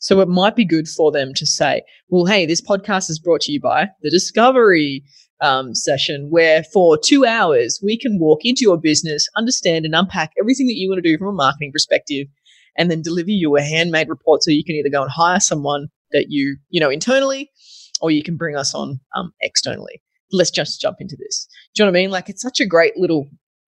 So 0.00 0.20
it 0.20 0.28
might 0.28 0.56
be 0.56 0.64
good 0.64 0.88
for 0.88 1.12
them 1.12 1.34
to 1.34 1.46
say 1.46 1.82
well 2.08 2.26
hey 2.26 2.46
this 2.46 2.60
podcast 2.60 3.10
is 3.10 3.18
brought 3.18 3.42
to 3.42 3.52
you 3.52 3.60
by 3.60 3.88
the 4.02 4.10
discovery 4.10 5.04
um, 5.40 5.74
session 5.74 6.28
where 6.30 6.62
for 6.64 6.98
two 6.98 7.24
hours 7.24 7.80
we 7.82 7.98
can 7.98 8.18
walk 8.18 8.40
into 8.44 8.62
your 8.62 8.78
business, 8.78 9.28
understand 9.36 9.84
and 9.84 9.94
unpack 9.94 10.32
everything 10.40 10.66
that 10.66 10.76
you 10.76 10.88
want 10.88 11.02
to 11.02 11.10
do 11.10 11.18
from 11.18 11.28
a 11.28 11.32
marketing 11.32 11.72
perspective, 11.72 12.26
and 12.76 12.90
then 12.90 13.02
deliver 13.02 13.30
you 13.30 13.56
a 13.56 13.62
handmade 13.62 14.08
report 14.08 14.42
so 14.42 14.50
you 14.50 14.64
can 14.64 14.74
either 14.74 14.90
go 14.90 15.02
and 15.02 15.10
hire 15.10 15.40
someone 15.40 15.88
that 16.12 16.26
you, 16.28 16.56
you 16.70 16.80
know, 16.80 16.90
internally, 16.90 17.50
or 18.00 18.10
you 18.10 18.22
can 18.22 18.36
bring 18.36 18.56
us 18.56 18.74
on 18.74 19.00
um, 19.16 19.32
externally. 19.40 20.00
Let's 20.32 20.50
just 20.50 20.80
jump 20.80 20.96
into 21.00 21.16
this. 21.16 21.48
Do 21.74 21.82
you 21.82 21.86
know 21.86 21.92
what 21.92 21.98
I 21.98 22.02
mean? 22.02 22.10
Like 22.10 22.28
it's 22.28 22.42
such 22.42 22.60
a 22.60 22.66
great 22.66 22.96
little 22.96 23.28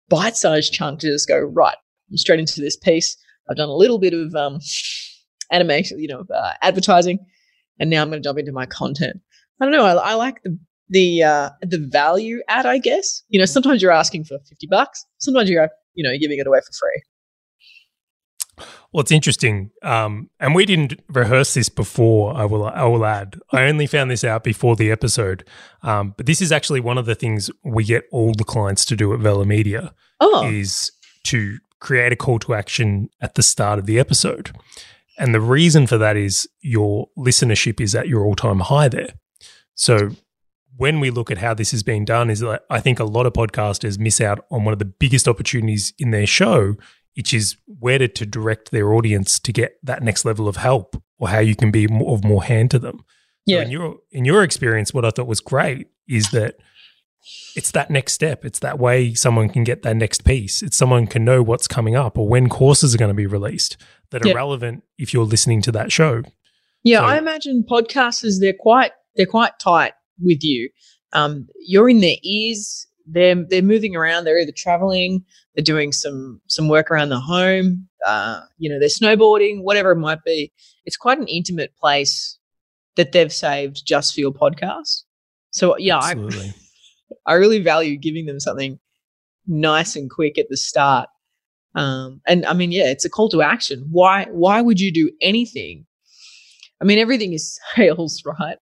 bite-sized 0.08 0.72
chunk 0.72 1.00
to 1.00 1.08
just 1.08 1.28
go 1.28 1.38
right 1.38 1.76
I'm 2.12 2.18
straight 2.18 2.40
into 2.40 2.60
this 2.60 2.76
piece. 2.76 3.16
I've 3.48 3.56
done 3.56 3.70
a 3.70 3.74
little 3.74 3.98
bit 3.98 4.12
of 4.12 4.34
um, 4.34 4.60
animation, 5.50 5.98
you 5.98 6.08
know, 6.08 6.24
uh, 6.32 6.52
advertising, 6.60 7.18
and 7.80 7.90
now 7.90 8.02
I'm 8.02 8.10
going 8.10 8.22
to 8.22 8.28
jump 8.28 8.38
into 8.38 8.52
my 8.52 8.66
content. 8.66 9.20
I 9.60 9.64
don't 9.64 9.72
know. 9.72 9.84
I, 9.84 9.94
I 9.94 10.14
like 10.14 10.42
the 10.42 10.58
the 10.92 11.22
uh, 11.22 11.50
the 11.62 11.78
value 11.90 12.42
add, 12.48 12.66
I 12.66 12.78
guess. 12.78 13.22
You 13.28 13.38
know, 13.40 13.46
sometimes 13.46 13.82
you're 13.82 13.90
asking 13.90 14.24
for 14.24 14.38
fifty 14.48 14.68
bucks, 14.70 15.04
sometimes 15.18 15.50
you're 15.50 15.68
you 15.94 16.04
know 16.04 16.16
giving 16.20 16.38
it 16.38 16.46
away 16.46 16.60
for 16.60 16.72
free. 16.72 17.02
Well, 18.92 19.00
it's 19.00 19.10
interesting, 19.10 19.70
um, 19.82 20.28
and 20.38 20.54
we 20.54 20.66
didn't 20.66 21.00
rehearse 21.08 21.54
this 21.54 21.70
before. 21.70 22.36
I 22.36 22.44
will, 22.44 22.66
I 22.66 22.84
will 22.84 23.06
add. 23.06 23.40
I 23.50 23.62
only 23.62 23.86
found 23.86 24.10
this 24.10 24.22
out 24.22 24.44
before 24.44 24.76
the 24.76 24.90
episode, 24.90 25.48
um, 25.82 26.12
but 26.18 26.26
this 26.26 26.42
is 26.42 26.52
actually 26.52 26.80
one 26.80 26.98
of 26.98 27.06
the 27.06 27.14
things 27.14 27.50
we 27.64 27.84
get 27.84 28.04
all 28.12 28.34
the 28.34 28.44
clients 28.44 28.84
to 28.86 28.96
do 28.96 29.14
at 29.14 29.20
Vela 29.20 29.46
Media. 29.46 29.94
Oh. 30.20 30.46
is 30.46 30.92
to 31.24 31.58
create 31.80 32.12
a 32.12 32.16
call 32.16 32.38
to 32.40 32.54
action 32.54 33.08
at 33.20 33.34
the 33.34 33.42
start 33.42 33.78
of 33.78 33.86
the 33.86 33.98
episode, 33.98 34.54
and 35.18 35.34
the 35.34 35.40
reason 35.40 35.86
for 35.86 35.96
that 35.96 36.18
is 36.18 36.46
your 36.60 37.08
listenership 37.16 37.80
is 37.80 37.94
at 37.94 38.08
your 38.08 38.26
all 38.26 38.36
time 38.36 38.60
high 38.60 38.88
there. 38.88 39.14
So 39.74 40.10
when 40.76 41.00
we 41.00 41.10
look 41.10 41.30
at 41.30 41.38
how 41.38 41.54
this 41.54 41.74
is 41.74 41.82
being 41.82 42.04
done, 42.04 42.30
is 42.30 42.40
that 42.40 42.64
I 42.70 42.80
think 42.80 42.98
a 42.98 43.04
lot 43.04 43.26
of 43.26 43.32
podcasters 43.32 43.98
miss 43.98 44.20
out 44.20 44.44
on 44.50 44.64
one 44.64 44.72
of 44.72 44.78
the 44.78 44.84
biggest 44.84 45.28
opportunities 45.28 45.92
in 45.98 46.10
their 46.10 46.26
show, 46.26 46.76
which 47.14 47.34
is 47.34 47.56
where 47.66 47.98
to, 47.98 48.08
to 48.08 48.26
direct 48.26 48.70
their 48.70 48.92
audience 48.92 49.38
to 49.40 49.52
get 49.52 49.78
that 49.82 50.02
next 50.02 50.24
level 50.24 50.48
of 50.48 50.56
help 50.56 51.00
or 51.18 51.28
how 51.28 51.38
you 51.38 51.54
can 51.54 51.70
be 51.70 51.86
more, 51.86 52.14
of 52.14 52.24
more 52.24 52.42
hand 52.42 52.70
to 52.70 52.78
them. 52.78 53.04
Yeah. 53.46 53.58
So 53.58 53.62
in 53.62 53.70
your 53.70 53.96
in 54.10 54.24
your 54.24 54.42
experience, 54.42 54.94
what 54.94 55.04
I 55.04 55.10
thought 55.10 55.26
was 55.26 55.40
great 55.40 55.88
is 56.08 56.30
that 56.30 56.56
it's 57.54 57.70
that 57.72 57.90
next 57.90 58.14
step. 58.14 58.44
It's 58.44 58.60
that 58.60 58.78
way 58.78 59.14
someone 59.14 59.48
can 59.48 59.64
get 59.64 59.82
that 59.82 59.96
next 59.96 60.24
piece. 60.24 60.62
It's 60.62 60.76
someone 60.76 61.06
can 61.06 61.24
know 61.24 61.42
what's 61.42 61.68
coming 61.68 61.94
up 61.94 62.18
or 62.18 62.28
when 62.28 62.48
courses 62.48 62.94
are 62.94 62.98
going 62.98 63.10
to 63.10 63.14
be 63.14 63.26
released 63.26 63.76
that 64.10 64.24
are 64.24 64.28
yeah. 64.28 64.34
relevant 64.34 64.84
if 64.98 65.12
you're 65.12 65.24
listening 65.24 65.62
to 65.62 65.72
that 65.72 65.92
show. 65.92 66.22
Yeah, 66.82 67.00
so, 67.00 67.04
I 67.04 67.18
imagine 67.18 67.64
podcasters 67.68 68.40
they're 68.40 68.54
quite 68.58 68.92
they're 69.16 69.26
quite 69.26 69.58
tight 69.58 69.92
with 70.22 70.42
you. 70.42 70.68
Um, 71.12 71.48
you're 71.60 71.88
in 71.88 72.00
their 72.00 72.16
ears. 72.22 72.86
They're 73.06 73.34
they're 73.34 73.62
moving 73.62 73.96
around. 73.96 74.24
They're 74.24 74.38
either 74.38 74.52
traveling, 74.56 75.24
they're 75.54 75.64
doing 75.64 75.92
some 75.92 76.40
some 76.46 76.68
work 76.68 76.90
around 76.90 77.10
the 77.10 77.20
home. 77.20 77.88
Uh, 78.06 78.40
you 78.58 78.70
know, 78.70 78.78
they're 78.78 78.88
snowboarding, 78.88 79.62
whatever 79.62 79.92
it 79.92 79.96
might 79.96 80.22
be. 80.24 80.52
It's 80.84 80.96
quite 80.96 81.18
an 81.18 81.26
intimate 81.26 81.74
place 81.76 82.38
that 82.96 83.12
they've 83.12 83.32
saved 83.32 83.82
just 83.86 84.14
for 84.14 84.20
your 84.20 84.32
podcast. 84.32 85.02
So 85.50 85.76
yeah, 85.78 85.98
I, 85.98 86.14
I 87.26 87.34
really 87.34 87.60
value 87.60 87.96
giving 87.96 88.26
them 88.26 88.40
something 88.40 88.78
nice 89.46 89.96
and 89.96 90.10
quick 90.10 90.38
at 90.38 90.46
the 90.48 90.56
start. 90.56 91.08
Um, 91.74 92.20
and 92.26 92.44
I 92.46 92.52
mean, 92.52 92.72
yeah, 92.72 92.90
it's 92.90 93.04
a 93.04 93.10
call 93.10 93.28
to 93.30 93.42
action. 93.42 93.86
Why 93.90 94.26
why 94.30 94.60
would 94.60 94.80
you 94.80 94.92
do 94.92 95.10
anything? 95.20 95.86
I 96.80 96.84
mean, 96.84 96.98
everything 96.98 97.32
is 97.32 97.58
sales, 97.76 98.22
right? 98.24 98.58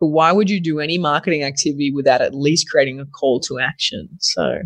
But 0.00 0.08
why 0.08 0.32
would 0.32 0.50
you 0.50 0.60
do 0.60 0.80
any 0.80 0.98
marketing 0.98 1.42
activity 1.42 1.92
without 1.94 2.20
at 2.20 2.34
least 2.34 2.68
creating 2.70 3.00
a 3.00 3.06
call 3.06 3.40
to 3.40 3.58
action? 3.58 4.08
So, 4.20 4.62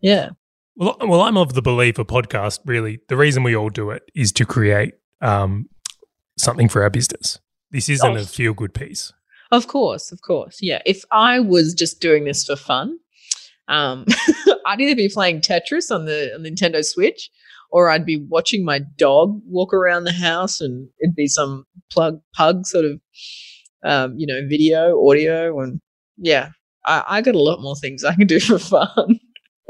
Yeah. 0.00 0.30
Well, 0.74 0.96
well, 1.00 1.20
I'm 1.20 1.36
of 1.36 1.52
the 1.52 1.60
belief 1.60 1.98
a 1.98 2.04
podcast 2.04 2.60
really 2.64 3.00
the 3.08 3.16
reason 3.16 3.42
we 3.42 3.54
all 3.54 3.68
do 3.68 3.90
it 3.90 4.04
is 4.14 4.32
to 4.32 4.46
create 4.46 4.94
um, 5.20 5.68
something 6.38 6.68
for 6.68 6.82
our 6.82 6.88
business. 6.90 7.38
This 7.70 7.90
isn't 7.90 8.16
oh. 8.16 8.20
a 8.20 8.24
feel 8.24 8.54
good 8.54 8.72
piece. 8.72 9.12
Of 9.50 9.66
course, 9.66 10.12
of 10.12 10.22
course. 10.22 10.58
Yeah. 10.62 10.80
If 10.86 11.04
I 11.12 11.40
was 11.40 11.74
just 11.74 12.00
doing 12.00 12.24
this 12.24 12.44
for 12.44 12.56
fun, 12.56 12.98
um, 13.68 14.06
I'd 14.66 14.80
either 14.80 14.96
be 14.96 15.10
playing 15.10 15.42
Tetris 15.42 15.94
on 15.94 16.06
the 16.06 16.34
on 16.34 16.42
Nintendo 16.42 16.82
Switch 16.82 17.30
or 17.70 17.90
I'd 17.90 18.06
be 18.06 18.24
watching 18.28 18.64
my 18.64 18.80
dog 18.96 19.40
walk 19.46 19.74
around 19.74 20.04
the 20.04 20.12
house 20.12 20.60
and 20.60 20.88
it'd 21.00 21.16
be 21.16 21.26
some 21.26 21.66
plug 21.90 22.20
pug 22.34 22.66
sort 22.66 22.84
of 22.84 23.00
um, 23.84 24.14
you 24.16 24.26
know, 24.26 24.40
video, 24.48 25.06
audio, 25.08 25.60
and 25.60 25.80
yeah, 26.16 26.50
I, 26.86 27.04
I 27.06 27.20
got 27.20 27.34
a 27.34 27.42
lot 27.42 27.60
more 27.60 27.76
things 27.76 28.04
I 28.04 28.14
can 28.14 28.26
do 28.26 28.40
for 28.40 28.58
fun. 28.58 29.20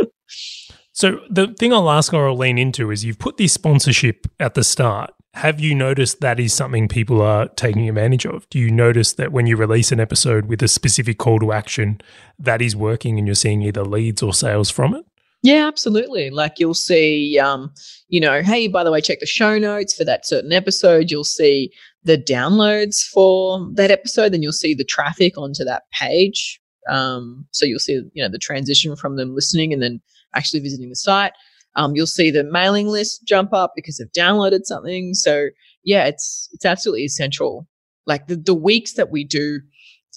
so 0.93 1.21
the 1.31 1.55
thing 1.59 1.73
I'll 1.73 1.91
ask 1.91 2.13
or 2.13 2.29
I'll 2.29 2.37
lean 2.37 2.59
into 2.59 2.91
is 2.91 3.05
you've 3.05 3.19
put 3.19 3.37
this 3.37 3.53
sponsorship 3.53 4.27
at 4.41 4.55
the 4.55 4.65
start. 4.65 5.13
Have 5.35 5.61
you 5.61 5.75
noticed 5.75 6.21
that 6.21 6.39
is 6.39 6.53
something 6.53 6.89
people 6.89 7.23
are 7.23 7.49
taking 7.49 7.89
advantage 7.89 8.27
of? 8.27 8.47
Do 8.51 8.59
you 8.59 8.71
notice 8.71 9.15
that 9.15 9.33
when 9.33 9.47
you 9.47 9.57
release 9.57 9.91
an 9.91 9.99
episode 9.99 10.45
with 10.45 10.63
a 10.63 10.69
specific 10.69 11.17
call 11.17 11.39
to 11.39 11.53
action, 11.53 12.03
that 12.39 12.61
is 12.61 12.77
working 12.77 13.17
and 13.17 13.27
you're 13.27 13.35
seeing 13.35 13.63
either 13.63 13.83
leads 13.83 14.23
or 14.23 14.35
sales 14.35 14.69
from 14.69 14.95
it? 14.95 15.07
Yeah, 15.43 15.67
absolutely. 15.67 16.31
Like 16.31 16.59
you'll 16.59 16.75
see, 16.75 17.39
um, 17.39 17.73
you 18.09 18.21
know, 18.21 18.43
hey, 18.43 18.69
by 18.69 18.85
the 18.85 18.93
way, 18.93 19.01
check 19.01 19.21
the 19.21 19.27
show 19.27 19.59
notes 19.59 19.95
for 19.95 20.05
that 20.05 20.25
certain 20.25 20.53
episode. 20.53 21.11
You'll 21.11 21.25
see 21.25 21.73
the 22.05 22.19
downloads 22.19 23.03
for 23.03 23.69
that 23.75 23.91
episode. 23.91 24.33
Then 24.33 24.43
you'll 24.43 24.53
see 24.53 24.75
the 24.75 24.85
traffic 24.85 25.39
onto 25.39 25.65
that 25.65 25.85
page. 25.93 26.61
Um, 26.89 27.47
so 27.53 27.65
you'll 27.65 27.79
see, 27.79 28.03
you 28.13 28.23
know, 28.23 28.29
the 28.29 28.39
transition 28.39 28.97
from 28.97 29.17
them 29.17 29.35
listening 29.35 29.73
and 29.73 29.83
then 29.83 30.01
actually 30.35 30.61
visiting 30.61 30.89
the 30.89 30.97
site. 30.97 31.33
Um, 31.77 31.95
you'll 31.95 32.07
see 32.07 32.31
the 32.31 32.45
mailing 32.45 32.89
list 32.89 33.25
jump 33.25 33.53
up 33.53 33.73
because 33.75 33.97
they've 33.97 34.13
downloaded 34.13 34.65
something. 34.65 35.15
So 35.15 35.49
yeah, 35.85 36.05
it's 36.05 36.49
it's 36.53 36.65
absolutely 36.65 37.05
essential. 37.05 37.67
Like 38.07 38.27
the, 38.27 38.37
the 38.37 38.55
weeks 38.55 38.95
that 38.95 39.11
we 39.11 39.25
do 39.25 39.61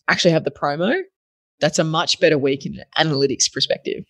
actually 0.10 0.32
have 0.32 0.44
the 0.44 0.52
promo, 0.52 1.02
that's 1.60 1.80
a 1.80 1.84
much 1.84 2.20
better 2.20 2.38
week 2.38 2.66
in 2.66 2.78
an 2.80 2.86
analytics 2.98 3.52
perspective. 3.52 4.04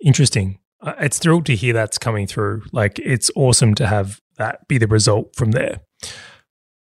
Interesting. 0.00 0.58
It's 1.00 1.18
thrilled 1.18 1.46
to 1.46 1.56
hear 1.56 1.72
that's 1.72 1.98
coming 1.98 2.26
through. 2.26 2.62
Like 2.72 2.98
it's 2.98 3.30
awesome 3.34 3.74
to 3.74 3.86
have 3.86 4.20
that 4.38 4.66
be 4.68 4.78
the 4.78 4.86
result 4.86 5.34
from 5.36 5.52
there. 5.52 5.80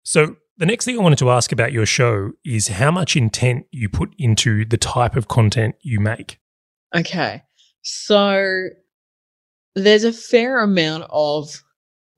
So 0.09 0.37
the 0.57 0.65
next 0.65 0.87
thing 0.87 0.99
I 0.99 1.03
wanted 1.03 1.19
to 1.19 1.29
ask 1.29 1.53
about 1.53 1.71
your 1.71 1.85
show 1.85 2.33
is 2.43 2.69
how 2.69 2.91
much 2.91 3.15
intent 3.15 3.67
you 3.73 3.91
put 3.91 4.15
into 4.17 4.65
the 4.65 4.79
type 4.79 5.17
of 5.17 5.29
content 5.29 5.75
you 5.83 6.01
make. 6.01 6.39
Okay. 6.97 7.43
So 7.83 8.69
there's 9.75 10.05
a 10.05 10.13
fair 10.13 10.63
amount 10.63 11.05
of 11.11 11.63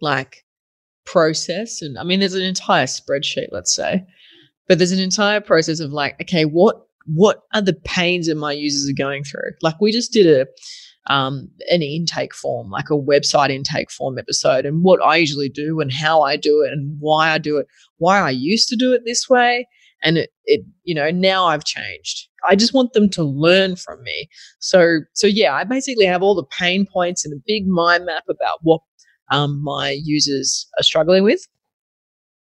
like 0.00 0.44
process 1.04 1.82
and 1.82 1.98
I 1.98 2.04
mean 2.04 2.20
there's 2.20 2.34
an 2.34 2.42
entire 2.42 2.86
spreadsheet 2.86 3.48
let's 3.50 3.74
say 3.74 4.06
but 4.68 4.78
there's 4.78 4.92
an 4.92 5.00
entire 5.00 5.40
process 5.40 5.80
of 5.80 5.90
like 5.90 6.14
okay 6.22 6.44
what 6.44 6.86
what 7.06 7.42
are 7.52 7.60
the 7.60 7.72
pains 7.72 8.28
that 8.28 8.36
my 8.36 8.52
users 8.52 8.88
are 8.88 8.94
going 8.94 9.24
through 9.24 9.50
like 9.62 9.80
we 9.80 9.90
just 9.90 10.12
did 10.12 10.26
a 10.28 10.46
um, 11.06 11.48
an 11.70 11.82
intake 11.82 12.34
form, 12.34 12.70
like 12.70 12.90
a 12.90 12.98
website 12.98 13.50
intake 13.50 13.90
form 13.90 14.18
episode, 14.18 14.66
and 14.66 14.82
what 14.82 15.02
I 15.02 15.16
usually 15.16 15.48
do 15.48 15.80
and 15.80 15.92
how 15.92 16.22
I 16.22 16.36
do 16.36 16.62
it 16.62 16.72
and 16.72 16.96
why 17.00 17.30
I 17.30 17.38
do 17.38 17.56
it, 17.58 17.66
why 17.98 18.20
I 18.20 18.30
used 18.30 18.68
to 18.68 18.76
do 18.76 18.92
it 18.92 19.02
this 19.04 19.28
way. 19.28 19.66
And 20.02 20.16
it, 20.16 20.30
it, 20.46 20.62
you 20.84 20.94
know, 20.94 21.10
now 21.10 21.44
I've 21.44 21.64
changed. 21.64 22.28
I 22.48 22.56
just 22.56 22.72
want 22.72 22.94
them 22.94 23.10
to 23.10 23.22
learn 23.22 23.76
from 23.76 24.02
me. 24.02 24.28
So, 24.58 25.00
so 25.12 25.26
yeah, 25.26 25.54
I 25.54 25.64
basically 25.64 26.06
have 26.06 26.22
all 26.22 26.34
the 26.34 26.44
pain 26.44 26.86
points 26.90 27.24
and 27.24 27.34
a 27.34 27.42
big 27.46 27.66
mind 27.66 28.06
map 28.06 28.24
about 28.28 28.60
what 28.62 28.80
um, 29.30 29.62
my 29.62 29.90
users 30.02 30.66
are 30.78 30.82
struggling 30.82 31.22
with. 31.22 31.46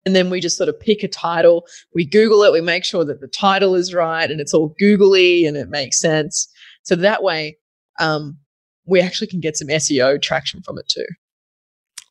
And 0.06 0.16
then 0.16 0.30
we 0.30 0.40
just 0.40 0.58
sort 0.58 0.70
of 0.70 0.80
pick 0.80 1.04
a 1.04 1.08
title. 1.08 1.66
We 1.94 2.06
Google 2.06 2.44
it. 2.44 2.54
We 2.54 2.62
make 2.62 2.86
sure 2.86 3.04
that 3.04 3.20
the 3.20 3.28
title 3.28 3.76
is 3.76 3.94
right 3.94 4.30
and 4.30 4.40
it's 4.40 4.54
all 4.54 4.74
googly 4.80 5.46
and 5.46 5.58
it 5.58 5.70
makes 5.70 6.00
sense. 6.00 6.50
So 6.84 6.96
that 6.96 7.24
way, 7.24 7.58
um, 8.00 8.38
we 8.86 9.02
actually 9.02 9.28
can 9.28 9.40
get 9.40 9.58
some 9.58 9.68
SEO 9.68 10.22
traction 10.22 10.62
from 10.62 10.78
it 10.78 10.88
too. 10.88 11.06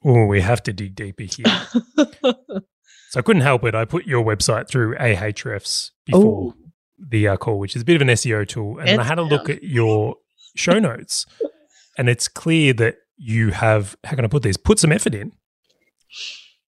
Oh, 0.05 0.27
we 0.27 0.41
have 0.41 0.63
to 0.65 0.73
dig 0.73 0.95
deeper 0.95 1.25
here. 1.25 1.45
so 2.23 3.17
I 3.17 3.23
couldn't 3.23 3.43
help 3.43 3.65
it. 3.65 3.75
I 3.75 3.85
put 3.85 4.07
your 4.07 4.25
website 4.25 4.69
through 4.69 4.95
Ahrefs 4.97 5.91
before 6.05 6.49
Ooh. 6.49 6.55
the 6.99 7.29
uh, 7.29 7.37
call, 7.37 7.59
which 7.59 7.75
is 7.75 7.83
a 7.83 7.85
bit 7.85 7.97
of 7.97 8.03
an 8.03 8.09
SEO 8.09 8.47
tool, 8.47 8.79
and 8.79 9.01
I 9.01 9.05
had 9.05 9.19
a 9.19 9.23
look 9.23 9.49
at 9.49 9.63
your 9.63 10.17
show 10.55 10.79
notes, 10.79 11.27
and 11.99 12.09
it's 12.09 12.29
clear 12.29 12.73
that 12.75 12.97
you 13.17 13.51
have 13.51 13.97
how 14.05 14.15
can 14.15 14.25
I 14.25 14.29
put 14.29 14.43
this? 14.43 14.57
Put 14.57 14.79
some 14.79 14.93
effort 14.93 15.15
in. 15.15 15.33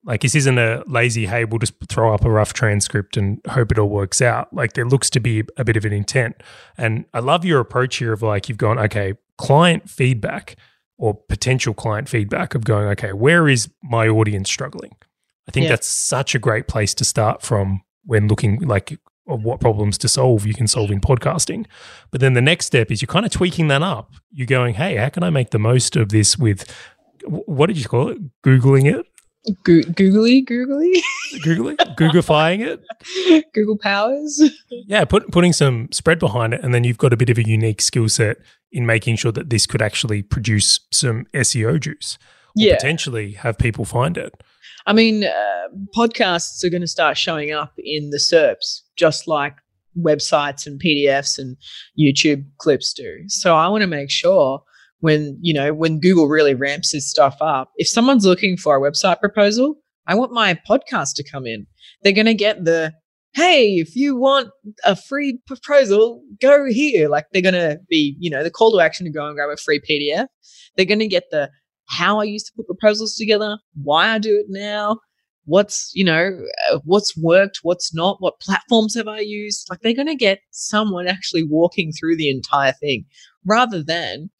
Like 0.04 0.20
this 0.20 0.34
isn't 0.34 0.58
a 0.58 0.82
lazy, 0.86 1.26
hey, 1.26 1.44
we'll 1.44 1.58
just 1.58 1.74
throw 1.88 2.14
up 2.14 2.24
a 2.24 2.30
rough 2.30 2.52
transcript 2.52 3.16
and 3.16 3.40
hope 3.48 3.72
it 3.72 3.78
all 3.78 3.88
works 3.88 4.22
out. 4.22 4.52
Like 4.52 4.74
there 4.74 4.86
looks 4.86 5.10
to 5.10 5.20
be 5.20 5.42
a 5.56 5.64
bit 5.64 5.76
of 5.76 5.84
an 5.84 5.92
intent. 5.92 6.42
And 6.76 7.04
I 7.12 7.18
love 7.18 7.44
your 7.44 7.60
approach 7.60 7.96
here 7.96 8.12
of 8.12 8.22
like 8.22 8.48
you've 8.48 8.58
gone, 8.58 8.78
okay, 8.78 9.14
client 9.36 9.90
feedback 9.90 10.56
or 10.96 11.14
potential 11.14 11.74
client 11.74 12.08
feedback 12.08 12.54
of 12.54 12.64
going, 12.64 12.86
okay, 12.88 13.12
where 13.12 13.48
is 13.48 13.70
my 13.82 14.08
audience 14.08 14.50
struggling? 14.50 14.96
I 15.48 15.50
think 15.50 15.64
yeah. 15.64 15.70
that's 15.70 15.86
such 15.86 16.34
a 16.34 16.38
great 16.38 16.68
place 16.68 16.94
to 16.94 17.04
start 17.04 17.42
from 17.42 17.82
when 18.04 18.28
looking 18.28 18.60
like 18.60 18.98
of 19.28 19.44
what 19.44 19.60
problems 19.60 19.98
to 19.98 20.08
solve 20.08 20.46
you 20.46 20.54
can 20.54 20.66
solve 20.66 20.90
in 20.90 21.00
podcasting. 21.00 21.66
But 22.10 22.20
then 22.20 22.32
the 22.32 22.40
next 22.40 22.66
step 22.66 22.90
is 22.90 23.02
you're 23.02 23.06
kind 23.06 23.26
of 23.26 23.32
tweaking 23.32 23.68
that 23.68 23.82
up. 23.82 24.12
You're 24.30 24.46
going, 24.46 24.74
hey, 24.74 24.96
how 24.96 25.10
can 25.10 25.22
I 25.22 25.30
make 25.30 25.50
the 25.50 25.58
most 25.58 25.96
of 25.96 26.08
this 26.08 26.38
with 26.38 26.70
what 27.26 27.66
did 27.66 27.78
you 27.78 27.84
call 27.84 28.08
it? 28.08 28.18
Googling 28.42 28.92
it? 28.92 29.06
Go- 29.64 29.82
googly, 29.82 30.40
googly, 30.42 31.02
googly, 31.42 31.76
Googifying 31.76 32.60
it. 32.60 33.52
Google 33.54 33.78
powers. 33.78 34.42
yeah, 34.70 35.04
put, 35.04 35.30
putting 35.30 35.52
some 35.52 35.88
spread 35.92 36.18
behind 36.18 36.54
it, 36.54 36.62
and 36.62 36.74
then 36.74 36.84
you've 36.84 36.98
got 36.98 37.12
a 37.12 37.16
bit 37.16 37.30
of 37.30 37.38
a 37.38 37.48
unique 37.48 37.80
skill 37.80 38.08
set 38.08 38.38
in 38.72 38.86
making 38.86 39.16
sure 39.16 39.32
that 39.32 39.50
this 39.50 39.66
could 39.66 39.82
actually 39.82 40.22
produce 40.22 40.80
some 40.90 41.26
SEO 41.34 41.80
juice, 41.80 42.18
yeah. 42.54 42.74
potentially 42.74 43.32
have 43.32 43.58
people 43.58 43.84
find 43.84 44.18
it. 44.18 44.42
I 44.86 44.92
mean, 44.92 45.24
uh, 45.24 45.68
podcasts 45.94 46.64
are 46.64 46.70
going 46.70 46.82
to 46.82 46.88
start 46.88 47.16
showing 47.16 47.52
up 47.52 47.72
in 47.78 48.10
the 48.10 48.18
SERPs, 48.18 48.82
just 48.96 49.28
like 49.28 49.54
websites 49.98 50.66
and 50.66 50.80
PDFs 50.80 51.38
and 51.38 51.56
YouTube 51.98 52.44
clips 52.58 52.92
do. 52.92 53.24
So 53.28 53.54
I 53.54 53.68
want 53.68 53.82
to 53.82 53.86
make 53.86 54.10
sure 54.10 54.62
when 55.00 55.38
you 55.40 55.54
know 55.54 55.72
when 55.72 56.00
google 56.00 56.28
really 56.28 56.54
ramps 56.54 56.92
this 56.92 57.08
stuff 57.08 57.36
up 57.40 57.70
if 57.76 57.88
someone's 57.88 58.26
looking 58.26 58.56
for 58.56 58.76
a 58.76 58.90
website 58.90 59.20
proposal 59.20 59.76
i 60.06 60.14
want 60.14 60.32
my 60.32 60.58
podcast 60.68 61.14
to 61.14 61.30
come 61.30 61.46
in. 61.46 61.66
They're 62.02 62.12
going 62.12 62.26
to 62.26 62.34
get 62.34 62.64
the 62.64 62.92
hey 63.34 63.74
if 63.74 63.94
you 63.94 64.16
want 64.16 64.48
a 64.84 64.96
free 64.96 65.38
proposal 65.46 66.22
go 66.40 66.66
here. 66.66 67.08
Like 67.08 67.26
they're 67.32 67.42
going 67.42 67.54
to 67.54 67.78
be 67.88 68.16
you 68.18 68.30
know 68.30 68.42
the 68.42 68.50
call 68.50 68.72
to 68.72 68.80
action 68.80 69.04
to 69.06 69.12
go 69.12 69.26
and 69.26 69.36
grab 69.36 69.50
a 69.50 69.56
free 69.56 69.80
pdf 69.80 70.26
they're 70.76 70.86
going 70.86 70.98
to 70.98 71.06
get 71.06 71.24
the 71.30 71.50
how 71.86 72.20
i 72.20 72.24
used 72.24 72.46
to 72.46 72.52
put 72.56 72.66
proposals 72.66 73.16
together 73.16 73.58
why 73.82 74.08
i 74.08 74.18
do 74.18 74.36
it 74.36 74.46
now 74.48 74.98
what's 75.44 75.90
you 75.94 76.04
know 76.04 76.38
uh, 76.70 76.78
what's 76.84 77.16
worked 77.16 77.60
what's 77.62 77.94
not 77.94 78.16
what 78.20 78.40
platforms 78.40 78.94
have 78.94 79.08
i 79.08 79.20
used? 79.20 79.66
Like 79.70 79.80
they're 79.80 79.94
going 79.94 80.06
to 80.06 80.14
get 80.14 80.40
someone 80.50 81.08
actually 81.08 81.42
walking 81.42 81.92
through 81.92 82.16
the 82.16 82.28
entire 82.28 82.72
thing 82.72 83.06
rather 83.46 83.82
than 83.82 84.30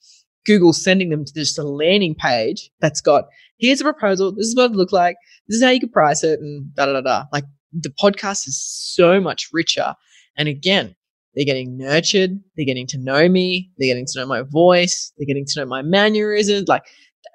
Google 0.47 0.73
sending 0.73 1.11
them 1.11 1.25
to 1.25 1.33
just 1.35 1.59
a 1.59 1.63
landing 1.63 2.15
page 2.15 2.71
that's 2.81 3.01
got 3.01 3.25
here's 3.59 3.81
a 3.81 3.85
proposal, 3.85 4.33
this 4.33 4.47
is 4.47 4.57
what 4.57 4.71
it 4.71 4.77
look 4.77 4.93
like, 4.93 5.17
this 5.49 5.57
is 5.57 5.63
how 5.63 5.71
you 5.71 5.81
could 5.81 5.93
price 5.93 6.25
it, 6.25 6.41
and 6.41 6.75
da 6.75 6.87
da 6.87 6.93
da 6.95 7.01
da. 7.01 7.25
Like 7.33 7.45
the 7.73 7.91
podcast 7.91 8.47
is 8.47 8.61
so 8.63 9.21
much 9.21 9.49
richer. 9.53 9.95
And 10.37 10.49
again, 10.49 10.95
they're 11.35 11.45
getting 11.45 11.77
nurtured, 11.77 12.39
they're 12.57 12.67
getting 12.67 12.87
to 12.89 12.99
know 12.99 13.29
me, 13.29 13.71
they're 13.79 13.89
getting 13.89 14.07
to 14.07 14.21
know 14.21 14.27
my 14.27 14.43
voice, 14.43 15.13
they're 15.17 15.27
getting 15.27 15.47
to 15.47 15.61
know 15.61 15.67
my 15.67 15.83
mannerisms. 15.83 16.69
Like 16.69 16.83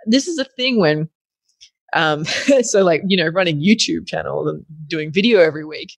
this 0.05 0.27
is 0.27 0.39
a 0.39 0.45
thing 0.45 0.79
when 0.79 1.09
um 1.93 2.25
so 2.61 2.83
like, 2.83 3.03
you 3.07 3.17
know, 3.17 3.27
running 3.27 3.61
YouTube 3.61 4.07
channel 4.07 4.47
and 4.47 4.65
doing 4.87 5.11
video 5.11 5.39
every 5.39 5.65
week. 5.65 5.91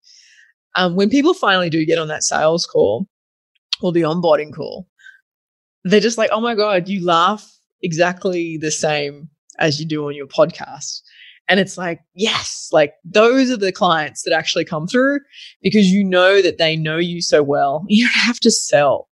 Um, 0.77 0.95
when 0.97 1.09
people 1.09 1.33
finally 1.33 1.69
do 1.69 1.85
get 1.85 1.97
on 1.97 2.09
that 2.09 2.23
sales 2.23 2.65
call 2.65 3.07
or 3.81 3.93
the 3.93 4.01
onboarding 4.01 4.53
call, 4.53 4.87
they're 5.85 5.99
just 5.99 6.17
like, 6.17 6.31
oh 6.33 6.41
my 6.41 6.55
God, 6.55 6.87
you 6.89 7.05
laugh 7.05 7.49
exactly 7.81 8.57
the 8.57 8.71
same 8.71 9.29
as 9.59 9.79
you 9.79 9.85
do 9.85 10.05
on 10.07 10.15
your 10.15 10.27
podcast. 10.27 11.01
And 11.47 11.59
it's 11.59 11.77
like, 11.77 12.01
yes, 12.15 12.69
like 12.71 12.93
those 13.03 13.51
are 13.51 13.57
the 13.57 13.71
clients 13.71 14.23
that 14.23 14.33
actually 14.33 14.65
come 14.65 14.87
through 14.87 15.19
because 15.61 15.87
you 15.87 16.03
know 16.03 16.41
that 16.41 16.57
they 16.57 16.75
know 16.75 16.97
you 16.97 17.21
so 17.21 17.43
well. 17.43 17.85
You 17.89 18.05
don't 18.05 18.25
have 18.25 18.39
to 18.41 18.51
sell. 18.51 19.09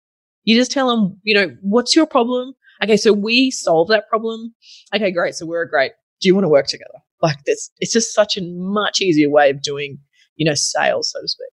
You 0.45 0.55
just 0.55 0.71
tell 0.71 0.89
them, 0.89 1.19
you 1.23 1.35
know, 1.35 1.55
what's 1.61 1.95
your 1.95 2.07
problem? 2.07 2.53
Okay, 2.81 2.97
so 2.97 3.13
we 3.13 3.51
solve 3.51 3.89
that 3.89 4.09
problem. 4.09 4.55
Okay, 4.95 5.11
great. 5.11 5.35
So 5.35 5.45
we're 5.45 5.65
great. 5.65 5.91
Do 6.21 6.27
you 6.27 6.33
want 6.33 6.45
to 6.45 6.49
work 6.49 6.67
together? 6.67 6.99
Like 7.21 7.43
this, 7.45 7.69
it's 7.79 7.93
just 7.93 8.15
such 8.15 8.35
a 8.35 8.41
much 8.41 8.99
easier 8.99 9.29
way 9.29 9.51
of 9.51 9.61
doing, 9.61 9.99
you 10.37 10.45
know, 10.45 10.55
sales, 10.55 11.11
so 11.11 11.21
to 11.21 11.27
speak. 11.27 11.50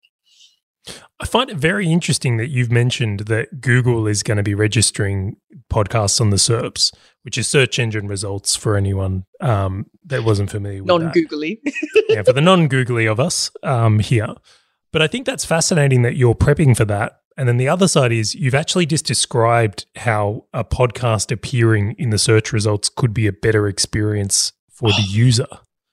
I 1.21 1.27
find 1.27 1.51
it 1.51 1.57
very 1.57 1.91
interesting 1.91 2.37
that 2.37 2.49
you've 2.49 2.71
mentioned 2.71 3.21
that 3.21 3.61
Google 3.61 4.07
is 4.07 4.23
going 4.23 4.37
to 4.37 4.43
be 4.43 4.55
registering 4.55 5.37
podcasts 5.73 6.21
on 6.21 6.31
the 6.31 6.37
SERPs, 6.37 6.95
which 7.23 7.39
is 7.39 7.49
search 7.49 7.79
engine 7.79 8.07
results 8.07 8.55
for 8.55 8.77
anyone 8.77 9.25
um, 9.41 9.87
that 10.05 10.25
wasn't 10.25 10.51
familiar 10.51 10.83
with 10.83 10.89
non-googly. 10.89 11.61
yeah, 12.09 12.23
for 12.23 12.33
the 12.33 12.41
non-googly 12.41 13.07
of 13.07 13.19
us 13.19 13.51
um, 13.63 13.99
here. 13.99 14.35
But 14.93 15.03
I 15.03 15.07
think 15.07 15.27
that's 15.27 15.45
fascinating 15.45 16.03
that 16.03 16.17
you're 16.17 16.35
prepping 16.35 16.77
for 16.77 16.85
that. 16.87 17.21
And 17.37 17.49
then 17.49 17.59
the 17.59 17.69
other 17.69 17.89
side 17.89 18.13
is 18.13 18.35
you've 18.35 18.55
actually 18.55 18.87
just 18.87 19.05
described 19.05 19.87
how 19.97 20.47
a 20.55 20.65
podcast 20.65 21.31
appearing 21.31 21.95
in 21.99 22.11
the 22.11 22.19
search 22.19 22.53
results 22.53 22.89
could 22.89 23.13
be 23.13 23.27
a 23.27 23.33
better 23.33 23.69
experience 23.69 24.53
for 24.71 24.91
the 24.91 25.05
user. 25.07 25.47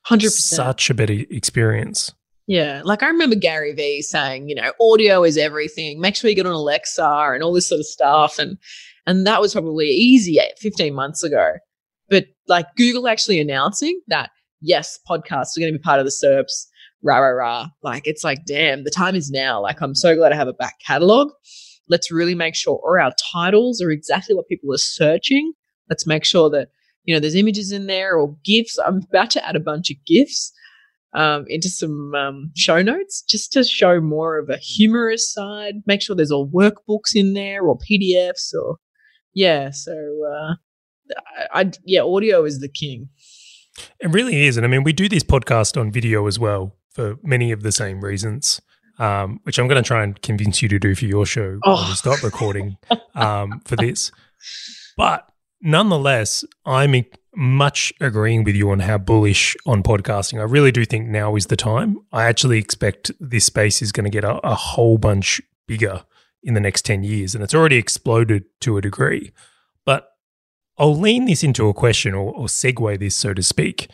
100%. 0.08 0.30
Such 0.30 0.90
a 0.90 0.94
better 0.94 1.18
experience. 1.30 2.14
Yeah. 2.48 2.82
Like 2.84 3.04
I 3.04 3.08
remember 3.08 3.36
Gary 3.36 3.74
Vee 3.74 4.02
saying, 4.02 4.50
you 4.50 4.56
know, 4.56 4.74
audio 4.82 5.24
is 5.24 5.38
everything. 5.38 6.00
Make 6.02 6.16
sure 6.16 6.30
you 6.30 6.36
get 6.36 6.46
on 6.46 6.52
Alexa 6.52 7.32
and 7.34 7.42
all 7.42 7.54
this 7.54 7.70
sort 7.70 7.80
of 7.80 7.86
stuff. 7.86 8.38
And 8.38 8.58
and 9.06 9.26
that 9.28 9.42
was 9.42 9.54
probably 9.54 9.88
easy 9.88 10.40
15 10.60 10.94
months 10.94 11.24
ago. 11.24 11.54
But 12.10 12.26
like 12.48 12.68
Google 12.76 13.08
actually 13.08 13.40
announcing 13.40 14.00
that, 14.08 14.32
yes, 14.62 15.00
podcasts 15.10 15.58
are 15.58 15.62
going 15.62 15.72
to 15.72 15.80
be 15.80 15.84
part 15.84 16.00
of 16.00 16.06
the 16.06 16.12
SERPs, 16.12 16.68
rah, 17.02 17.18
rah, 17.18 17.30
rah. 17.30 17.68
Like 17.82 18.08
it's 18.08 18.24
like, 18.24 18.46
damn, 18.46 18.84
the 18.84 18.92
time 18.92 19.16
is 19.16 19.32
now. 19.32 19.62
Like 19.62 19.82
I'm 19.82 19.96
so 19.96 20.16
glad 20.16 20.34
I 20.34 20.36
have 20.36 20.48
a 20.48 20.54
back 20.54 20.76
catalog. 20.86 21.32
Let's 21.90 22.12
really 22.12 22.36
make 22.36 22.56
sure 22.56 22.80
all 22.84 23.00
our 23.00 23.14
titles 23.34 23.82
are 23.82 23.92
exactly 23.92 24.36
what 24.36 24.48
people 24.48 24.74
are 24.74 24.78
searching. 24.78 25.54
Let's 25.90 26.08
make 26.08 26.24
sure 26.24 26.50
that, 26.50 26.70
you 27.04 27.14
know, 27.14 27.20
there's 27.20 27.36
images 27.36 27.72
in 27.72 27.88
there 27.88 28.18
or 28.18 28.36
GIFs. 28.46 28.80
I'm 28.80 29.02
about 29.10 29.30
to 29.32 29.46
add 29.46 29.58
a 29.58 29.62
bunch 29.62 29.92
of 29.92 29.98
GIFs 30.06 30.54
um, 31.16 31.46
into 31.48 31.70
some 31.70 32.14
um, 32.16 32.52
show 32.56 32.82
notes 32.82 33.22
just 33.22 33.52
to 33.54 33.64
show 33.64 34.02
more 34.02 34.38
of 34.38 34.50
a 34.50 34.58
humorous 34.58 35.32
side. 35.32 35.76
Make 35.86 36.02
sure 36.02 36.16
there's 36.16 36.32
all 36.32 36.50
workbooks 36.50 37.16
in 37.16 37.34
there 37.34 37.64
or 37.64 37.78
PDFs 37.78 38.54
or 38.54 38.78
yeah. 39.34 39.72
So 39.72 39.94
uh, 39.94 40.54
I, 41.54 41.62
I 41.62 41.72
yeah, 41.86 42.02
audio 42.02 42.46
is 42.46 42.60
the 42.60 42.70
king. 42.70 43.10
It 44.00 44.12
really 44.12 44.46
is, 44.46 44.58
and 44.58 44.66
I 44.66 44.70
mean 44.70 44.84
we 44.84 44.94
do 44.94 45.10
this 45.10 45.24
podcast 45.24 45.80
on 45.80 45.92
video 45.92 46.28
as 46.28 46.40
well 46.40 46.76
for 46.92 47.18
many 47.24 47.52
of 47.52 47.64
the 47.64 47.72
same 47.72 48.02
reasons. 48.02 48.62
Um, 49.00 49.40
which 49.42 49.58
I'm 49.58 49.68
going 49.68 49.82
to 49.82 49.88
try 49.88 50.04
and 50.04 50.22
convince 50.22 50.62
you 50.62 50.70
to 50.70 50.78
do 50.78 50.94
for 50.94 51.06
your 51.06 51.26
show 51.26 51.58
oh. 51.64 51.82
when 51.82 51.90
we 51.90 51.96
stop 51.96 52.22
recording 52.22 52.78
um, 53.16 53.60
for 53.66 53.76
this. 53.80 54.12
But 54.96 55.28
nonetheless, 55.64 56.46
I'm 56.64 56.94
much 57.36 57.94
agreeing 58.00 58.44
with 58.44 58.56
you 58.56 58.70
on 58.72 58.80
how 58.80 58.98
bullish 58.98 59.56
on 59.66 59.84
podcasting. 59.84 60.40
I 60.40 60.44
really 60.44 60.72
do 60.72 60.86
think 60.86 61.08
now 61.08 61.36
is 61.36 61.48
the 61.48 61.56
time. 61.56 61.98
I 62.12 62.26
actually 62.26 62.60
expect 62.60 63.12
this 63.20 63.46
space 63.46 63.82
is 63.82 63.92
going 63.92 64.06
to 64.06 64.10
get 64.10 64.24
a, 64.24 64.36
a 64.46 64.56
whole 64.56 64.98
bunch 64.98 65.42
bigger 65.68 66.04
in 66.44 66.54
the 66.54 66.60
next 66.60 66.84
10 66.86 67.04
years, 67.04 67.34
and 67.34 67.44
it's 67.44 67.56
already 67.56 67.78
exploded 67.78 68.44
to 68.62 68.78
a 68.78 68.82
degree. 68.82 69.32
But 69.86 70.10
I'll 70.78 70.98
lean 70.98 71.26
this 71.26 71.44
into 71.44 71.70
a 71.70 71.74
question 71.74 72.14
or, 72.14 72.34
or 72.34 72.46
segue 72.48 73.00
this, 73.00 73.16
so 73.16 73.34
to 73.34 73.44
speak. 73.44 73.90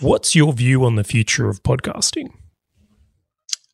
What's 0.00 0.34
your 0.34 0.52
view 0.52 0.84
on 0.84 0.96
the 0.96 1.04
future 1.04 1.48
of 1.48 1.62
podcasting? 1.62 2.28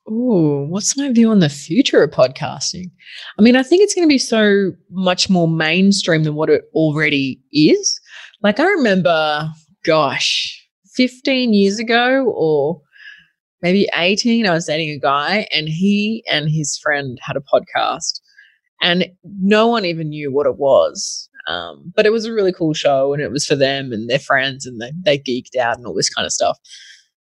Oh, 0.09 0.67
what's 0.67 0.97
my 0.97 1.13
view 1.13 1.31
on 1.31 1.39
the 1.39 1.49
future 1.49 2.03
of 2.03 2.11
podcasting? 2.11 2.91
I 3.39 3.43
mean, 3.43 3.57
I 3.57 3.63
think 3.63 3.83
it's 3.83 3.95
going 3.95 4.07
to 4.07 4.13
be 4.13 4.19
so 4.19 4.73
much 4.91 5.31
more 5.31 5.47
mainstream 5.47 6.25
than 6.25 6.35
what 6.35 6.51
it 6.51 6.65
already 6.75 7.41
is. 7.53 8.01
Like, 8.43 8.59
I 8.59 8.65
remember, 8.65 9.51
gosh, 9.85 10.67
15 10.95 11.53
years 11.53 11.79
ago 11.79 12.33
or 12.35 12.81
maybe 13.63 13.89
18, 13.95 14.47
I 14.47 14.53
was 14.53 14.67
dating 14.67 14.91
a 14.91 14.99
guy 14.99 15.47
and 15.53 15.69
he 15.69 16.25
and 16.31 16.49
his 16.49 16.79
friend 16.79 17.19
had 17.23 17.37
a 17.37 17.41
podcast 17.41 18.21
and 18.81 19.07
no 19.25 19.67
one 19.67 19.85
even 19.85 20.09
knew 20.09 20.33
what 20.33 20.47
it 20.47 20.57
was. 20.57 21.29
Um, 21.49 21.93
but 21.95 22.07
it 22.07 22.13
was 22.13 22.25
a 22.25 22.33
really 22.33 22.53
cool 22.53 22.75
show 22.75 23.13
and 23.13 23.23
it 23.23 23.31
was 23.31 23.47
for 23.47 23.57
them 23.57 23.93
and 23.93 24.09
their 24.09 24.19
friends 24.19 24.67
and 24.67 24.81
they, 24.81 24.93
they 25.05 25.19
geeked 25.19 25.59
out 25.59 25.77
and 25.77 25.87
all 25.87 25.95
this 25.95 26.11
kind 26.11 26.25
of 26.25 26.33
stuff. 26.33 26.59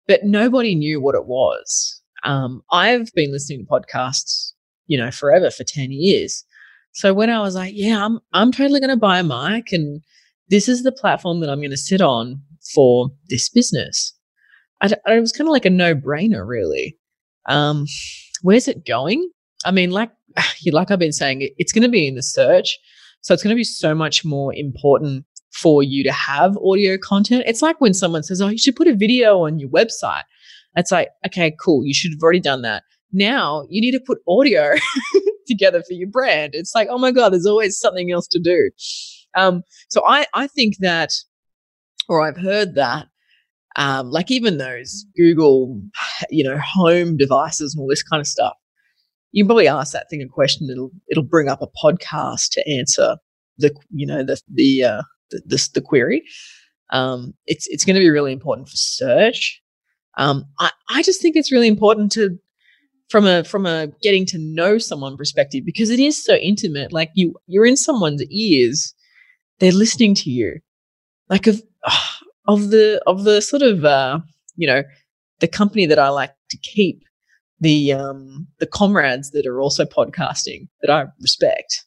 But 0.07 0.25
nobody 0.25 0.75
knew 0.75 1.01
what 1.01 1.14
it 1.14 1.27
was. 1.27 2.01
Um, 2.23 2.62
I've 2.71 3.12
been 3.14 3.33
listening 3.33 3.61
to 3.61 3.67
podcasts, 3.67 4.53
you 4.87 4.97
know, 4.97 5.11
forever 5.11 5.51
for 5.51 5.64
10 5.64 5.90
years. 5.90 6.45
So 6.93 7.12
when 7.12 7.29
I 7.29 7.40
was 7.40 7.55
like, 7.55 7.73
yeah, 7.75 8.05
I'm, 8.05 8.21
I'm 8.33 8.53
totally 8.53 8.81
going 8.81 8.90
to 8.90 8.97
buy 8.97 9.19
a 9.19 9.25
mic 9.25 9.73
and 9.73 10.01
this 10.49 10.69
is 10.69 10.83
the 10.83 10.93
platform 10.93 11.41
that 11.41 11.51
I'm 11.51 11.61
going 11.61 11.71
to 11.71 11.77
sit 11.77 12.01
on 12.01 12.43
for 12.75 13.11
this 13.29 13.49
business. 13.49 14.15
I, 14.81 14.87
it 14.87 15.21
was 15.21 15.33
kind 15.33 15.49
of 15.49 15.53
like 15.53 15.65
a 15.65 15.71
no 15.71 15.95
brainer, 15.95 16.47
really. 16.47 16.97
Um, 17.47 17.87
where's 18.43 18.69
it 18.69 18.87
going? 18.87 19.31
I 19.65 19.71
mean, 19.71 19.91
like, 19.91 20.11
like 20.73 20.91
I've 20.91 20.99
been 20.99 21.13
saying, 21.13 21.49
it's 21.59 21.73
going 21.73 21.83
to 21.83 21.89
be 21.89 22.07
in 22.07 22.15
the 22.15 22.23
search. 22.23 22.79
So 23.21 23.33
it's 23.33 23.43
going 23.43 23.55
to 23.55 23.59
be 23.59 23.65
so 23.65 23.95
much 23.95 24.25
more 24.25 24.55
important 24.55 25.25
for 25.55 25.83
you 25.83 26.03
to 26.05 26.13
have 26.13 26.59
audio 26.59 26.99
content. 26.99 27.45
It's 27.47 27.63
like 27.63 27.81
when 27.81 27.95
someone 27.95 28.23
says, 28.23 28.43
Oh, 28.43 28.49
you 28.49 28.59
should 28.59 28.77
put 28.77 28.89
a 28.89 28.95
video 28.95 29.45
on 29.45 29.59
your 29.59 29.71
website. 29.71 30.25
It's 30.77 30.91
like, 30.91 31.11
okay, 31.27 31.55
cool. 31.61 31.85
You 31.85 31.95
should 31.95 32.11
have 32.13 32.23
already 32.23 32.41
done 32.41 32.63
that. 32.63 32.83
Now 33.13 33.65
you 33.71 33.81
need 33.81 33.93
to 33.93 34.01
put 34.05 34.19
audio 34.29 34.75
together 35.47 35.83
for 35.83 35.95
your 35.95 36.09
brand. 36.09 36.55
It's 36.55 36.75
like, 36.75 36.89
oh 36.91 36.99
my 36.99 37.13
God, 37.13 37.33
there's 37.33 37.47
always 37.47 37.79
something 37.79 38.11
else 38.11 38.27
to 38.29 38.41
do. 38.41 38.71
Um, 39.37 39.62
so 39.88 40.03
I, 40.07 40.27
I 40.35 40.47
think 40.47 40.77
that, 40.81 41.11
or 42.09 42.23
I've 42.23 42.37
heard 42.37 42.75
that, 42.75 43.07
um, 43.77 44.11
like 44.11 44.31
even 44.31 44.59
those 44.59 45.05
Google, 45.16 45.81
you 46.31 46.44
know, 46.44 46.59
home 46.59 47.16
devices 47.16 47.75
and 47.75 47.83
all 47.83 47.88
this 47.88 48.03
kind 48.03 48.20
of 48.20 48.27
stuff. 48.27 48.55
You 49.33 49.44
probably 49.44 49.66
ask 49.66 49.92
that 49.92 50.09
thing 50.09 50.23
a 50.23 50.29
question. 50.29 50.68
It'll 50.70 50.92
it'll 51.09 51.25
bring 51.25 51.49
up 51.49 51.61
a 51.61 51.66
podcast 51.66 52.51
to 52.53 52.70
answer 52.70 53.16
the 53.59 53.75
you 53.90 54.07
know 54.07 54.23
the 54.23 54.40
the 54.53 54.85
uh, 54.85 55.03
the, 55.31 55.42
the, 55.47 55.68
the 55.75 55.81
query. 55.81 56.23
Um, 56.90 57.35
it's 57.47 57.66
it's 57.66 57.85
going 57.85 57.94
to 57.94 58.01
be 58.01 58.11
really 58.11 58.33
important 58.33 58.68
for 58.68 58.77
search. 58.77 59.61
Um, 60.16 60.44
I, 60.61 60.70
I 60.88 61.03
just 61.03 61.20
think 61.20 61.35
it's 61.35 61.51
really 61.51 61.66
important 61.66 62.12
to 62.12 62.38
from 63.09 63.27
a 63.27 63.44
from 63.44 63.66
a 63.66 63.88
getting 64.03 64.27
to 64.27 64.38
know 64.38 64.79
someone 64.79 65.16
perspective 65.16 65.64
because 65.64 65.90
it 65.90 65.99
is 65.99 66.23
so 66.23 66.35
intimate. 66.35 66.92
Like 66.92 67.11
you 67.14 67.35
you're 67.47 67.66
in 67.66 67.77
someone's 67.77 68.23
ears, 68.31 68.94
they're 69.59 69.73
listening 69.73 70.14
to 70.17 70.31
you. 70.31 70.61
Like 71.29 71.47
of 71.47 71.62
of 72.47 72.71
the 72.71 73.03
of 73.07 73.25
the 73.25 73.40
sort 73.40 73.62
of 73.62 73.85
uh, 73.85 74.21
you 74.57 74.67
know 74.67 74.83
the 75.40 75.49
company 75.49 75.87
that 75.87 75.99
I 75.99 76.09
like 76.09 76.35
to 76.51 76.57
keep 76.59 77.03
the 77.61 77.93
um 77.93 78.47
the 78.59 78.67
comrades 78.67 79.31
that 79.33 79.47
are 79.47 79.61
also 79.61 79.85
podcasting 79.85 80.69
that 80.83 80.90
I 80.90 81.07
respect. 81.21 81.85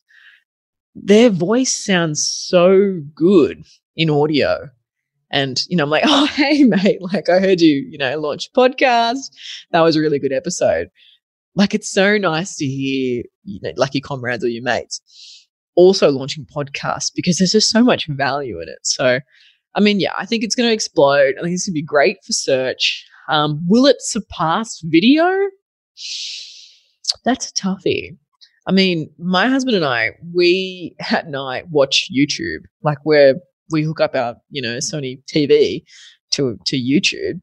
Their 0.95 1.29
voice 1.29 1.73
sounds 1.73 2.27
so 2.27 2.99
good 3.13 3.63
in 3.95 4.09
audio 4.09 4.69
and, 5.29 5.61
you 5.67 5.75
know, 5.75 5.83
I'm 5.83 5.89
like, 5.89 6.03
oh, 6.07 6.25
hey, 6.27 6.63
mate, 6.63 7.01
like 7.01 7.29
I 7.29 7.39
heard 7.39 7.61
you, 7.61 7.85
you 7.89 7.97
know, 7.97 8.17
launch 8.19 8.47
a 8.47 8.59
podcast. 8.59 9.29
That 9.71 9.81
was 9.81 9.95
a 9.95 9.99
really 9.99 10.19
good 10.19 10.33
episode. 10.33 10.89
Like 11.55 11.73
it's 11.73 11.91
so 11.91 12.17
nice 12.17 12.55
to 12.57 12.65
hear, 12.65 13.23
you 13.43 13.59
know, 13.61 13.71
like 13.75 13.93
your 13.93 14.01
comrades 14.01 14.43
or 14.43 14.47
your 14.47 14.63
mates 14.63 15.01
also 15.77 16.11
launching 16.11 16.45
podcasts 16.45 17.11
because 17.15 17.37
there's 17.37 17.53
just 17.53 17.69
so 17.69 17.81
much 17.81 18.07
value 18.07 18.59
in 18.61 18.67
it. 18.67 18.79
So, 18.81 19.19
I 19.75 19.79
mean, 19.79 20.01
yeah, 20.01 20.11
I 20.17 20.25
think 20.25 20.43
it's 20.43 20.55
going 20.55 20.67
to 20.67 20.73
explode. 20.73 21.35
I 21.39 21.43
think 21.43 21.53
it's 21.53 21.67
going 21.67 21.75
to 21.75 21.81
be 21.81 21.83
great 21.83 22.17
for 22.25 22.33
search. 22.33 23.05
Um, 23.29 23.63
will 23.67 23.85
it 23.85 23.97
surpass 23.99 24.81
video? 24.83 25.25
That's 27.23 27.49
a 27.49 27.53
toughie. 27.53 28.17
I 28.67 28.71
mean, 28.71 29.09
my 29.17 29.47
husband 29.47 29.77
and 29.77 29.85
I, 29.85 30.11
we 30.33 30.95
at 31.11 31.29
night 31.29 31.69
watch 31.69 32.09
YouTube. 32.13 32.63
Like 32.83 32.97
we're 33.05 33.35
we 33.71 33.83
hook 33.83 34.01
up 34.01 34.15
our 34.15 34.35
you 34.49 34.61
know 34.61 34.77
Sony 34.77 35.21
TV 35.33 35.83
to 36.31 36.57
to 36.65 36.75
YouTube, 36.75 37.39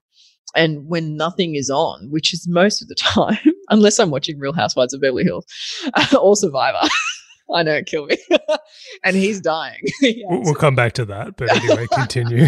and 0.54 0.86
when 0.86 1.16
nothing 1.16 1.54
is 1.54 1.70
on, 1.70 2.08
which 2.10 2.34
is 2.34 2.46
most 2.46 2.82
of 2.82 2.88
the 2.88 2.94
time, 2.98 3.54
unless 3.70 3.98
I'm 3.98 4.10
watching 4.10 4.38
Real 4.38 4.52
Housewives 4.52 4.92
of 4.92 5.00
Beverly 5.00 5.24
Hills 5.24 5.46
or 6.20 6.36
Survivor. 6.36 6.86
I 7.54 7.62
know, 7.62 7.82
kill 7.82 8.06
me. 8.06 8.16
and 9.04 9.16
he's 9.16 9.40
dying. 9.40 9.80
we'll 10.02 10.54
come 10.54 10.74
back 10.74 10.92
to 10.94 11.04
that, 11.06 11.36
but 11.36 11.54
anyway, 11.54 11.86
continue. 11.92 12.46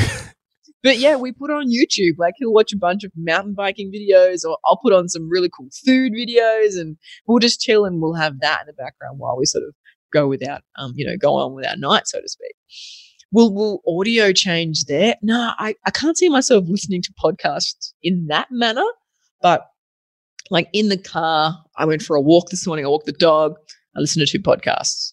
but 0.83 0.99
yeah, 0.99 1.17
we 1.17 1.33
put 1.33 1.51
on 1.51 1.69
YouTube. 1.69 2.15
Like 2.19 2.35
he'll 2.37 2.53
watch 2.53 2.73
a 2.73 2.77
bunch 2.77 3.05
of 3.05 3.13
mountain 3.17 3.55
biking 3.55 3.93
videos, 3.93 4.45
or 4.45 4.59
I'll 4.65 4.79
put 4.83 4.93
on 4.93 5.09
some 5.09 5.31
really 5.31 5.49
cool 5.49 5.69
food 5.85 6.13
videos, 6.13 6.79
and 6.79 6.97
we'll 7.27 7.39
just 7.39 7.61
chill 7.61 7.85
and 7.85 8.03
we'll 8.03 8.15
have 8.15 8.41
that 8.41 8.63
in 8.63 8.67
the 8.67 8.73
background 8.73 9.19
while 9.19 9.37
we 9.37 9.47
sort 9.47 9.65
of 9.65 9.75
go 10.13 10.27
without, 10.27 10.63
um, 10.77 10.93
you 10.97 11.07
know, 11.07 11.17
go 11.17 11.35
on 11.35 11.55
with 11.55 11.67
our 11.67 11.77
night, 11.77 12.09
so 12.09 12.21
to 12.21 12.29
speak. 12.29 12.55
Will 13.33 13.55
will 13.55 13.83
audio 13.87 14.33
change 14.33 14.85
there? 14.87 15.15
No, 15.23 15.53
I, 15.59 15.75
I 15.87 15.91
can't 15.91 16.19
see 16.19 16.29
myself 16.29 16.65
listening 16.69 17.03
to 17.03 17.13
podcasts 17.23 17.93
in 18.03 18.27
that 18.29 18.49
manner. 18.51 18.85
But 19.41 19.67
like 20.51 20.69
in 20.73 20.89
the 20.89 20.99
car, 20.99 21.63
I 21.77 21.85
went 21.85 22.03
for 22.03 22.17
a 22.17 22.21
walk 22.21 22.51
this 22.51 22.67
morning. 22.67 22.85
I 22.85 22.89
walked 22.89 23.07
the 23.07 23.13
dog. 23.13 23.57
I 23.97 24.01
listened 24.01 24.27
to 24.27 24.31
two 24.31 24.43
podcasts. 24.43 25.13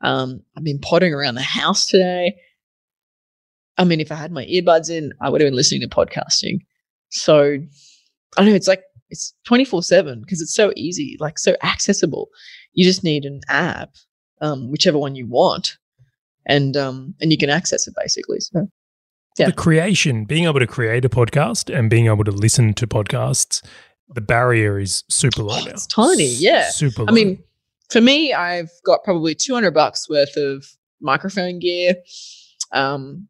Um, 0.00 0.40
I've 0.56 0.64
been 0.64 0.78
pottering 0.78 1.14
around 1.14 1.36
the 1.36 1.42
house 1.42 1.86
today. 1.86 2.36
I 3.78 3.84
mean, 3.84 4.00
if 4.00 4.12
I 4.12 4.16
had 4.16 4.32
my 4.32 4.44
earbuds 4.46 4.90
in, 4.90 5.12
I 5.20 5.28
would 5.28 5.40
have 5.40 5.46
been 5.46 5.56
listening 5.56 5.80
to 5.82 5.88
podcasting. 5.88 6.58
So 7.10 7.42
I 7.42 8.40
don't 8.40 8.46
know. 8.46 8.54
It's 8.54 8.68
like 8.68 8.82
it's 9.10 9.34
24 9.44 9.82
7 9.82 10.20
because 10.20 10.40
it's 10.40 10.54
so 10.54 10.72
easy, 10.76 11.16
like 11.20 11.38
so 11.38 11.56
accessible. 11.62 12.28
You 12.72 12.84
just 12.84 13.04
need 13.04 13.24
an 13.24 13.40
app, 13.48 13.90
um, 14.40 14.70
whichever 14.70 14.98
one 14.98 15.14
you 15.14 15.26
want, 15.26 15.76
and 16.46 16.76
um, 16.76 17.14
and 17.20 17.30
you 17.30 17.38
can 17.38 17.50
access 17.50 17.86
it 17.86 17.94
basically. 17.96 18.40
So 18.40 18.68
yeah. 19.38 19.46
the 19.46 19.52
creation, 19.52 20.24
being 20.24 20.44
able 20.44 20.60
to 20.60 20.66
create 20.66 21.04
a 21.04 21.08
podcast 21.08 21.74
and 21.74 21.88
being 21.88 22.06
able 22.06 22.24
to 22.24 22.30
listen 22.30 22.74
to 22.74 22.86
podcasts, 22.86 23.62
the 24.08 24.20
barrier 24.20 24.78
is 24.78 25.04
super 25.08 25.42
low 25.42 25.58
oh, 25.58 25.66
It's 25.66 25.86
tiny, 25.86 26.26
yeah. 26.26 26.70
Super 26.70 27.02
low. 27.02 27.08
I 27.08 27.12
mean, 27.12 27.42
for 27.90 28.00
me, 28.00 28.32
I've 28.32 28.70
got 28.84 29.04
probably 29.04 29.34
200 29.34 29.72
bucks 29.72 30.08
worth 30.08 30.36
of 30.36 30.64
microphone 31.00 31.58
gear. 31.58 31.94
Um, 32.72 33.28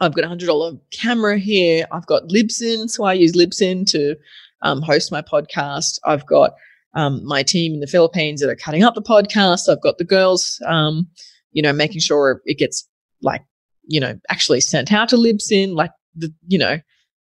I've 0.00 0.14
got 0.14 0.24
a 0.24 0.28
hundred 0.28 0.46
dollar 0.46 0.72
camera 0.90 1.38
here. 1.38 1.86
I've 1.90 2.06
got 2.06 2.28
Libsyn, 2.28 2.90
so 2.90 3.04
I 3.04 3.14
use 3.14 3.32
Libsyn 3.32 3.88
to 3.90 4.16
um, 4.62 4.82
host 4.82 5.10
my 5.10 5.22
podcast. 5.22 5.98
I've 6.04 6.26
got 6.26 6.52
um, 6.94 7.24
my 7.24 7.42
team 7.42 7.74
in 7.74 7.80
the 7.80 7.86
Philippines 7.86 8.40
that 8.40 8.50
are 8.50 8.56
cutting 8.56 8.82
up 8.82 8.94
the 8.94 9.02
podcast. 9.02 9.70
I've 9.70 9.82
got 9.82 9.98
the 9.98 10.04
girls, 10.04 10.60
um, 10.66 11.08
you 11.52 11.62
know, 11.62 11.72
making 11.72 12.00
sure 12.00 12.42
it 12.44 12.58
gets 12.58 12.86
like, 13.22 13.42
you 13.84 14.00
know, 14.00 14.18
actually 14.28 14.60
sent 14.60 14.92
out 14.92 15.08
to 15.10 15.16
Libsyn. 15.16 15.74
Like 15.74 15.92
the, 16.14 16.32
you 16.46 16.58
know, 16.58 16.78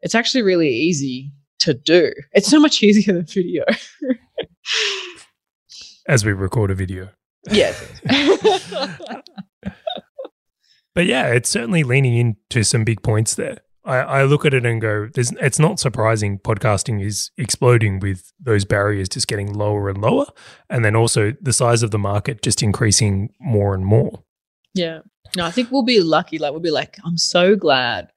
it's 0.02 0.16
actually 0.16 0.42
really 0.42 0.70
easy 0.70 1.32
to 1.60 1.74
do. 1.74 2.12
It's 2.34 2.48
so 2.48 2.60
much 2.60 2.82
easier 2.84 3.14
than 3.14 3.26
video. 3.26 3.64
As 6.08 6.24
we 6.26 6.34
record 6.34 6.72
a 6.72 6.76
video. 6.76 7.10
Yes. 7.50 8.02
but 10.94 11.06
yeah, 11.06 11.28
it's 11.28 11.50
certainly 11.50 11.84
leaning 11.84 12.16
into 12.16 12.64
some 12.64 12.84
big 12.84 13.02
points 13.02 13.36
there. 13.36 13.60
I, 13.86 13.98
I 13.98 14.24
look 14.24 14.46
at 14.46 14.54
it 14.54 14.66
and 14.66 14.82
go, 14.82 15.10
it's 15.16 15.60
not 15.60 15.80
surprising 15.80 16.40
podcasting 16.40 17.04
is 17.04 17.30
exploding 17.38 18.00
with 18.00 18.34
those 18.40 18.66
barriers 18.66 19.10
just 19.10 19.28
getting 19.28 19.54
lower 19.54 19.90
and 19.90 20.02
lower. 20.02 20.26
And 20.70 20.84
then 20.84 20.96
also 20.96 21.34
the 21.40 21.54
size 21.54 21.84
of 21.84 21.92
the 21.92 22.00
market 22.00 22.42
just 22.42 22.64
increasing 22.64 23.30
more 23.40 23.76
and 23.76 23.86
more. 23.86 24.24
Yeah. 24.74 25.02
No, 25.38 25.46
I 25.46 25.52
think 25.52 25.72
we'll 25.72 25.84
be 25.84 26.02
lucky. 26.02 26.40
Like, 26.40 26.52
we'll 26.52 26.62
be 26.62 26.72
like, 26.72 26.98
I'm 27.06 27.18
so 27.18 27.56
glad 27.56 28.10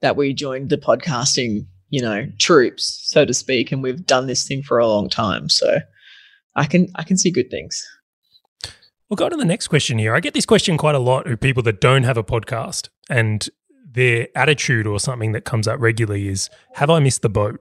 that 0.00 0.16
we 0.16 0.32
joined 0.32 0.70
the 0.70 0.78
podcasting, 0.78 1.66
you 1.88 2.02
know, 2.02 2.26
troops, 2.38 3.00
so 3.04 3.24
to 3.24 3.34
speak. 3.34 3.72
And 3.72 3.82
we've 3.82 4.06
done 4.06 4.26
this 4.26 4.46
thing 4.46 4.62
for 4.62 4.78
a 4.78 4.86
long 4.86 5.08
time. 5.08 5.48
So 5.48 5.80
I 6.56 6.66
can, 6.66 6.88
I 6.96 7.04
can 7.04 7.16
see 7.16 7.30
good 7.30 7.50
things. 7.50 7.86
We'll 9.08 9.16
go 9.16 9.28
to 9.28 9.36
the 9.36 9.44
next 9.44 9.68
question 9.68 9.98
here. 9.98 10.14
I 10.14 10.20
get 10.20 10.34
this 10.34 10.46
question 10.46 10.76
quite 10.76 10.94
a 10.94 11.00
lot 11.00 11.26
of 11.26 11.40
people 11.40 11.62
that 11.64 11.80
don't 11.80 12.04
have 12.04 12.16
a 12.16 12.22
podcast. 12.22 12.88
And 13.08 13.48
their 13.92 14.28
attitude 14.36 14.86
or 14.86 15.00
something 15.00 15.32
that 15.32 15.44
comes 15.44 15.66
up 15.66 15.80
regularly 15.80 16.28
is 16.28 16.48
Have 16.74 16.90
I 16.90 17.00
missed 17.00 17.22
the 17.22 17.28
boat? 17.28 17.60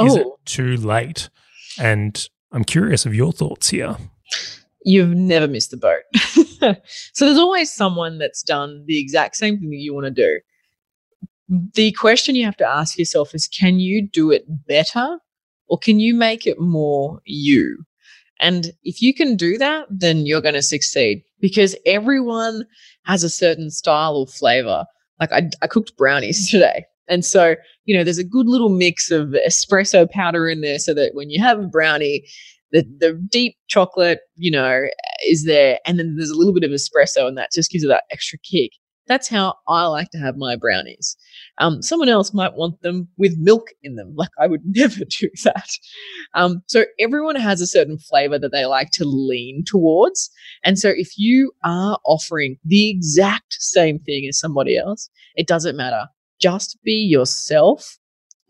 Is 0.00 0.16
it 0.16 0.26
oh. 0.26 0.38
too 0.44 0.76
late? 0.76 1.30
And 1.78 2.28
I'm 2.52 2.64
curious 2.64 3.06
of 3.06 3.14
your 3.14 3.32
thoughts 3.32 3.70
here. 3.70 3.96
You've 4.84 5.14
never 5.14 5.48
missed 5.48 5.70
the 5.70 5.76
boat. 5.76 6.02
so 7.12 7.24
there's 7.24 7.38
always 7.38 7.72
someone 7.72 8.18
that's 8.18 8.42
done 8.42 8.84
the 8.86 9.00
exact 9.00 9.36
same 9.36 9.58
thing 9.58 9.70
that 9.70 9.76
you 9.76 9.94
want 9.94 10.06
to 10.06 10.10
do. 10.10 10.40
The 11.74 11.92
question 11.92 12.34
you 12.34 12.44
have 12.44 12.56
to 12.58 12.68
ask 12.68 12.98
yourself 12.98 13.34
is 13.34 13.48
can 13.48 13.78
you 13.78 14.06
do 14.06 14.30
it 14.30 14.44
better 14.66 15.18
or 15.68 15.78
can 15.78 16.00
you 16.00 16.14
make 16.14 16.46
it 16.46 16.60
more 16.60 17.20
you? 17.24 17.84
And 18.40 18.72
if 18.82 19.00
you 19.00 19.14
can 19.14 19.36
do 19.36 19.56
that, 19.58 19.86
then 19.90 20.26
you're 20.26 20.40
going 20.40 20.54
to 20.54 20.62
succeed 20.62 21.22
because 21.40 21.76
everyone 21.86 22.64
has 23.04 23.24
a 23.24 23.30
certain 23.30 23.70
style 23.70 24.16
or 24.16 24.26
flavor. 24.26 24.84
Like 25.20 25.32
I, 25.32 25.50
I 25.62 25.66
cooked 25.66 25.96
brownies 25.96 26.50
today. 26.50 26.84
And 27.08 27.24
so, 27.24 27.54
you 27.84 27.96
know, 27.96 28.02
there's 28.02 28.18
a 28.18 28.24
good 28.24 28.46
little 28.46 28.68
mix 28.68 29.10
of 29.10 29.34
espresso 29.46 30.10
powder 30.10 30.48
in 30.48 30.60
there 30.60 30.78
so 30.78 30.92
that 30.94 31.14
when 31.14 31.30
you 31.30 31.40
have 31.40 31.60
a 31.60 31.66
brownie, 31.66 32.26
the, 32.72 32.82
the 32.98 33.12
deep 33.30 33.56
chocolate, 33.68 34.20
you 34.34 34.50
know, 34.50 34.82
is 35.24 35.44
there. 35.44 35.78
And 35.86 35.98
then 35.98 36.16
there's 36.16 36.30
a 36.30 36.36
little 36.36 36.52
bit 36.52 36.64
of 36.64 36.72
espresso 36.72 37.28
and 37.28 37.38
that 37.38 37.52
just 37.52 37.70
gives 37.70 37.84
it 37.84 37.88
that 37.88 38.04
extra 38.10 38.38
kick. 38.40 38.72
That's 39.06 39.28
how 39.28 39.54
I 39.68 39.86
like 39.86 40.10
to 40.10 40.18
have 40.18 40.36
my 40.36 40.56
brownies. 40.56 41.16
Um, 41.58 41.80
someone 41.80 42.08
else 42.08 42.34
might 42.34 42.54
want 42.54 42.80
them 42.82 43.08
with 43.16 43.38
milk 43.38 43.68
in 43.82 43.94
them. 43.94 44.14
Like 44.16 44.30
I 44.38 44.46
would 44.46 44.62
never 44.64 45.04
do 45.04 45.30
that. 45.44 45.68
Um, 46.34 46.62
so 46.66 46.84
everyone 46.98 47.36
has 47.36 47.60
a 47.60 47.66
certain 47.66 47.98
flavor 47.98 48.38
that 48.38 48.52
they 48.52 48.66
like 48.66 48.90
to 48.92 49.04
lean 49.04 49.64
towards. 49.64 50.30
And 50.64 50.78
so 50.78 50.88
if 50.88 51.16
you 51.16 51.52
are 51.64 51.98
offering 52.04 52.58
the 52.64 52.90
exact 52.90 53.54
same 53.54 53.98
thing 54.00 54.26
as 54.28 54.38
somebody 54.38 54.76
else, 54.76 55.08
it 55.36 55.46
doesn't 55.46 55.76
matter. 55.76 56.06
Just 56.40 56.78
be 56.82 56.92
yourself 56.92 57.98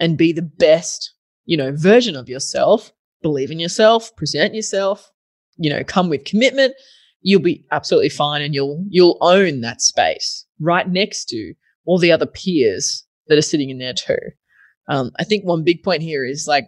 and 0.01 0.19
be 0.19 0.33
the 0.33 0.43
best, 0.43 1.13
you 1.45 1.57
know, 1.57 1.73
version 1.75 2.17
of 2.17 2.29
yourself. 2.29 2.93
Believe 3.23 3.51
in 3.51 3.59
yourself, 3.59 4.15
present 4.17 4.55
yourself, 4.55 5.11
you 5.57 5.71
know, 5.71 5.83
come 5.85 6.09
with 6.09 6.25
commitment 6.25 6.75
you'll 7.21 7.43
be 7.43 7.65
absolutely 7.73 8.09
fine 8.09 8.43
and 8.43 8.55
you'll 8.55 8.85
you'll 8.89 9.19
own 9.21 9.61
that 9.61 9.81
space 9.81 10.47
right 10.61 10.89
next 10.89 11.27
to 11.27 11.55
all 11.85 11.99
the 11.99 12.13
other 12.13 12.27
peers 12.27 13.05
that 13.29 13.39
are 13.39 13.43
sitting 13.43 13.71
in 13.71 13.79
there 13.79 13.95
too. 13.95 14.19
Um, 14.89 15.11
I 15.19 15.25
think 15.25 15.45
one 15.45 15.65
big 15.65 15.83
point 15.83 16.03
here 16.03 16.25
is 16.25 16.47
like, 16.47 16.67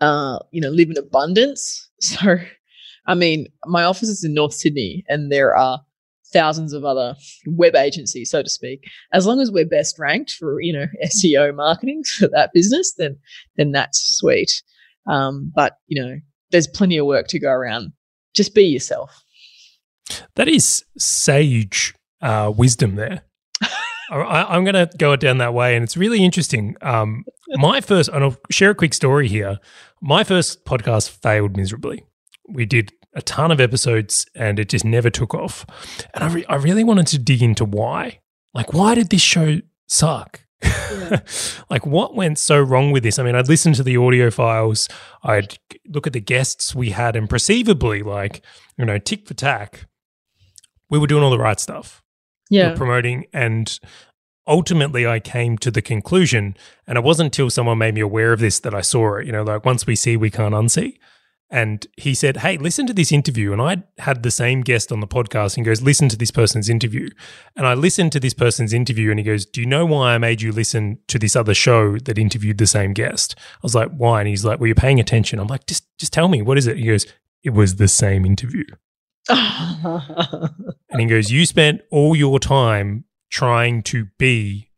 uh, 0.00 0.38
you 0.50 0.60
know, 0.60 0.70
live 0.70 0.90
in 0.90 0.98
abundance. 0.98 1.84
So, 2.00 2.36
I 3.08 3.16
mean, 3.16 3.48
my 3.66 3.82
office 3.82 4.08
is 4.08 4.22
in 4.22 4.32
North 4.32 4.54
Sydney, 4.54 5.04
and 5.08 5.32
there 5.32 5.56
are 5.56 5.80
thousands 6.32 6.72
of 6.72 6.84
other 6.84 7.16
web 7.44 7.74
agencies, 7.74 8.30
so 8.30 8.40
to 8.40 8.48
speak. 8.48 8.84
As 9.12 9.26
long 9.26 9.40
as 9.40 9.50
we're 9.50 9.66
best 9.66 9.98
ranked 9.98 10.30
for 10.30 10.60
you 10.60 10.72
know 10.72 10.86
SEO 11.04 11.52
marketing 11.56 12.04
for 12.18 12.28
that 12.28 12.52
business, 12.54 12.94
then 12.98 13.18
then 13.56 13.72
that's 13.72 13.98
sweet. 14.16 14.62
Um, 15.08 15.50
but 15.52 15.78
you 15.88 16.00
know, 16.00 16.18
there's 16.52 16.68
plenty 16.68 16.98
of 16.98 17.06
work 17.06 17.26
to 17.28 17.40
go 17.40 17.50
around. 17.50 17.90
Just 18.32 18.54
be 18.54 18.62
yourself. 18.62 19.24
That 20.36 20.48
is 20.48 20.84
sage 20.96 21.94
uh, 22.20 22.52
wisdom 22.56 22.96
there. 22.96 23.22
I, 24.10 24.56
am 24.56 24.64
going 24.64 24.74
to 24.74 24.90
go 24.96 25.16
down 25.16 25.38
that 25.38 25.54
way, 25.54 25.74
and 25.74 25.82
it's 25.82 25.96
really 25.96 26.24
interesting. 26.24 26.76
Um, 26.80 27.24
my 27.54 27.80
first, 27.80 28.08
and 28.08 28.24
I'll 28.24 28.36
share 28.50 28.70
a 28.70 28.74
quick 28.74 28.94
story 28.94 29.28
here. 29.28 29.58
My 30.00 30.24
first 30.24 30.64
podcast 30.64 31.10
failed 31.10 31.56
miserably. 31.56 32.04
We 32.48 32.64
did 32.64 32.92
a 33.14 33.22
ton 33.22 33.50
of 33.50 33.60
episodes, 33.60 34.26
and 34.34 34.58
it 34.58 34.68
just 34.68 34.84
never 34.84 35.10
took 35.10 35.34
off. 35.34 35.66
And 36.14 36.24
I, 36.24 36.32
re- 36.32 36.46
I 36.48 36.56
really 36.56 36.84
wanted 36.84 37.06
to 37.08 37.18
dig 37.18 37.42
into 37.42 37.64
why. 37.64 38.20
Like, 38.54 38.72
why 38.72 38.94
did 38.94 39.10
this 39.10 39.22
show 39.22 39.60
suck? 39.86 40.40
Yeah. 40.62 41.20
like, 41.70 41.86
what 41.86 42.14
went 42.14 42.38
so 42.38 42.60
wrong 42.60 42.90
with 42.90 43.02
this? 43.02 43.18
I 43.18 43.22
mean, 43.22 43.34
I'd 43.34 43.48
listen 43.48 43.72
to 43.74 43.82
the 43.82 43.96
audio 43.96 44.30
files, 44.30 44.88
I'd 45.22 45.58
look 45.86 46.06
at 46.06 46.12
the 46.12 46.20
guests 46.20 46.74
we 46.74 46.90
had, 46.90 47.16
and 47.16 47.28
perceivably, 47.28 48.02
like, 48.02 48.42
you 48.76 48.84
know, 48.84 48.98
tick 48.98 49.26
for 49.26 49.34
tack, 49.34 49.86
we 50.90 50.98
were 50.98 51.06
doing 51.06 51.22
all 51.22 51.30
the 51.30 51.38
right 51.38 51.60
stuff. 51.60 52.02
Yeah. 52.50 52.70
We 52.70 52.76
promoting. 52.76 53.26
And 53.32 53.78
ultimately, 54.46 55.06
I 55.06 55.20
came 55.20 55.58
to 55.58 55.70
the 55.70 55.82
conclusion, 55.82 56.56
and 56.86 56.96
it 56.96 57.04
wasn't 57.04 57.26
until 57.26 57.50
someone 57.50 57.78
made 57.78 57.94
me 57.94 58.00
aware 58.00 58.32
of 58.32 58.40
this 58.40 58.60
that 58.60 58.74
I 58.74 58.80
saw 58.80 59.16
it. 59.16 59.26
You 59.26 59.32
know, 59.32 59.42
like 59.42 59.64
once 59.64 59.86
we 59.86 59.96
see, 59.96 60.16
we 60.16 60.30
can't 60.30 60.54
unsee. 60.54 60.98
And 61.50 61.86
he 61.96 62.14
said, 62.14 62.38
Hey, 62.38 62.58
listen 62.58 62.86
to 62.86 62.92
this 62.92 63.10
interview. 63.10 63.52
And 63.52 63.62
I 63.62 63.82
had 63.98 64.22
the 64.22 64.30
same 64.30 64.60
guest 64.60 64.92
on 64.92 65.00
the 65.00 65.06
podcast 65.06 65.56
and 65.56 65.64
goes, 65.64 65.80
Listen 65.80 66.08
to 66.10 66.16
this 66.16 66.30
person's 66.30 66.68
interview. 66.68 67.08
And 67.56 67.66
I 67.66 67.72
listened 67.74 68.12
to 68.12 68.20
this 68.20 68.34
person's 68.34 68.74
interview 68.74 69.10
and 69.10 69.18
he 69.18 69.24
goes, 69.24 69.46
Do 69.46 69.62
you 69.62 69.66
know 69.66 69.86
why 69.86 70.14
I 70.14 70.18
made 70.18 70.42
you 70.42 70.52
listen 70.52 70.98
to 71.08 71.18
this 71.18 71.34
other 71.34 71.54
show 71.54 71.98
that 72.00 72.18
interviewed 72.18 72.58
the 72.58 72.66
same 72.66 72.92
guest? 72.92 73.34
I 73.38 73.60
was 73.62 73.74
like, 73.74 73.90
Why? 73.90 74.20
And 74.20 74.28
he's 74.28 74.44
like, 74.44 74.60
Well, 74.60 74.66
you're 74.66 74.74
paying 74.74 75.00
attention. 75.00 75.38
I'm 75.38 75.46
like, 75.46 75.66
Just 75.66 75.86
just 75.98 76.12
tell 76.12 76.28
me, 76.28 76.42
what 76.42 76.58
is 76.58 76.66
it? 76.66 76.76
He 76.76 76.86
goes, 76.86 77.06
It 77.42 77.50
was 77.50 77.76
the 77.76 77.88
same 77.88 78.26
interview. 78.26 78.64
and 80.90 81.00
he 81.00 81.06
goes, 81.06 81.30
You 81.30 81.46
spent 81.46 81.82
all 81.90 82.16
your 82.16 82.38
time 82.38 83.04
trying 83.30 83.82
to 83.84 84.06
be 84.18 84.70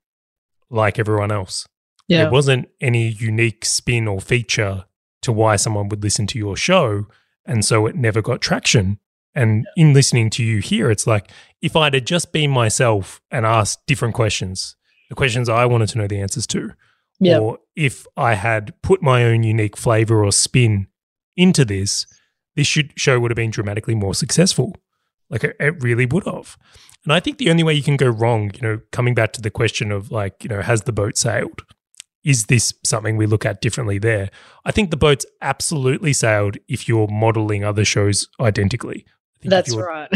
like 0.71 0.99
everyone 0.99 1.31
else. 1.31 1.67
Yeah. 2.09 2.23
There 2.23 2.33
wasn't 2.33 2.69
any 2.81 3.09
unique 3.09 3.65
spin 3.65 4.09
or 4.09 4.21
feature 4.21 4.85
to 5.23 5.33
why 5.33 5.57
someone 5.57 5.89
would 5.89 6.03
listen 6.03 6.27
to 6.29 6.39
your 6.39 6.57
show. 6.57 7.07
And 7.47 7.65
so 7.65 7.87
it 7.87 7.97
never 7.97 8.23
got 8.23 8.41
traction. 8.41 8.99
And 9.35 9.67
in 9.77 9.93
listening 9.93 10.31
to 10.31 10.45
you 10.45 10.61
here, 10.61 10.91
it's 10.91 11.07
like 11.07 11.31
if 11.63 11.77
I'd 11.77 11.95
have 11.95 12.05
just 12.05 12.33
been 12.33 12.51
myself 12.51 13.21
and 13.31 13.47
asked 13.47 13.87
different 13.87 14.15
questions, 14.15 14.77
the 15.09 15.15
questions 15.15 15.49
I 15.49 15.67
wanted 15.67 15.89
to 15.91 15.99
know 15.99 16.09
the 16.09 16.21
answers 16.21 16.47
to, 16.49 16.73
yep. 17.21 17.41
or 17.41 17.59
if 17.77 18.07
I 18.17 18.35
had 18.35 18.75
put 18.83 19.03
my 19.03 19.25
own 19.25 19.43
unique 19.43 19.77
flavor 19.77 20.25
or 20.25 20.33
spin 20.33 20.89
into 21.37 21.65
this, 21.65 22.07
this 22.57 22.67
should, 22.67 22.93
show 22.97 23.21
would 23.21 23.31
have 23.31 23.37
been 23.37 23.51
dramatically 23.51 23.95
more 23.95 24.15
successful. 24.15 24.75
Like 25.29 25.45
it, 25.45 25.57
it 25.61 25.83
really 25.83 26.07
would 26.07 26.25
have. 26.25 26.57
And 27.05 27.13
I 27.13 27.21
think 27.21 27.39
the 27.39 27.51
only 27.51 27.63
way 27.63 27.75
you 27.75 27.83
can 27.83 27.97
go 27.97 28.09
wrong, 28.09 28.51
you 28.55 28.61
know, 28.61 28.81
coming 28.93 29.15
back 29.15 29.33
to 29.35 29.41
the 29.41 29.51
question 29.51 29.91
of 29.91 30.11
like, 30.11 30.43
you 30.43 30.49
know, 30.49 30.61
has 30.61 30.83
the 30.83 30.93
boat 30.93 31.17
sailed? 31.17 31.63
Is 32.23 32.47
this 32.47 32.75
something 32.85 33.17
we 33.17 33.25
look 33.25 33.47
at 33.47 33.63
differently 33.63 33.99
there? 33.99 34.31
I 34.67 34.73
think 34.73 34.91
the 34.91 34.99
boat's 34.99 35.25
absolutely 35.41 36.13
sailed 36.13 36.59
if 36.69 36.87
you're 36.87 37.09
modeling 37.09 37.65
other 37.65 37.85
shows 37.85 38.29
identically. 38.39 39.07
That's 39.43 39.75
right. 39.75 40.09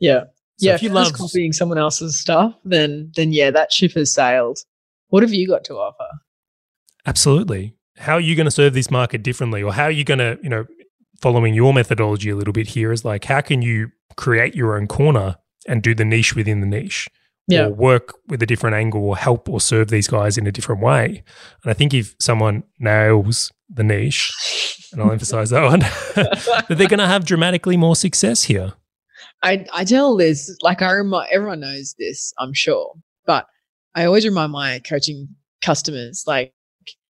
yeah. 0.00 0.24
So 0.58 0.66
yeah, 0.66 0.74
if, 0.74 0.82
you 0.82 0.88
love 0.88 1.12
copying 1.12 1.52
someone 1.52 1.78
else's 1.78 2.18
stuff, 2.18 2.52
then 2.64 3.12
then 3.14 3.32
yeah, 3.32 3.52
that 3.52 3.72
ship 3.72 3.92
has 3.92 4.12
sailed. 4.12 4.58
What 5.06 5.22
have 5.22 5.32
you 5.32 5.46
got 5.46 5.62
to 5.64 5.74
offer? 5.74 6.08
Absolutely. 7.06 7.76
How 7.98 8.14
are 8.14 8.20
you 8.20 8.34
going 8.34 8.46
to 8.46 8.50
serve 8.50 8.74
this 8.74 8.90
market 8.90 9.22
differently, 9.22 9.62
or 9.62 9.72
how 9.72 9.84
are 9.84 9.90
you 9.90 10.04
going 10.04 10.18
to, 10.18 10.38
you 10.42 10.48
know, 10.48 10.66
following 11.20 11.54
your 11.54 11.74
methodology 11.74 12.30
a 12.30 12.36
little 12.36 12.52
bit 12.52 12.68
here 12.68 12.92
is 12.92 13.04
like, 13.04 13.24
how 13.24 13.40
can 13.40 13.62
you 13.62 13.90
create 14.16 14.54
your 14.54 14.76
own 14.76 14.86
corner 14.86 15.36
and 15.66 15.82
do 15.82 15.94
the 15.94 16.04
niche 16.04 16.34
within 16.34 16.60
the 16.60 16.66
niche? 16.66 17.08
Yeah. 17.48 17.66
Or 17.66 17.70
work 17.70 18.12
with 18.28 18.42
a 18.42 18.46
different 18.46 18.76
angle 18.76 19.02
or 19.02 19.16
help 19.16 19.48
or 19.48 19.60
serve 19.60 19.88
these 19.88 20.06
guys 20.06 20.36
in 20.36 20.46
a 20.46 20.52
different 20.52 20.82
way. 20.82 21.24
And 21.64 21.70
I 21.70 21.72
think 21.72 21.94
if 21.94 22.14
someone 22.20 22.62
nails 22.78 23.50
the 23.70 23.82
niche, 23.82 24.30
and 24.92 25.02
I'll 25.02 25.12
emphasize 25.12 25.50
that 25.50 25.64
one, 25.64 25.80
that 26.14 26.66
they're 26.68 26.88
going 26.88 26.98
to 26.98 27.06
have 27.06 27.24
dramatically 27.24 27.76
more 27.76 27.96
success 27.96 28.44
here. 28.44 28.74
I, 29.42 29.64
I 29.72 29.84
tell 29.84 30.16
this, 30.16 30.54
like 30.62 30.82
I 30.82 30.92
remind 30.92 31.30
everyone 31.30 31.60
knows 31.60 31.94
this, 31.98 32.32
I'm 32.38 32.52
sure, 32.52 32.94
but 33.24 33.46
I 33.94 34.04
always 34.04 34.26
remind 34.26 34.52
my 34.52 34.80
coaching 34.80 35.28
customers 35.62 36.24
like 36.26 36.52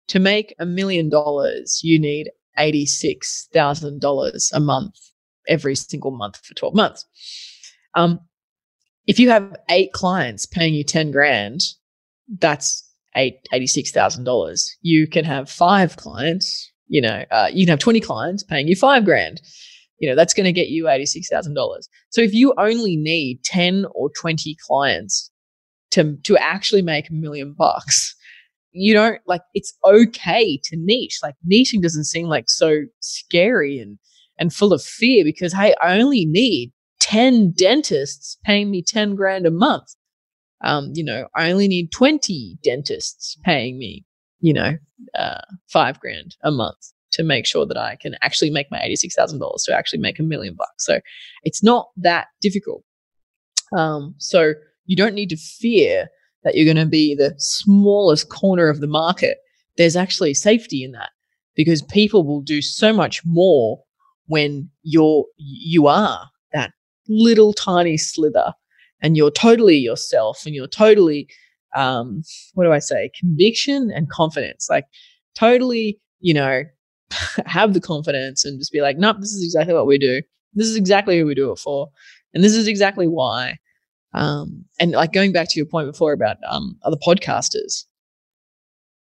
to 0.09 0.19
make 0.19 0.55
a 0.59 0.67
million 0.67 1.09
dollars, 1.09 1.81
you 1.83 1.99
need 1.99 2.31
$86,000 2.59 4.53
a 4.53 4.61
month 4.61 4.95
every 5.49 5.75
single 5.75 6.11
month 6.11 6.39
for 6.45 6.55
12 6.55 6.75
months. 6.75 7.07
Um, 7.95 8.21
if 9.07 9.19
you 9.19 9.31
have 9.31 9.57
eight 9.71 9.93
clients 9.93 10.47
paying 10.47 10.75
you 10.75 10.85
10 10.85 11.11
grand, 11.11 11.61
that's 12.39 12.89
eight, 13.17 13.47
$86,000. 13.53 14.69
You 14.83 15.07
can 15.07 15.25
have 15.25 15.51
five 15.51 15.97
clients, 15.97 16.71
you 16.89 17.01
know, 17.01 17.25
uh, 17.31 17.49
you 17.53 17.67
can 17.67 17.73
have 17.73 17.79
20 17.79 18.01
clients 18.01 18.43
paying 18.43 18.69
you 18.69 18.77
five 18.77 19.05
grand. 19.05 19.41
You 19.99 20.09
know, 20.09 20.17
that's 20.17 20.35
going 20.35 20.45
to 20.45 20.53
get 20.53 20.69
you 20.69 20.85
$86,000. 20.85 21.55
So 22.11 22.21
if 22.21 22.35
you 22.35 22.53
only 22.59 22.97
need 22.97 23.45
10 23.45 23.87
or 23.95 24.11
20 24.11 24.57
clients 24.67 25.31
to, 25.93 26.17
to 26.25 26.37
actually 26.39 26.83
make 26.83 27.09
a 27.09 27.15
million 27.15 27.53
bucks, 27.53 28.17
you 28.75 28.93
don't 28.93 29.21
like 29.27 29.43
it's 29.55 29.73
okay 29.87 30.59
to 30.65 30.77
niche. 30.77 31.21
Like 31.23 31.37
niching 31.51 31.81
doesn't 31.81 32.05
seem 32.05 32.27
like 32.27 32.51
so 32.51 32.83
scary 33.01 33.79
and 33.79 33.99
and 34.39 34.53
full 34.53 34.73
of 34.73 34.83
fear 34.83 35.25
because 35.25 35.53
hey, 35.53 35.75
I 35.81 35.99
only 35.99 36.27
need 36.27 36.73
10 37.01 37.53
dentists 37.57 38.37
paying 38.45 38.71
me 38.71 38.83
10 38.83 39.15
grand 39.15 39.47
a 39.47 39.51
month. 39.51 39.95
Um, 40.65 40.91
you 40.95 41.05
know, 41.05 41.29
I 41.37 41.51
only 41.51 41.69
need 41.69 41.93
20 41.93 42.59
dentists 42.65 43.37
paying 43.45 43.79
me, 43.79 44.05
you 44.41 44.53
know, 44.53 44.79
uh, 45.17 45.43
five 45.69 46.01
grand 46.01 46.37
a 46.43 46.51
month 46.51 46.93
to 47.13 47.23
make 47.23 47.47
sure 47.47 47.67
that 47.67 47.77
I 47.77 47.97
can 48.01 48.17
actually 48.23 48.51
make 48.51 48.67
my 48.71 48.79
$86,000 48.79 49.39
to 49.67 49.77
actually 49.77 50.01
make 50.01 50.19
a 50.19 50.23
million 50.25 50.55
bucks. 50.57 50.85
So 50.85 51.01
it's 51.45 51.63
not 51.63 51.91
that 51.99 52.27
difficult. 52.41 52.83
Um, 53.77 54.15
so 54.19 54.55
you 54.87 54.97
don't 54.97 55.15
need 55.15 55.29
to 55.31 55.37
fear 55.37 56.09
that 56.45 56.55
you're 56.55 56.73
going 56.73 56.85
to 56.85 56.91
be 56.91 57.15
the 57.15 57.35
smallest 57.39 58.29
corner 58.29 58.69
of 58.69 58.81
the 58.81 58.87
market. 58.87 59.39
There's 59.77 59.97
actually 59.97 60.35
safety 60.35 60.85
in 60.85 60.93
that 60.93 61.11
because 61.57 61.83
people 61.83 62.25
will 62.25 62.41
do 62.41 62.63
so 62.63 62.93
much 62.93 63.25
more 63.25 63.81
when 64.27 64.71
you're 64.83 65.25
you 65.37 65.87
are 65.87 66.29
that 66.53 66.73
little 67.09 67.53
tiny 67.53 67.97
slither 67.97 68.53
and 69.03 69.17
you're 69.17 69.31
totally 69.31 69.77
yourself 69.77 70.47
and 70.47 70.55
you're 70.55 70.67
totally 70.67 71.29
um 71.77 72.23
what 72.55 72.65
do 72.65 72.73
i 72.73 72.79
say 72.79 73.11
conviction 73.19 73.91
and 73.95 74.09
confidence 74.11 74.69
like 74.71 74.87
totally 75.35 75.99
you 76.21 76.33
know 76.33 76.63
have 77.47 77.75
the 77.75 77.81
confidence 77.81 78.45
and 78.45 78.59
just 78.59 78.73
be 78.73 78.81
like 78.81 78.97
nope 78.97 79.17
this 79.21 79.33
is 79.33 79.45
exactly 79.45 79.75
what 79.75 79.87
we 79.87 79.99
do 79.99 80.23
this 80.55 80.67
is 80.67 80.77
exactly 80.77 81.19
who 81.19 81.27
we 81.27 81.35
do 81.35 81.53
it 81.53 81.59
for 81.59 81.89
and 82.33 82.43
this 82.43 82.55
is 82.55 82.67
exactly 82.67 83.07
why 83.07 83.57
um 84.15 84.65
and 84.81 84.93
like 84.93 85.13
going 85.13 85.33
back 85.33 85.49
to 85.49 85.59
your 85.59 85.67
point 85.67 85.87
before 85.87 86.13
about 86.13 86.37
um 86.49 86.77
other 86.85 86.97
podcasters 87.07 87.85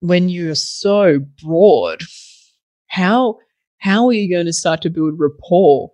when 0.00 0.28
you're 0.28 0.54
so 0.54 1.18
broad 1.42 2.00
how 2.86 3.36
how 3.80 4.06
are 4.06 4.12
you 4.12 4.32
going 4.32 4.46
to 4.46 4.52
start 4.52 4.82
to 4.82 4.90
build 4.90 5.14
rapport 5.18 5.90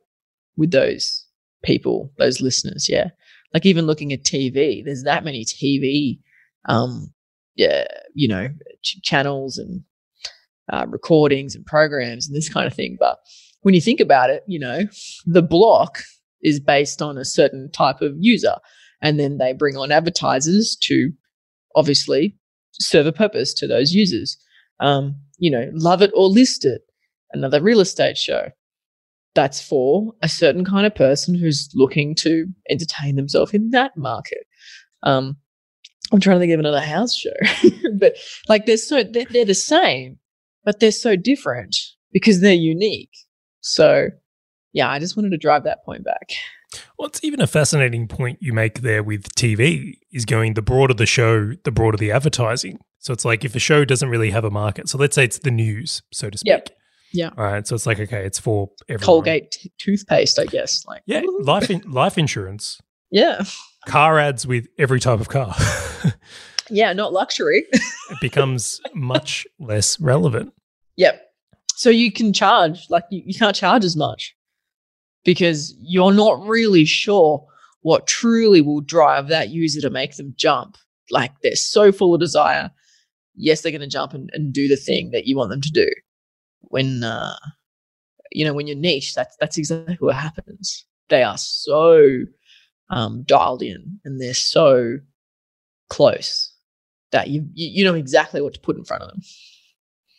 with 0.56 0.72
those 0.72 1.24
people, 1.62 2.12
those 2.18 2.40
listeners? 2.40 2.88
Yeah. 2.88 3.10
Like 3.54 3.64
even 3.64 3.86
looking 3.86 4.12
at 4.12 4.24
TV, 4.24 4.84
there's 4.84 5.04
that 5.04 5.24
many 5.24 5.44
TV, 5.44 6.18
um, 6.68 7.12
yeah, 7.54 7.86
you 8.12 8.28
know, 8.28 8.48
ch- 8.82 9.00
channels 9.02 9.56
and 9.56 9.82
uh, 10.72 10.86
recordings 10.88 11.54
and 11.54 11.64
programs 11.64 12.26
and 12.26 12.36
this 12.36 12.48
kind 12.48 12.66
of 12.66 12.74
thing. 12.74 12.96
But 12.98 13.18
when 13.62 13.74
you 13.74 13.80
think 13.80 14.00
about 14.00 14.30
it, 14.30 14.42
you 14.48 14.58
know, 14.58 14.82
the 15.24 15.42
block 15.42 16.00
is 16.42 16.58
based 16.58 17.00
on 17.00 17.16
a 17.16 17.24
certain 17.24 17.70
type 17.70 18.02
of 18.02 18.14
user. 18.18 18.56
And 19.06 19.20
then 19.20 19.38
they 19.38 19.52
bring 19.52 19.76
on 19.76 19.92
advertisers 19.92 20.76
to 20.82 21.12
obviously 21.76 22.36
serve 22.72 23.06
a 23.06 23.12
purpose 23.12 23.54
to 23.54 23.68
those 23.68 23.92
users. 23.92 24.36
Um, 24.80 25.14
you 25.38 25.48
know, 25.48 25.70
love 25.74 26.02
it 26.02 26.10
or 26.12 26.28
list 26.28 26.64
it 26.64 26.82
another 27.32 27.62
real 27.62 27.78
estate 27.78 28.18
show. 28.18 28.48
That's 29.36 29.60
for 29.60 30.12
a 30.22 30.28
certain 30.28 30.64
kind 30.64 30.86
of 30.86 30.94
person 30.96 31.36
who's 31.36 31.70
looking 31.72 32.16
to 32.16 32.46
entertain 32.68 33.14
themselves 33.14 33.54
in 33.54 33.70
that 33.70 33.96
market. 33.96 34.44
Um, 35.04 35.36
I'm 36.12 36.18
trying 36.18 36.36
to 36.36 36.40
think 36.40 36.52
of 36.52 36.58
another 36.58 36.80
house 36.80 37.14
show, 37.14 37.30
but 38.00 38.16
like 38.48 38.66
they're 38.66 38.76
so 38.76 39.04
they're, 39.04 39.26
they're 39.30 39.44
the 39.44 39.54
same, 39.54 40.18
but 40.64 40.80
they're 40.80 40.90
so 40.90 41.14
different 41.14 41.76
because 42.12 42.40
they're 42.40 42.54
unique. 42.54 43.16
So, 43.60 44.08
yeah, 44.72 44.90
I 44.90 44.98
just 44.98 45.16
wanted 45.16 45.30
to 45.30 45.38
drive 45.38 45.62
that 45.62 45.84
point 45.84 46.04
back. 46.04 46.32
Well, 46.98 47.08
it's 47.08 47.22
even 47.22 47.40
a 47.40 47.46
fascinating 47.46 48.08
point 48.08 48.38
you 48.40 48.52
make 48.52 48.80
there 48.80 49.02
with 49.02 49.34
TV 49.34 49.98
is 50.12 50.24
going 50.24 50.54
the 50.54 50.62
broader 50.62 50.94
the 50.94 51.06
show, 51.06 51.52
the 51.64 51.70
broader 51.70 51.96
the 51.96 52.12
advertising. 52.12 52.78
So 52.98 53.12
it's 53.12 53.24
like 53.24 53.44
if 53.44 53.54
a 53.54 53.58
show 53.58 53.84
doesn't 53.84 54.08
really 54.08 54.30
have 54.30 54.44
a 54.44 54.50
market, 54.50 54.88
so 54.88 54.98
let's 54.98 55.14
say 55.14 55.24
it's 55.24 55.38
the 55.38 55.50
news, 55.50 56.02
so 56.12 56.28
to 56.30 56.38
speak. 56.38 56.50
Yep. 56.50 56.70
Yeah. 57.12 57.30
All 57.38 57.44
right. 57.44 57.66
So 57.66 57.74
it's 57.74 57.86
like 57.86 58.00
okay, 58.00 58.24
it's 58.24 58.38
for 58.38 58.70
everyone. 58.88 59.06
Colgate 59.06 59.50
t- 59.52 59.72
toothpaste, 59.78 60.38
I 60.38 60.44
guess. 60.46 60.84
Like 60.86 61.02
Yeah, 61.06 61.22
life 61.40 61.70
in, 61.70 61.82
life 61.82 62.18
insurance, 62.18 62.80
yeah, 63.10 63.44
car 63.86 64.18
ads 64.18 64.46
with 64.46 64.66
every 64.78 65.00
type 65.00 65.20
of 65.20 65.28
car. 65.28 65.54
yeah, 66.70 66.92
not 66.92 67.12
luxury. 67.12 67.64
it 67.72 68.20
becomes 68.20 68.80
much 68.92 69.46
less 69.58 69.98
relevant. 70.00 70.52
Yep. 70.96 71.22
So 71.76 71.90
you 71.90 72.10
can 72.10 72.32
charge, 72.32 72.86
like 72.90 73.04
you, 73.10 73.22
you 73.24 73.38
can't 73.38 73.54
charge 73.54 73.84
as 73.84 73.96
much 73.96 74.35
because 75.26 75.74
you're 75.80 76.14
not 76.14 76.40
really 76.46 76.86
sure 76.86 77.46
what 77.82 78.06
truly 78.06 78.62
will 78.62 78.80
drive 78.80 79.28
that 79.28 79.50
user 79.50 79.82
to 79.82 79.90
make 79.90 80.16
them 80.16 80.32
jump. 80.36 80.78
Like 81.10 81.32
they're 81.42 81.54
so 81.54 81.92
full 81.92 82.14
of 82.14 82.20
desire. 82.20 82.70
Yes, 83.34 83.60
they're 83.60 83.72
going 83.72 83.82
to 83.82 83.86
jump 83.86 84.14
and, 84.14 84.30
and 84.32 84.54
do 84.54 84.66
the 84.66 84.76
thing 84.76 85.10
that 85.10 85.26
you 85.26 85.36
want 85.36 85.50
them 85.50 85.60
to 85.60 85.70
do. 85.70 85.88
When, 86.62 87.04
uh, 87.04 87.36
you 88.32 88.44
know, 88.44 88.54
when 88.54 88.66
you're 88.66 88.76
niche, 88.76 89.14
that's, 89.14 89.36
that's 89.38 89.58
exactly 89.58 89.98
what 90.00 90.16
happens. 90.16 90.86
They 91.10 91.22
are 91.22 91.36
so 91.36 92.22
um, 92.88 93.22
dialed 93.24 93.62
in 93.62 94.00
and 94.04 94.20
they're 94.20 94.32
so 94.32 94.98
close 95.90 96.52
that 97.12 97.28
you, 97.28 97.46
you 97.54 97.68
you 97.68 97.84
know 97.84 97.94
exactly 97.94 98.40
what 98.40 98.54
to 98.54 98.60
put 98.60 98.76
in 98.76 98.84
front 98.84 99.02
of 99.02 99.08
them. 99.10 99.20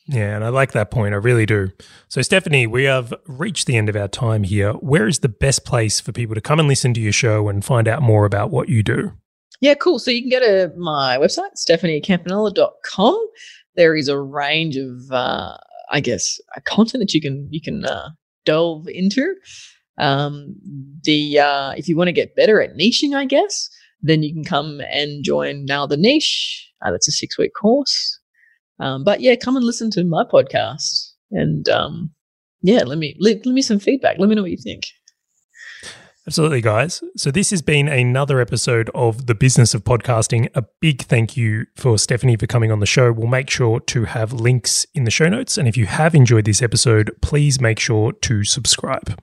Yeah, 0.08 0.36
and 0.36 0.44
I 0.44 0.50
like 0.50 0.72
that 0.72 0.90
point. 0.90 1.14
I 1.14 1.18
really 1.18 1.46
do. 1.46 1.70
So, 2.08 2.22
Stephanie, 2.22 2.66
we 2.66 2.86
have 2.86 3.14
reached 3.26 3.68
the 3.68 3.76
end 3.76 3.90
of 3.90 3.96
our 3.96 4.08
time 4.08 4.44
here. 4.44 4.72
Where 4.74 5.08
is 5.08 5.20
the 5.20 5.30
best 5.30 5.66
place 5.66 6.00
for 6.00 6.14
people 6.14 6.34
to 6.34 6.42
come 6.42 6.60
and 6.60 6.68
listen 6.68 6.94
to 6.94 7.02
your 7.02 7.12
show 7.12 7.50
and 7.50 7.64
find 7.64 7.88
out 7.88 8.02
more 8.02 8.26
about 8.26 8.50
what 8.50 8.70
you 8.70 8.84
do? 8.84 9.12
Yeah, 9.60 9.74
cool. 9.74 10.00
So 10.00 10.12
you 10.12 10.22
can 10.22 10.30
go 10.30 10.40
to 10.40 10.74
my 10.78 11.18
website, 11.18 11.56
stephaniecampanella.com. 11.58 13.28
There 13.76 13.96
is 13.96 14.08
a 14.08 14.20
range 14.20 14.78
of, 14.78 15.12
uh, 15.12 15.58
I 15.92 16.00
guess, 16.00 16.40
uh, 16.56 16.62
content 16.64 17.02
that 17.02 17.14
you 17.14 17.22
can 17.22 17.48
you 17.52 17.62
can 17.62 17.84
uh, 17.86 18.10
delve 18.46 18.88
into. 18.88 19.36
Um, 19.98 20.56
the 21.04 21.40
uh, 21.40 21.72
if 21.76 21.88
you 21.88 21.98
want 21.98 22.08
to 22.08 22.14
get 22.14 22.36
better 22.36 22.62
at 22.62 22.78
niching, 22.78 23.16
I 23.16 23.26
guess, 23.26 23.70
then 24.02 24.24
you 24.24 24.34
can 24.34 24.44
come 24.44 24.80
and 24.92 25.24
join 25.24 25.66
Nail 25.66 25.88
the 25.88 25.98
Niche. 25.98 26.72
Uh, 26.82 26.92
that's 26.92 27.08
a 27.08 27.12
six 27.12 27.38
week 27.38 27.54
course. 27.60 28.20
Um, 28.80 29.04
but 29.04 29.22
yeah, 29.22 29.36
come 29.36 29.56
and 29.56 29.66
listen 29.66 29.90
to 29.92 30.04
my 30.04 30.24
podcast 30.24 31.14
and 31.32 31.68
um, 31.70 32.12
yeah, 32.62 32.84
let 32.84 32.98
me 32.98 33.16
let, 33.20 33.46
let 33.46 33.54
me 33.54 33.62
some 33.62 33.80
feedback. 33.80 34.18
Let 34.20 34.30
me 34.30 34.36
know 34.36 34.42
what 34.42 34.52
you 34.52 34.58
think. 34.58 34.88
Absolutely, 36.28 36.60
guys. 36.60 37.02
So, 37.16 37.32
this 37.32 37.52
has 37.52 37.62
been 37.62 37.88
another 37.88 38.42
episode 38.42 38.90
of 38.94 39.28
The 39.28 39.36
Business 39.36 39.74
of 39.74 39.86
Podcasting. 39.86 40.50
A 40.56 40.66
big 40.82 41.04
thank 41.04 41.38
you 41.38 41.68
for 41.78 41.98
Stephanie 41.98 42.36
for 42.36 42.48
coming 42.48 42.70
on 42.70 42.82
the 42.82 42.86
show. 42.86 43.14
We'll 43.14 43.28
make 43.28 43.50
sure 43.50 43.80
to 43.80 44.04
have 44.04 44.34
links 44.34 44.86
in 44.94 45.06
the 45.06 45.12
show 45.12 45.30
notes. 45.30 45.58
And 45.58 45.70
if 45.70 45.78
you 45.78 45.86
have 45.86 46.14
enjoyed 46.14 46.44
this 46.44 46.62
episode, 46.62 47.16
please 47.22 47.62
make 47.62 47.80
sure 47.80 48.12
to 48.12 48.44
subscribe. 48.44 49.18